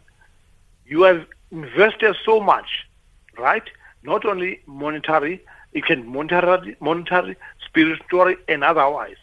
you 0.85 1.01
have 1.01 1.25
invested 1.49 2.15
so 2.23 2.39
much, 2.39 2.87
right? 3.35 3.63
Not 4.03 4.25
only 4.25 4.59
monetary, 4.67 5.43
it 5.73 5.85
can 5.85 6.05
monetary, 6.05 6.77
monetary, 6.79 7.35
spiritually, 7.65 8.35
and 8.47 8.63
otherwise. 8.63 9.17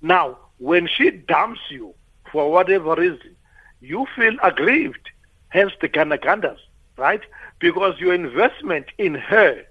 Now, 0.00 0.38
when 0.56 0.86
she 0.86 1.10
dumps 1.10 1.60
you 1.68 1.94
for 2.32 2.50
whatever 2.50 2.94
reason, 2.94 3.36
you 3.82 4.06
feel 4.16 4.34
aggrieved, 4.42 5.10
hence 5.50 5.72
the 5.82 5.88
gandagandas, 5.88 6.58
right? 6.96 7.20
Because 7.58 8.00
your 8.00 8.14
investment 8.14 8.86
in 8.96 9.14
her 9.14 9.62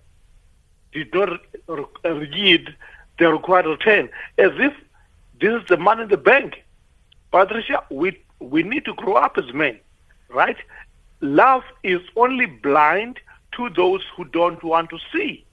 did 0.92 1.12
not 1.16 1.42
yield 2.32 2.70
the 3.18 3.32
required 3.32 3.66
return, 3.66 4.08
as 4.38 4.52
if 4.58 4.74
this 5.42 5.64
is 5.64 5.68
the 5.68 5.78
money 5.78 6.04
in 6.04 6.10
the 6.10 6.18
bank. 6.18 6.64
Patricia, 7.32 7.84
we, 7.90 8.22
we 8.52 8.64
need 8.64 8.86
to 8.86 8.94
grow 8.94 9.16
up 9.16 9.38
as 9.38 9.54
men, 9.54 9.80
right? 10.30 10.58
Love 11.22 11.64
is 11.84 12.02
only 12.16 12.46
blind 12.46 13.20
to 13.56 13.70
those 13.70 14.02
who 14.16 14.26
don't 14.26 14.64
want 14.64 14.90
to 14.90 15.00
see. 15.14 15.46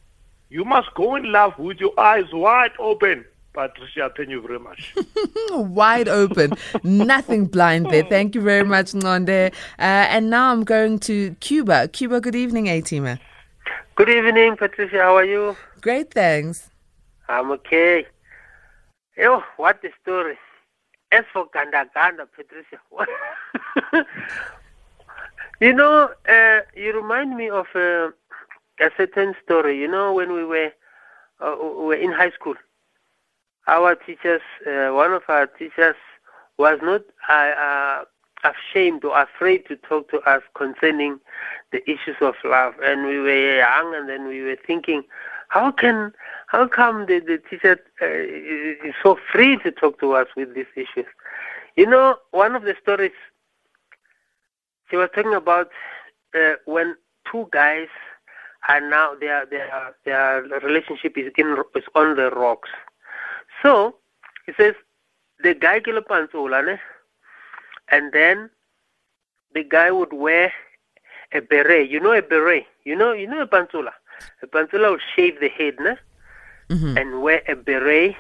You 0.51 0.65
must 0.65 0.93
go 0.95 1.15
in 1.15 1.33
love 1.33 1.59
with 1.59 1.81
your 1.81 1.99
eyes 1.99 2.27
wide 2.33 2.73
open. 2.79 3.25
Patricia, 3.55 4.11
thank 4.17 4.31
you 4.31 4.41
very 4.41 4.59
much. 4.59 4.95
Wide 5.51 6.09
open, 6.09 6.55
nothing 6.83 7.45
blind 7.45 7.91
there. 7.91 8.03
Thank 8.03 8.35
you 8.35 8.41
very 8.41 8.65
much, 8.65 8.93
Ngonde. 8.93 9.53
Uh, 9.53 9.53
and 9.79 10.31
now 10.31 10.51
I'm 10.51 10.65
going 10.65 10.99
to 11.01 11.37
Cuba. 11.41 11.89
Cuba, 11.89 12.23
good 12.23 12.35
evening, 12.35 12.69
A-Teamer. 12.69 13.19
Good 13.95 14.09
evening, 14.09 14.57
Patricia. 14.57 15.03
How 15.03 15.17
are 15.17 15.25
you? 15.25 15.55
Great, 15.83 16.15
thanks. 16.15 16.71
I'm 17.29 17.51
okay. 17.51 18.07
Yo, 19.19 19.43
what 19.59 19.85
a 19.85 19.91
story. 20.01 20.39
As 21.13 21.25
for 21.33 21.47
Ganda 21.53 21.85
Ganda, 21.95 22.27
Patricia. 22.27 22.79
you 25.61 25.73
know, 25.75 26.09
uh, 26.29 26.61
you 26.75 26.95
remind 26.95 27.37
me 27.37 27.51
of 27.51 27.67
uh, 27.75 28.09
a 28.81 28.91
certain 28.97 29.35
story. 29.45 29.79
You 29.79 29.89
know, 29.89 30.15
when 30.15 30.33
we 30.33 30.45
were, 30.45 30.73
uh, 31.41 31.55
we 31.61 31.85
were 31.85 31.95
in 31.95 32.13
high 32.13 32.31
school, 32.31 32.55
our 33.67 33.95
teachers, 33.95 34.41
uh, 34.67 34.89
one 34.93 35.13
of 35.13 35.23
our 35.29 35.47
teachers 35.47 35.97
was 36.57 36.79
not 36.83 37.03
uh, 37.29 37.33
uh, 37.33 38.05
ashamed 38.45 39.05
or 39.05 39.21
afraid 39.21 39.67
to 39.69 39.77
talk 39.77 40.11
to 40.11 40.19
us 40.21 40.43
concerning 40.55 41.21
the 41.73 41.83
issues 41.91 42.17
of 42.23 42.35
love. 42.45 42.75
And 42.83 43.07
we 43.07 43.19
were 43.21 43.57
young, 43.59 43.95
and 43.95 44.09
then 44.09 44.27
we 44.27 44.43
were 44.43 44.57
thinking, 44.67 45.03
how 45.49 45.71
can, 45.71 46.13
how 46.53 46.69
come 46.69 47.07
the, 47.07 47.19
the 47.19 47.39
teacher 47.49 47.81
uh, 48.03 48.87
is 48.87 48.95
so 49.03 49.19
free 49.33 49.57
to 49.65 49.71
talk 49.71 49.99
to 50.01 50.13
us 50.13 50.29
with 50.37 50.55
these 50.55 50.67
issues? 50.77 51.07
You 51.77 51.87
know, 51.87 52.17
one 52.31 52.55
of 52.55 52.65
the 52.65 52.75
stories 52.81 53.13
she 54.91 54.97
was 54.97 55.09
talking 55.15 55.33
about 55.33 55.71
uh, 56.35 56.57
when 56.67 56.97
two 57.31 57.49
guys 57.53 57.89
are 58.69 58.83
now 58.83 59.15
their 59.15 59.47
their 59.47 59.95
their 60.05 60.43
relationship 60.61 61.17
is 61.17 61.33
in 61.39 61.57
is 61.75 61.85
on 61.95 62.17
the 62.17 62.31
rocks. 62.31 62.69
So 63.63 63.97
he 64.45 64.53
says 64.55 64.75
the 65.43 65.55
guy 65.55 65.81
pantsola, 65.81 66.79
and 67.91 68.13
then 68.13 68.51
the 69.55 69.65
guy 69.65 69.91
would 69.91 70.13
wear 70.13 70.53
a 71.33 71.41
beret. 71.41 71.89
You 71.89 71.99
know 71.99 72.13
a 72.13 72.21
beret. 72.21 72.67
You 72.85 72.95
know 72.95 73.13
you 73.13 73.27
know 73.27 73.41
a 73.41 73.47
pantsola. 73.47 73.93
A 74.43 74.47
pantsola 74.47 74.91
would 74.91 75.01
shave 75.17 75.41
the 75.41 75.49
head, 75.49 75.77
ne? 75.81 75.97
Mhm. 76.73 76.97
and 77.01 77.23
wear 77.23 77.43
a 77.49 77.55
beret, 77.57 78.17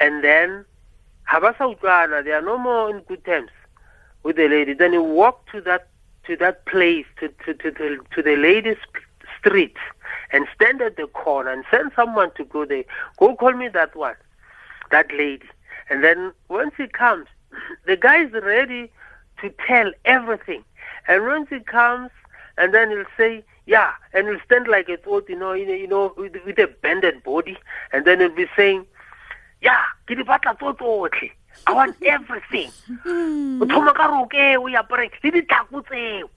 and 0.00 0.22
then 0.24 0.64
habasa. 1.30 2.24
They 2.24 2.32
are 2.32 2.42
no 2.42 2.58
more 2.58 2.90
in 2.90 3.00
good 3.00 3.24
terms 3.24 3.50
with 4.22 4.36
the 4.36 4.48
lady. 4.48 4.72
Then 4.74 4.92
he 4.92 4.98
walked 4.98 5.50
to 5.52 5.60
that 5.62 5.88
to 6.26 6.36
that 6.36 6.64
place 6.66 7.06
to 7.20 7.28
to 7.44 7.54
to, 7.54 7.70
to, 7.72 7.98
to 8.14 8.22
the 8.22 8.36
lady's 8.36 8.78
street 9.38 9.76
and 10.32 10.46
stand 10.54 10.80
at 10.82 10.96
the 10.96 11.06
corner 11.08 11.50
and 11.50 11.64
send 11.70 11.92
someone 11.94 12.30
to 12.36 12.44
go 12.44 12.64
there. 12.64 12.84
Go 13.18 13.34
call 13.36 13.52
me 13.52 13.68
that 13.68 13.94
one, 13.96 14.16
that 14.90 15.10
lady. 15.12 15.48
And 15.90 16.04
then 16.04 16.32
once 16.48 16.74
he 16.76 16.86
comes, 16.86 17.26
the 17.86 17.96
guy 17.96 18.24
is 18.24 18.32
ready 18.32 18.90
to 19.40 19.50
tell 19.66 19.90
everything. 20.04 20.64
And 21.06 21.24
once 21.24 21.48
he 21.48 21.60
comes, 21.60 22.10
and 22.58 22.74
then 22.74 22.90
he'll 22.90 23.04
say, 23.16 23.44
yeah, 23.68 23.92
and 24.14 24.26
he'll 24.26 24.40
stand 24.46 24.66
like 24.66 24.88
a 24.88 24.96
thought, 24.96 25.28
you 25.28 25.38
know, 25.38 25.52
you 25.52 25.66
know, 25.66 25.74
you 25.74 25.86
know 25.86 26.14
with, 26.16 26.34
with 26.46 26.58
a 26.58 26.68
bended 26.80 27.22
body, 27.22 27.58
and 27.92 28.06
then 28.06 28.20
he'll 28.20 28.34
be 28.34 28.46
saying, 28.56 28.86
yeah, 29.60 29.82
batla 30.08 30.58
tso 30.58 30.72
tsotlhe. 30.72 31.30
I 31.66 31.74
want 31.74 31.96
everything. 32.02 32.70
O 32.88 33.66
thoma 33.68 33.92
ka 33.94 34.06
roke 34.06 34.56
o 34.56 34.66
apare 34.72 35.10
le 35.22 35.30
ditlhako 35.30 35.84
tseo. 35.84 36.30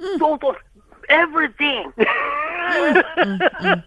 Mm. 0.00 0.18
Tso 0.18 0.38
tsotlhe, 0.38 0.62
everything. 1.08 1.92
Mm, 1.98 3.02
mm, 3.58 3.84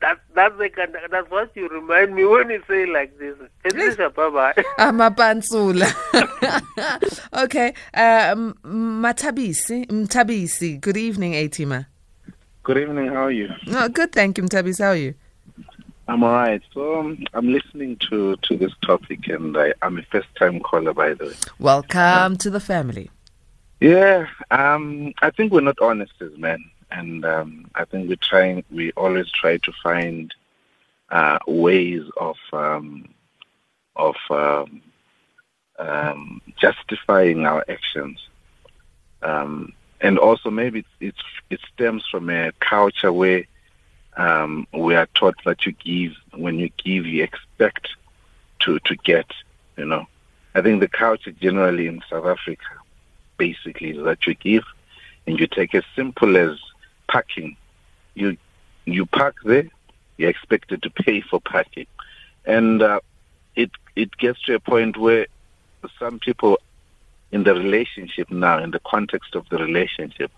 that, 0.00 0.18
that's 0.34 0.58
the 0.58 0.70
kind 0.70 0.96
that's 1.10 1.30
what 1.30 1.54
you 1.54 1.68
remind 1.68 2.16
me 2.16 2.24
when 2.24 2.50
you 2.50 2.62
say 2.66 2.84
like 2.86 3.16
this. 3.20 3.36
Patricia, 3.62 4.10
bye 4.10 4.28
bye. 4.30 4.64
Amapansula. 4.78 5.86
Ah, 6.80 6.98
okay. 7.44 7.74
Uh, 7.92 8.30
um, 8.32 8.54
Matabisi, 8.64 9.86
Mtabisi. 9.86 10.80
Good 10.80 10.96
evening, 10.96 11.32
Atima. 11.32 11.86
Good 12.68 12.76
evening. 12.76 13.06
How 13.06 13.24
are 13.24 13.30
you? 13.30 13.48
Oh, 13.68 13.88
good, 13.88 14.12
thank 14.12 14.36
you, 14.36 14.44
Mtabisi. 14.44 14.84
How 14.84 14.90
are 14.90 14.94
you? 14.94 15.14
I'm 16.06 16.22
all 16.22 16.32
right. 16.32 16.60
So 16.74 17.00
um, 17.00 17.24
I'm 17.32 17.50
listening 17.50 17.96
to, 18.10 18.36
to 18.36 18.58
this 18.58 18.72
topic, 18.84 19.26
and 19.28 19.56
I, 19.56 19.72
I'm 19.80 19.96
a 19.96 20.02
first 20.02 20.28
time 20.38 20.60
caller, 20.60 20.92
by 20.92 21.14
the 21.14 21.28
way. 21.28 21.32
Welcome 21.58 22.36
to 22.36 22.50
the 22.50 22.60
family. 22.60 23.10
Yeah, 23.80 24.26
um, 24.50 25.14
I 25.22 25.30
think 25.30 25.50
we're 25.50 25.62
not 25.62 25.80
honest 25.80 26.12
as 26.20 26.36
men, 26.36 26.62
and 26.90 27.24
um, 27.24 27.70
I 27.74 27.86
think 27.86 28.06
we're 28.06 28.16
trying. 28.16 28.62
We 28.70 28.92
always 28.98 29.30
try 29.30 29.56
to 29.56 29.72
find 29.82 30.34
uh, 31.08 31.38
ways 31.46 32.02
of 32.18 32.36
um, 32.52 33.08
of 33.96 34.16
um, 34.28 34.82
um, 35.78 36.42
justifying 36.60 37.46
our 37.46 37.64
actions, 37.66 38.28
um, 39.22 39.72
and 40.00 40.18
also 40.18 40.50
maybe 40.50 40.80
it's, 40.80 40.88
it's, 41.00 41.22
it 41.50 41.60
stems 41.74 42.04
from 42.10 42.30
a 42.30 42.52
culture 42.60 43.12
where 43.12 43.44
um, 44.16 44.66
we 44.72 44.94
are 44.94 45.06
taught 45.14 45.36
that 45.44 45.64
you 45.64 45.72
give 45.72 46.12
when 46.34 46.58
you 46.58 46.70
give, 46.82 47.06
you 47.06 47.22
expect 47.22 47.88
to 48.60 48.78
to 48.80 48.96
get. 48.96 49.30
You 49.76 49.86
know, 49.86 50.06
I 50.54 50.62
think 50.62 50.80
the 50.80 50.88
culture 50.88 51.30
generally 51.30 51.86
in 51.86 52.02
South 52.10 52.26
Africa 52.26 52.64
basically 53.36 53.90
is 53.90 54.04
that 54.04 54.26
you 54.26 54.34
give 54.34 54.64
and 55.26 55.38
you 55.38 55.46
take 55.46 55.74
as 55.74 55.84
simple 55.94 56.36
as 56.36 56.58
parking. 57.08 57.56
You 58.14 58.36
you 58.84 59.06
park 59.06 59.36
there, 59.44 59.68
you're 60.16 60.30
expected 60.30 60.82
to 60.82 60.90
pay 60.90 61.20
for 61.20 61.40
parking, 61.40 61.86
and 62.44 62.82
uh, 62.82 63.00
it 63.54 63.70
it 63.94 64.16
gets 64.18 64.42
to 64.42 64.54
a 64.54 64.60
point 64.60 64.96
where 64.96 65.26
some 65.98 66.18
people 66.18 66.58
in 67.32 67.44
the 67.44 67.54
relationship 67.54 68.30
now, 68.30 68.58
in 68.58 68.70
the 68.70 68.80
context 68.80 69.34
of 69.34 69.48
the 69.48 69.58
relationship, 69.58 70.30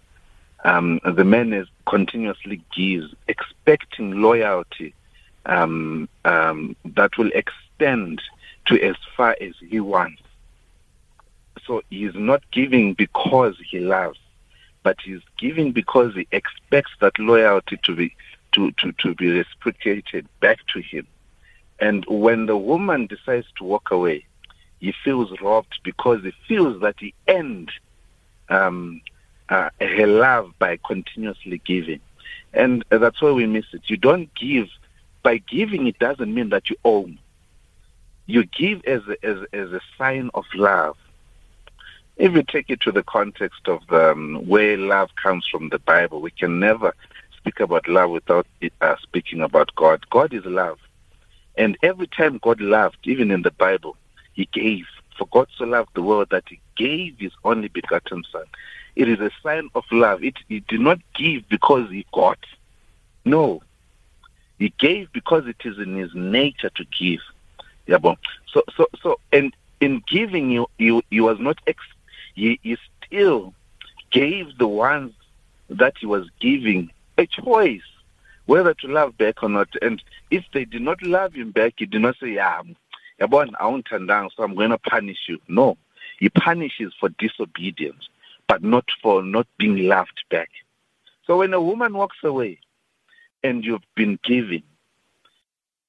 um, 0.65 1.01
the 1.05 1.25
man 1.25 1.53
is 1.53 1.69
continuously 1.87 2.63
gives, 2.75 3.15
expecting 3.29 4.21
loyalty 4.21 4.95
um, 5.47 6.09
um, 6.25 6.77
that 6.85 7.17
will 7.17 7.31
extend 7.35 8.21
to 8.67 8.81
as 8.83 8.97
far 9.17 9.37
as 9.41 9.55
he 9.67 9.81
wants. 9.81 10.23
So 11.67 11.83
he's 11.91 12.15
not 12.15 12.43
giving 12.51 12.95
because 12.95 13.57
he 13.71 13.81
loves, 13.81 14.19
but 14.83 14.97
he's 15.03 15.23
giving 15.39 15.73
because 15.73 16.15
he 16.15 16.27
expects 16.33 16.93
that 17.01 17.19
loyalty 17.19 17.79
to 17.85 17.95
be 17.95 18.15
to, 18.53 18.73
to, 18.73 18.93
to 18.93 19.15
be 19.15 19.31
reciprocated 19.31 20.27
back 20.41 20.59
to 20.75 20.81
him. 20.81 21.07
And 21.79 22.05
when 22.07 22.47
the 22.47 22.57
woman 22.57 23.07
decides 23.07 23.47
to 23.57 23.65
walk 23.65 23.91
away, 23.91 24.27
he 24.81 24.95
feels 25.05 25.31
robbed 25.41 25.79
because 25.85 26.23
he 26.23 26.33
feels 26.49 26.81
that 26.81 26.97
he 26.99 27.15
earned 27.29 27.71
um, 28.49 29.01
uh, 29.49 29.71
her 29.81 30.07
love 30.07 30.53
by 30.59 30.79
continuously 30.87 31.61
giving. 31.65 32.01
And 32.53 32.85
that's 32.91 33.21
why 33.23 33.31
we 33.31 33.47
miss 33.47 33.67
it. 33.73 33.83
You 33.89 33.97
don't 33.97 34.35
give. 34.35 34.69
By 35.23 35.39
giving, 35.39 35.87
it 35.87 35.99
doesn't 35.99 36.35
mean 36.35 36.49
that 36.49 36.71
you 36.71 36.77
own. 36.85 37.19
You 38.27 38.45
give 38.45 38.83
as 38.87 39.03
a, 39.07 39.25
as, 39.25 39.39
as 39.53 39.73
a 39.73 39.81
sign 39.99 40.31
of 40.35 40.45
love. 40.55 40.97
If 42.17 42.33
you 42.33 42.43
take 42.43 42.71
it 42.71 42.81
to 42.83 42.93
the 42.93 43.03
context 43.03 43.67
of 43.67 43.81
um, 43.93 44.47
where 44.47 44.77
love 44.77 45.11
comes 45.23 45.47
from 45.47 45.69
the 45.69 45.79
Bible, 45.79 46.21
we 46.21 46.31
can 46.31 46.59
never 46.59 46.95
speak 47.37 47.61
about 47.61 47.89
love 47.89 48.11
without 48.11 48.47
uh, 48.81 48.97
speaking 49.03 49.41
about 49.41 49.75
God. 49.75 50.05
God 50.11 50.33
is 50.33 50.45
love. 50.45 50.79
And 51.57 51.77
every 51.83 52.07
time 52.07 52.39
God 52.43 52.61
loved, 52.61 52.99
even 53.05 53.31
in 53.31 53.43
the 53.43 53.51
Bible, 53.51 53.97
he 54.35 54.49
gave. 54.53 54.85
For 55.17 55.27
God 55.27 55.49
so 55.57 55.65
loved 55.65 55.91
the 55.95 56.03
world 56.03 56.29
that 56.31 56.45
he 56.49 56.61
gave 56.77 57.19
his 57.19 57.33
only 57.45 57.69
begotten 57.69 58.25
Son. 58.31 58.45
It 58.97 59.09
is 59.09 59.21
a 59.21 59.31
sign 59.43 59.69
of 59.75 59.85
love. 59.93 60.25
It, 60.25 60.37
he 60.49 60.61
did 60.61 60.81
not 60.81 60.99
give 61.15 61.49
because 61.49 61.91
he 61.91 62.07
got. 62.13 62.39
No. 63.25 63.63
He 64.59 64.73
gave 64.79 65.13
because 65.13 65.47
it 65.47 65.57
is 65.65 65.79
in 65.79 65.97
his 65.97 66.11
nature 66.15 66.71
to 66.71 66.85
give. 66.99 67.21
Yeah, 67.87 67.99
bon. 67.99 68.17
So, 68.53 68.63
so, 68.77 68.87
so, 69.03 69.21
and 69.33 69.55
in 69.81 70.03
giving, 70.07 70.51
you, 70.51 70.67
you, 70.79 71.03
he 71.11 71.21
was 71.21 71.39
not, 71.39 71.59
ex- 71.67 71.81
he, 72.35 72.59
he 72.63 72.77
still 73.05 73.55
gave 74.11 74.57
the 74.59 74.69
ones 74.69 75.13
that 75.69 75.95
he 75.99 76.07
was 76.07 76.29
giving 76.41 76.91
a 77.19 77.27
choice 77.27 77.83
whether 78.47 78.75
to 78.75 78.89
love 78.89 79.17
back 79.17 79.43
or 79.43 79.49
not. 79.49 79.69
And 79.81 80.03
if 80.31 80.45
they 80.53 80.65
did 80.65 80.83
not 80.83 81.01
love 81.03 81.35
him 81.35 81.53
back, 81.53 81.75
he 81.77 81.87
did 81.87 82.01
not 82.01 82.17
say, 82.21 82.35
yeah, 82.35 82.63
yabona 83.21 83.53
awungithandanga 83.61 84.31
so 84.35 84.43
i'm 84.43 84.55
going 84.55 84.71
to 84.71 84.79
punish 84.79 85.29
you. 85.29 85.39
No 85.49 85.77
he 86.19 86.29
punishes 86.29 86.93
for 86.99 87.09
disobedience 87.11 88.09
but 88.47 88.63
not 88.63 88.85
for 89.01 89.23
not 89.23 89.47
being 89.59 89.87
loved 89.87 90.25
back. 90.29 90.51
So 91.25 91.39
when 91.39 91.55
a 91.55 91.61
woman 91.61 91.95
walks 91.95 92.17
away 92.25 92.59
and 93.45 93.65
you've 93.65 93.87
been 93.95 94.19
giving 94.25 94.65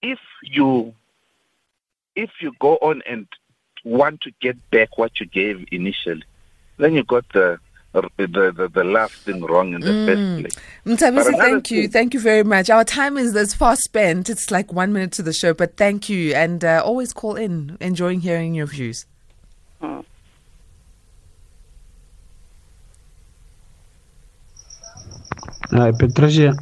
if 0.02 0.20
you 0.44 0.94
if 2.16 2.30
you 2.40 2.54
go 2.60 2.76
on 2.78 3.02
and 3.08 3.28
want 3.84 4.22
to 4.22 4.32
get 4.42 4.58
back 4.70 4.98
what 4.98 5.20
you 5.20 5.26
gave 5.26 5.66
initially 5.72 6.24
then 6.78 6.94
you 6.94 7.04
got 7.04 7.28
the 7.34 7.60
the, 7.94 8.10
the, 8.18 8.70
the 8.74 8.84
last 8.84 9.14
thing 9.16 9.42
wrong 9.44 9.74
in 9.74 9.82
the 9.82 9.88
Mm. 9.88 10.06
first 10.06 10.56
place. 10.56 10.66
Mtabisi, 10.86 11.16
But 11.16 11.28
another 11.28 11.32
thank 11.44 11.72
you. 11.72 11.82
thing- 11.84 11.92
Thank 11.92 12.14
you 12.14 12.20
very 12.20 12.44
much. 12.44 12.70
Our 12.70 12.84
time 12.86 13.18
is 13.18 13.36
as 13.36 13.54
far 13.54 13.76
spent. 13.76 14.30
It's 14.30 14.50
like 14.50 14.72
one 14.72 14.94
minute 14.94 15.12
to 15.14 15.24
the 15.24 15.34
show, 15.34 15.54
but 15.54 15.76
thank 15.78 16.08
you. 16.10 16.34
And 16.34 16.64
uh, 16.64 16.82
always 16.86 17.12
call 17.14 17.36
in. 17.36 17.78
Enjoying 17.82 18.22
hearing 18.22 18.56
your 18.56 18.68
views. 18.68 19.06
Uh, 25.72 25.92
Patricia, 25.98 26.54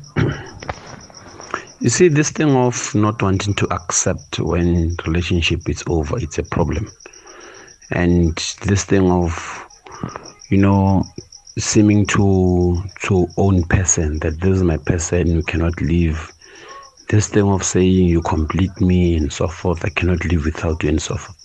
you 1.80 1.90
see, 1.90 2.08
this 2.10 2.30
thing 2.30 2.52
of 2.52 2.94
not 2.94 3.22
wanting 3.22 3.54
to 3.56 3.68
accept 3.74 4.40
when 4.40 4.96
relationship 5.06 5.68
is 5.68 5.84
over, 5.88 6.18
it's 6.20 6.38
a 6.38 6.44
problem. 6.44 6.92
And 7.92 8.36
this 8.66 8.86
thing 8.86 9.10
of, 9.10 9.68
you 10.50 10.58
know, 10.58 11.08
seeming 11.58 12.06
to 12.08 12.84
to 13.02 13.30
own 13.38 13.64
person 13.64 14.20
that 14.20 14.39
this 14.39 14.58
is 14.58 14.64
my 14.64 14.78
person, 14.78 15.28
you 15.28 15.43
cannot 15.43 15.80
leave. 15.82 16.34
This 17.10 17.28
thing 17.28 17.50
of 17.50 17.64
saying 17.64 18.08
you 18.08 18.22
complete 18.22 18.80
me 18.80 19.16
and 19.16 19.32
so 19.34 19.47
forth, 19.47 19.84
I 19.84 19.89
cannot 19.89 20.24
live 20.26 20.45
without 20.45 20.84
you 20.84 20.89
and 20.89 21.02
so 21.02 21.16
forth. 21.16 21.38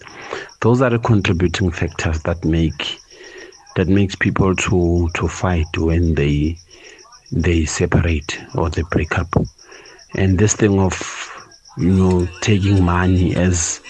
Those 0.61 0.83
are 0.83 0.91
the 0.91 0.99
contributing 0.99 1.71
factors 1.71 2.21
that 2.21 2.45
make 2.45 3.01
that 3.77 3.89
makes 3.89 4.15
people 4.15 4.55
to 4.55 5.11
to 5.15 5.29
fight 5.29 5.77
when 5.77 6.15
they 6.15 6.59
they 7.33 7.65
separate 7.65 8.41
or 8.55 8.71
they 8.71 8.83
break 8.83 9.19
up. 9.19 9.35
And 10.15 10.39
this 10.39 10.55
thing 10.55 10.79
of 10.81 11.31
you 11.77 11.91
know 11.91 12.29
taking 12.41 12.83
money 12.85 13.35
as 13.35 13.81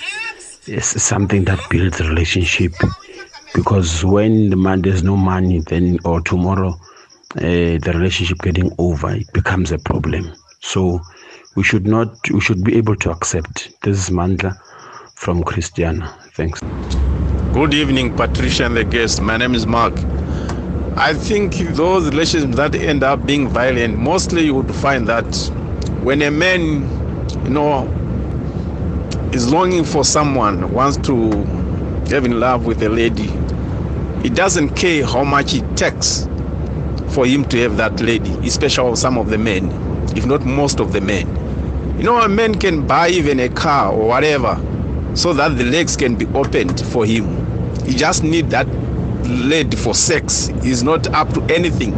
is 0.67 0.87
something 0.87 1.45
that 1.45 1.61
builds 1.69 2.01
relationship 2.01 2.73
because 3.55 4.05
when 4.05 4.51
the 4.51 4.57
man 4.57 4.83
there's 4.83 5.03
no 5.03 5.17
money 5.17 5.61
then 5.61 5.99
or 6.05 6.21
tomorrow 6.21 6.71
uh, 7.37 7.41
the 7.41 7.93
relationship 7.95 8.39
getting 8.39 8.71
over 8.79 9.11
it 9.15 9.33
becomes 9.33 9.73
a 9.73 9.79
problem 9.79 10.33
so 10.61 11.01
we 11.57 11.63
should 11.63 11.87
not 11.87 12.31
we 12.31 12.41
should 12.41 12.65
be 12.65 12.77
able 12.77 12.97
to 12.97 13.11
accept 13.11 13.81
this 13.83 13.97
is 13.97 14.11
mandla 14.11 14.57
from 15.15 15.43
christiana 15.45 16.09
thanks 16.33 16.61
Good 17.55 17.73
evening, 17.73 18.17
Patricia 18.17 18.67
and 18.67 18.77
the 18.77 18.83
guest. 18.83 19.23
My 19.23 19.37
name 19.37 19.55
is 19.55 19.65
Mark. 19.65 19.95
I 20.97 21.15
think 21.15 21.55
those 21.77 22.07
relationships 22.09 22.57
that 22.57 22.75
end 22.75 23.05
up 23.05 23.25
being 23.25 23.47
violent, 23.49 23.97
mostly 23.97 24.47
you 24.47 24.55
would 24.55 24.75
find 24.75 25.07
that 25.07 25.25
when 26.03 26.21
a 26.23 26.33
man, 26.33 26.83
you 27.45 27.51
know, 27.51 27.87
is 29.33 29.53
longing 29.53 29.85
for 29.85 30.05
someone, 30.05 30.73
wants 30.73 30.97
to 31.07 31.31
get 32.09 32.25
in 32.25 32.41
love 32.41 32.67
with 32.67 32.83
a 32.83 32.89
lady, 32.89 33.29
he 34.25 34.31
doesn't 34.31 34.71
care 34.71 35.05
how 35.05 35.23
much 35.23 35.53
it 35.53 35.77
takes 35.77 36.27
for 37.11 37.27
him 37.27 37.45
to 37.45 37.59
have 37.59 37.77
that 37.77 38.01
lady, 38.01 38.31
especially 38.49 38.97
some 38.97 39.19
of 39.19 39.29
the 39.29 39.37
men, 39.37 39.71
if 40.17 40.25
not 40.25 40.47
most 40.47 40.81
of 40.81 40.95
the 40.95 41.01
men. 41.03 41.29
You 41.99 42.05
know, 42.05 42.19
a 42.23 42.29
man 42.29 42.55
can 42.55 42.87
buy 42.87 43.11
even 43.11 43.39
a 43.39 43.51
car 43.51 43.93
or 43.93 44.09
whatever 44.09 44.59
so 45.15 45.35
that 45.35 45.59
the 45.59 45.65
legs 45.65 45.95
can 45.95 46.17
be 46.17 46.25
opened 46.29 46.81
for 46.87 47.05
him. 47.05 47.77
He 47.85 47.93
just 47.93 48.25
need 48.25 48.49
that 48.49 48.67
lady 49.29 49.77
for 49.77 49.93
sex. 49.95 50.47
He's 50.63 50.83
not 50.83 51.07
up 51.09 51.29
to 51.35 51.43
anything. 51.55 51.93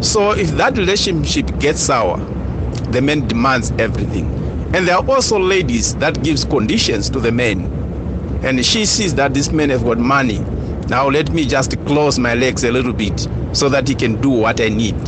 So 0.00 0.30
if 0.30 0.52
that 0.52 0.78
relationship 0.78 1.46
gets 1.58 1.80
sour, 1.80 2.18
the 2.92 3.02
man 3.02 3.26
demands 3.26 3.72
everything. 3.72 4.26
And 4.72 4.86
there 4.86 4.94
are 4.96 5.04
also 5.10 5.36
ladies 5.36 5.96
that 5.96 6.22
gives 6.22 6.44
conditions 6.44 7.10
to 7.10 7.18
the 7.18 7.32
men. 7.32 7.64
And 8.44 8.64
she 8.64 8.86
sees 8.86 9.16
that 9.16 9.34
this 9.34 9.50
man 9.50 9.70
have 9.70 9.82
got 9.82 9.98
money. 9.98 10.44
Now 10.90 11.08
let 11.08 11.30
me 11.30 11.46
just 11.46 11.78
close 11.86 12.18
my 12.18 12.34
legs 12.34 12.64
a 12.64 12.72
little 12.72 12.92
bit 12.92 13.28
so 13.52 13.68
that 13.68 13.86
he 13.86 13.94
can 13.94 14.20
do 14.20 14.28
what 14.28 14.60
I 14.60 14.70
need. 14.70 14.98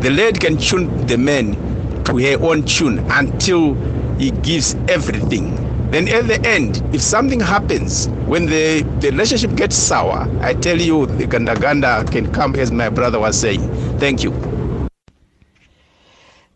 The 0.00 0.08
lady 0.08 0.38
can 0.38 0.56
tune 0.56 1.06
the 1.06 1.18
man 1.18 1.52
to 2.04 2.16
her 2.16 2.42
own 2.42 2.64
tune 2.64 3.00
until 3.10 3.74
he 4.18 4.30
gives 4.30 4.74
everything. 4.88 5.54
Then 5.90 6.08
at 6.08 6.26
the 6.26 6.40
end, 6.46 6.82
if 6.94 7.02
something 7.02 7.38
happens, 7.38 8.08
when 8.24 8.46
the, 8.46 8.80
the 9.00 9.10
relationship 9.10 9.54
gets 9.56 9.76
sour, 9.76 10.26
I 10.40 10.54
tell 10.54 10.80
you, 10.80 11.04
the 11.04 11.26
ganda 11.26 11.54
ganda 11.54 12.02
can 12.10 12.32
come, 12.32 12.54
as 12.56 12.72
my 12.72 12.88
brother 12.88 13.18
was 13.20 13.38
saying. 13.38 13.60
Thank 13.98 14.22
you. 14.24 14.32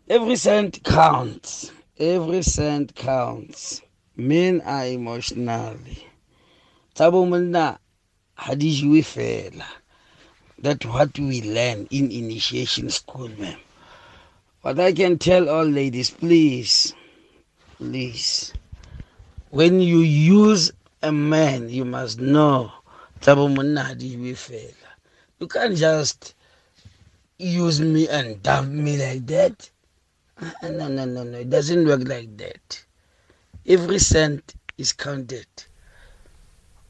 Every 0.09 0.37
cent 0.37 0.83
counts. 0.83 1.71
Every 1.99 2.41
cent 2.41 2.95
counts. 2.95 3.83
Men 4.15 4.61
are 4.61 4.87
emotionally. 4.87 6.07
Tabo 6.95 7.29
monna 8.41 8.55
hadishi 8.55 8.89
we 8.89 9.01
fela. 9.01 9.65
That's 10.59 10.85
what 10.85 11.17
we 11.17 11.41
learn 11.41 11.87
in 11.91 12.11
initiation 12.11 12.89
school, 12.89 13.29
ma'am. 13.29 13.59
But 14.63 14.79
I 14.79 14.93
can 14.93 15.17
tell 15.17 15.49
all 15.49 15.65
ladies, 15.65 16.11
please, 16.11 16.93
please, 17.77 18.53
when 19.49 19.79
you 19.79 19.99
use 19.99 20.71
a 21.01 21.11
man, 21.11 21.69
you 21.69 21.85
must 21.85 22.19
know 22.19 22.71
tabo 23.21 23.53
monna 23.53 23.95
we 23.99 24.33
fela. 24.33 24.73
You 25.39 25.47
can't 25.47 25.75
just 25.75 26.35
use 27.39 27.81
me 27.81 28.07
and 28.07 28.41
dump 28.43 28.69
me 28.69 28.97
like 28.97 29.25
that. 29.27 29.69
Uh, 30.39 30.69
No, 30.69 30.87
no, 30.87 31.05
no, 31.05 31.23
no. 31.23 31.39
It 31.39 31.49
doesn't 31.49 31.85
work 31.87 32.07
like 32.07 32.37
that. 32.37 32.85
Every 33.67 33.99
cent 33.99 34.55
is 34.77 34.93
counted. 34.93 35.47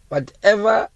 Whatever 0.10 0.90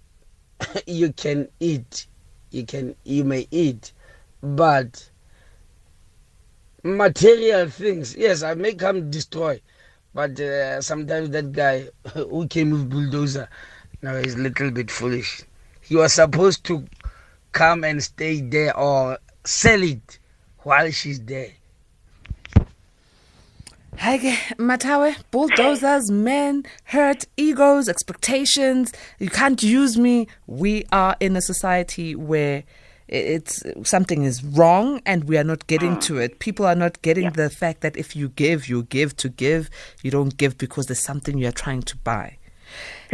you 0.87 1.13
can 1.13 1.47
eat, 1.59 2.07
you 2.51 2.65
can 2.65 2.95
you 3.03 3.23
may 3.23 3.47
eat, 3.51 3.93
but 4.41 5.09
material 6.83 7.69
things, 7.69 8.15
yes, 8.15 8.43
I 8.43 8.53
may 8.53 8.73
come 8.73 9.09
destroy, 9.09 9.59
but 10.13 10.39
uh, 10.39 10.81
sometimes 10.81 11.31
that 11.31 11.51
guy 11.51 11.89
who 12.13 12.47
came 12.47 12.71
with 12.71 12.89
bulldozer, 12.89 13.49
now 14.01 14.15
he's 14.17 14.35
a 14.35 14.39
little 14.39 14.71
bit 14.71 14.91
foolish. 14.91 15.43
He 15.81 15.95
was 15.95 16.13
supposed 16.13 16.63
to 16.65 16.85
come 17.51 17.83
and 17.83 18.03
stay 18.03 18.41
there 18.41 18.77
or 18.77 19.17
sell 19.43 19.81
it 19.81 20.19
while 20.59 20.89
she's 20.91 21.19
there. 21.21 21.51
Hage, 23.97 24.37
Mathawe, 24.57 25.15
bulldozers, 25.31 26.11
men, 26.11 26.63
hurt, 26.83 27.25
egos, 27.37 27.87
expectations. 27.87 28.91
You 29.19 29.29
can't 29.29 29.61
use 29.63 29.97
me. 29.97 30.27
We 30.47 30.85
are 30.91 31.15
in 31.19 31.35
a 31.35 31.41
society 31.41 32.15
where 32.15 32.63
it's 33.07 33.63
something 33.83 34.23
is 34.23 34.43
wrong 34.43 35.01
and 35.05 35.25
we 35.25 35.37
are 35.37 35.43
not 35.43 35.67
getting 35.67 35.95
mm. 35.95 36.01
to 36.01 36.17
it. 36.17 36.39
People 36.39 36.65
are 36.65 36.75
not 36.75 37.01
getting 37.03 37.31
the 37.31 37.49
fact 37.49 37.81
that 37.81 37.95
if 37.95 38.15
you 38.15 38.29
give, 38.29 38.67
you 38.67 38.83
give 38.83 39.15
to 39.17 39.29
give. 39.29 39.69
You 40.03 40.11
don't 40.11 40.35
give 40.35 40.57
because 40.57 40.87
there's 40.87 40.99
something 40.99 41.37
you 41.37 41.47
are 41.47 41.53
trying 41.53 41.83
to 41.83 41.97
buy. 41.97 42.37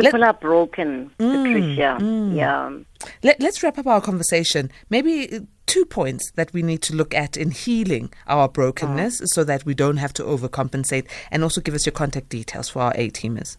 People 0.08 0.24
are 0.24 0.34
broken, 0.34 1.12
Mm, 1.20 1.44
Patricia. 1.44 1.98
mm. 2.00 2.36
Yeah. 2.36 2.78
Let, 3.24 3.40
let's 3.42 3.64
wrap 3.64 3.78
up 3.78 3.88
our 3.88 4.02
conversation. 4.02 4.72
Maybe 4.90 5.32
uh, 5.34 5.40
two 5.66 5.86
points 5.86 6.32
that 6.36 6.54
we 6.54 6.62
need 6.62 6.82
to 6.84 6.96
look 6.96 7.14
at 7.14 7.38
in 7.38 7.52
healing 7.52 8.12
our 8.28 8.48
brokenness 8.48 9.22
so 9.26 9.44
that 9.44 9.66
we 9.66 9.74
don't 9.74 9.98
have 9.98 10.14
to 10.14 10.24
overcompensate 10.24 11.08
and 11.32 11.44
also 11.44 11.62
give 11.62 11.74
us 11.74 11.86
your 11.86 11.94
contact 11.94 12.30
details 12.30 12.70
for 12.70 12.82
our 12.82 12.94
A 12.96 13.10
teamers. 13.10 13.58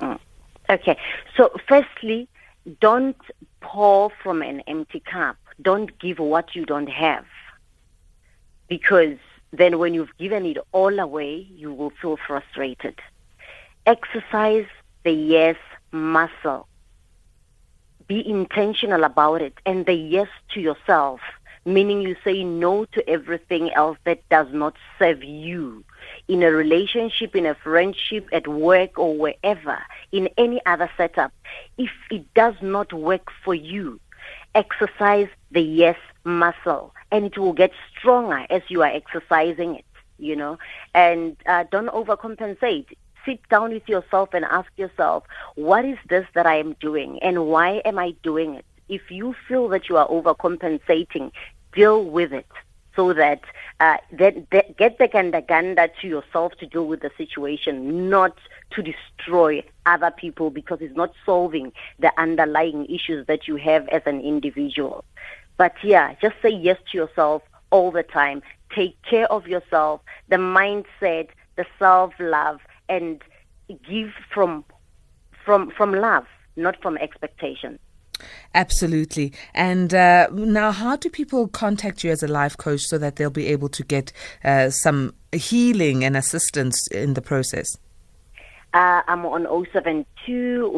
Mm. 0.00 0.18
Okay. 0.70 0.96
So, 1.36 1.50
firstly, 1.68 2.28
don't 2.80 3.16
pour 3.60 4.10
from 4.22 4.42
an 4.42 4.60
empty 4.66 5.00
cup. 5.00 5.36
Don't 5.60 5.96
give 5.98 6.18
what 6.18 6.54
you 6.56 6.64
don't 6.64 6.88
have. 6.88 7.24
Because 8.68 9.18
then, 9.52 9.78
when 9.78 9.92
you've 9.94 10.16
given 10.18 10.46
it 10.46 10.56
all 10.72 10.98
away, 10.98 11.46
you 11.54 11.72
will 11.74 11.90
feel 12.00 12.16
frustrated. 12.26 12.98
Exercise 13.86 14.66
the 15.04 15.10
yes 15.12 15.56
muscle. 15.92 16.66
Be 18.08 18.26
intentional 18.26 19.04
about 19.04 19.42
it 19.42 19.54
and 19.64 19.86
the 19.86 19.94
yes 19.94 20.28
to 20.54 20.60
yourself, 20.60 21.20
meaning 21.64 22.02
you 22.02 22.16
say 22.24 22.42
no 22.44 22.84
to 22.86 23.08
everything 23.08 23.72
else 23.72 23.98
that 24.04 24.28
does 24.28 24.48
not 24.52 24.74
serve 24.98 25.22
you 25.22 25.84
in 26.28 26.42
a 26.42 26.50
relationship, 26.50 27.36
in 27.36 27.46
a 27.46 27.54
friendship, 27.54 28.28
at 28.32 28.48
work, 28.48 28.98
or 28.98 29.16
wherever, 29.16 29.78
in 30.10 30.28
any 30.36 30.60
other 30.66 30.90
setup. 30.96 31.32
If 31.78 31.90
it 32.10 32.32
does 32.34 32.54
not 32.60 32.92
work 32.92 33.30
for 33.44 33.54
you, 33.54 34.00
exercise 34.54 35.28
the 35.50 35.62
yes 35.62 35.96
muscle 36.24 36.94
and 37.10 37.26
it 37.26 37.38
will 37.38 37.52
get 37.52 37.72
stronger 37.96 38.46
as 38.50 38.62
you 38.68 38.82
are 38.82 38.90
exercising 38.90 39.76
it, 39.76 39.84
you 40.18 40.36
know, 40.36 40.58
and 40.94 41.36
uh, 41.46 41.64
don't 41.70 41.88
overcompensate. 41.88 42.86
Sit 43.24 43.48
down 43.48 43.72
with 43.72 43.88
yourself 43.88 44.30
and 44.32 44.44
ask 44.44 44.68
yourself, 44.76 45.24
what 45.54 45.84
is 45.84 45.98
this 46.08 46.26
that 46.34 46.46
I 46.46 46.56
am 46.56 46.74
doing 46.80 47.18
and 47.22 47.46
why 47.46 47.82
am 47.84 47.98
I 47.98 48.14
doing 48.22 48.54
it? 48.54 48.64
If 48.88 49.10
you 49.10 49.34
feel 49.48 49.68
that 49.68 49.88
you 49.88 49.96
are 49.96 50.08
overcompensating, 50.08 51.32
deal 51.72 52.04
with 52.04 52.32
it 52.32 52.46
so 52.94 53.12
that 53.14 53.40
uh, 53.80 53.96
that, 54.12 54.50
get 54.76 54.98
the 54.98 55.08
ganda 55.08 55.90
to 56.00 56.06
yourself 56.06 56.52
to 56.58 56.66
deal 56.66 56.86
with 56.86 57.00
the 57.00 57.10
situation, 57.16 58.08
not 58.08 58.36
to 58.70 58.82
destroy 58.82 59.62
other 59.86 60.10
people 60.10 60.50
because 60.50 60.78
it's 60.80 60.96
not 60.96 61.12
solving 61.24 61.72
the 61.98 62.12
underlying 62.18 62.86
issues 62.86 63.26
that 63.26 63.48
you 63.48 63.56
have 63.56 63.88
as 63.88 64.02
an 64.06 64.20
individual. 64.20 65.04
But 65.56 65.74
yeah, 65.82 66.14
just 66.20 66.36
say 66.42 66.50
yes 66.50 66.78
to 66.90 66.98
yourself 66.98 67.42
all 67.70 67.90
the 67.90 68.02
time. 68.02 68.42
Take 68.74 69.00
care 69.02 69.30
of 69.32 69.46
yourself, 69.48 70.00
the 70.28 70.36
mindset, 70.36 71.28
the 71.56 71.66
self 71.78 72.12
love, 72.18 72.60
and 72.92 73.22
give 73.88 74.10
from 74.32 74.64
from 75.44 75.70
from 75.70 75.94
love, 75.94 76.26
not 76.56 76.80
from 76.82 76.96
expectation. 76.98 77.78
Absolutely. 78.54 79.32
And 79.54 79.94
uh, 79.94 80.28
now, 80.32 80.70
how 80.70 80.94
do 80.96 81.10
people 81.10 81.48
contact 81.48 82.04
you 82.04 82.12
as 82.12 82.22
a 82.22 82.28
life 82.28 82.56
coach 82.56 82.82
so 82.82 82.96
that 82.98 83.16
they'll 83.16 83.30
be 83.30 83.48
able 83.48 83.68
to 83.70 83.82
get 83.82 84.12
uh, 84.44 84.70
some 84.70 85.14
healing 85.32 86.04
and 86.04 86.16
assistance 86.16 86.86
in 86.88 87.14
the 87.14 87.22
process? 87.22 87.76
Uh, 88.74 89.02
I'm 89.08 89.26
on 89.26 89.46
072 89.72 90.70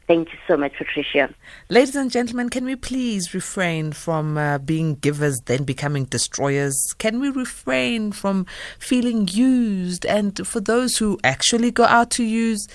Thank 0.09 0.33
you 0.33 0.39
so 0.49 0.57
much, 0.57 0.73
Patricia. 0.77 1.33
Ladies 1.69 1.95
and 1.95 2.11
gentlemen, 2.11 2.49
can 2.49 2.65
we 2.65 2.75
please 2.75 3.33
refrain 3.33 3.93
from 3.93 4.37
uh, 4.37 4.59
being 4.59 4.97
givers, 4.97 5.41
then 5.43 5.63
becoming 5.63 6.07
destroyers? 6.07 6.75
Can 6.99 7.21
we 7.21 7.31
refrain 7.31 8.11
from 8.11 8.45
feeling 8.81 9.29
used? 9.29 10.05
And 10.05 10.45
for 10.45 10.59
those 10.59 10.97
who 10.97 11.17
actually 11.23 11.71
go 11.71 11.85
out 11.85 12.11
to 12.13 12.25
use, 12.25 12.67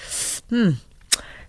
hmm, 0.50 0.76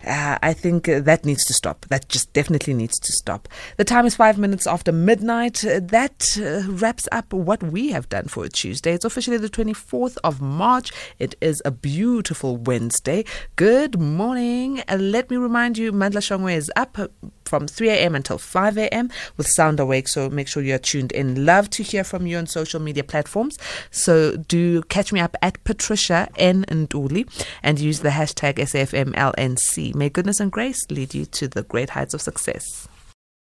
uh, 0.07 0.39
I 0.43 0.53
think 0.53 0.89
uh, 0.89 1.01
that 1.01 1.25
needs 1.25 1.45
to 1.47 1.55
stop. 1.55 1.87
That 1.87 2.09
just 2.09 2.33
definitely 2.33 2.75
needs 2.75 2.99
to 3.01 3.13
stop. 3.13 3.49
The 3.77 3.85
time 3.85 4.07
is 4.07 4.15
five 4.17 4.39
minutes 4.39 4.67
after 4.67 4.93
midnight. 4.93 5.65
Uh, 5.65 5.81
that 5.83 6.39
uh, 6.41 6.71
wraps 6.71 7.09
up 7.13 7.33
what 7.33 7.63
we 7.63 7.91
have 7.91 8.09
done 8.09 8.27
for 8.29 8.45
a 8.45 8.49
Tuesday. 8.49 8.93
It's 8.93 9.05
officially 9.05 9.37
the 9.37 9.49
24th 9.49 10.17
of 10.23 10.41
March. 10.41 10.93
It 11.19 11.35
is 11.41 11.61
a 11.65 11.71
beautiful 11.71 12.57
Wednesday. 12.57 13.25
Good 13.57 14.01
morning. 14.01 14.83
Uh, 14.89 14.97
let 14.97 15.31
me 15.31 15.37
remind 15.37 15.77
you, 15.77 15.93
Mandla 15.93 16.21
Shongwe 16.21 16.57
is 16.57 16.71
up 16.77 16.99
uh, 16.99 17.09
from 17.45 17.67
3 17.67 17.91
a.m. 17.91 18.15
until 18.15 18.39
5 18.39 18.79
a.m. 18.79 19.11
with 19.37 19.47
Sound 19.47 19.81
Awake. 19.81 20.09
So 20.09 20.29
make 20.29 20.49
sure 20.49 20.63
you're 20.63 20.79
tuned 20.79 21.13
in. 21.13 21.45
Love 21.47 21.71
to 21.71 21.83
hear 21.83 22.05
from 22.05 22.27
you 22.27 22.39
on 22.39 22.47
social 22.47 22.81
media 22.81 23.05
platforms. 23.05 23.59
So 23.91 24.37
do 24.37 24.83
catch 24.83 25.13
me 25.13 25.21
up 25.21 25.37
at 25.43 25.63
Patricia 25.65 26.29
N. 26.37 26.65
Nduli 26.69 27.29
and 27.63 27.79
use 27.79 28.01
the 28.01 28.11
hashtag 28.11 28.55
SAFMLNC. 28.59 29.95
May 29.97 30.11
goodness 30.11 30.41
and 30.41 30.53
grace 30.53 30.87
lead 30.91 31.15
you 31.15 31.25
to 31.25 31.49
the 31.49 31.63
great 31.63 31.89
heights 31.89 32.13
of 32.13 32.21
success. 32.21 32.87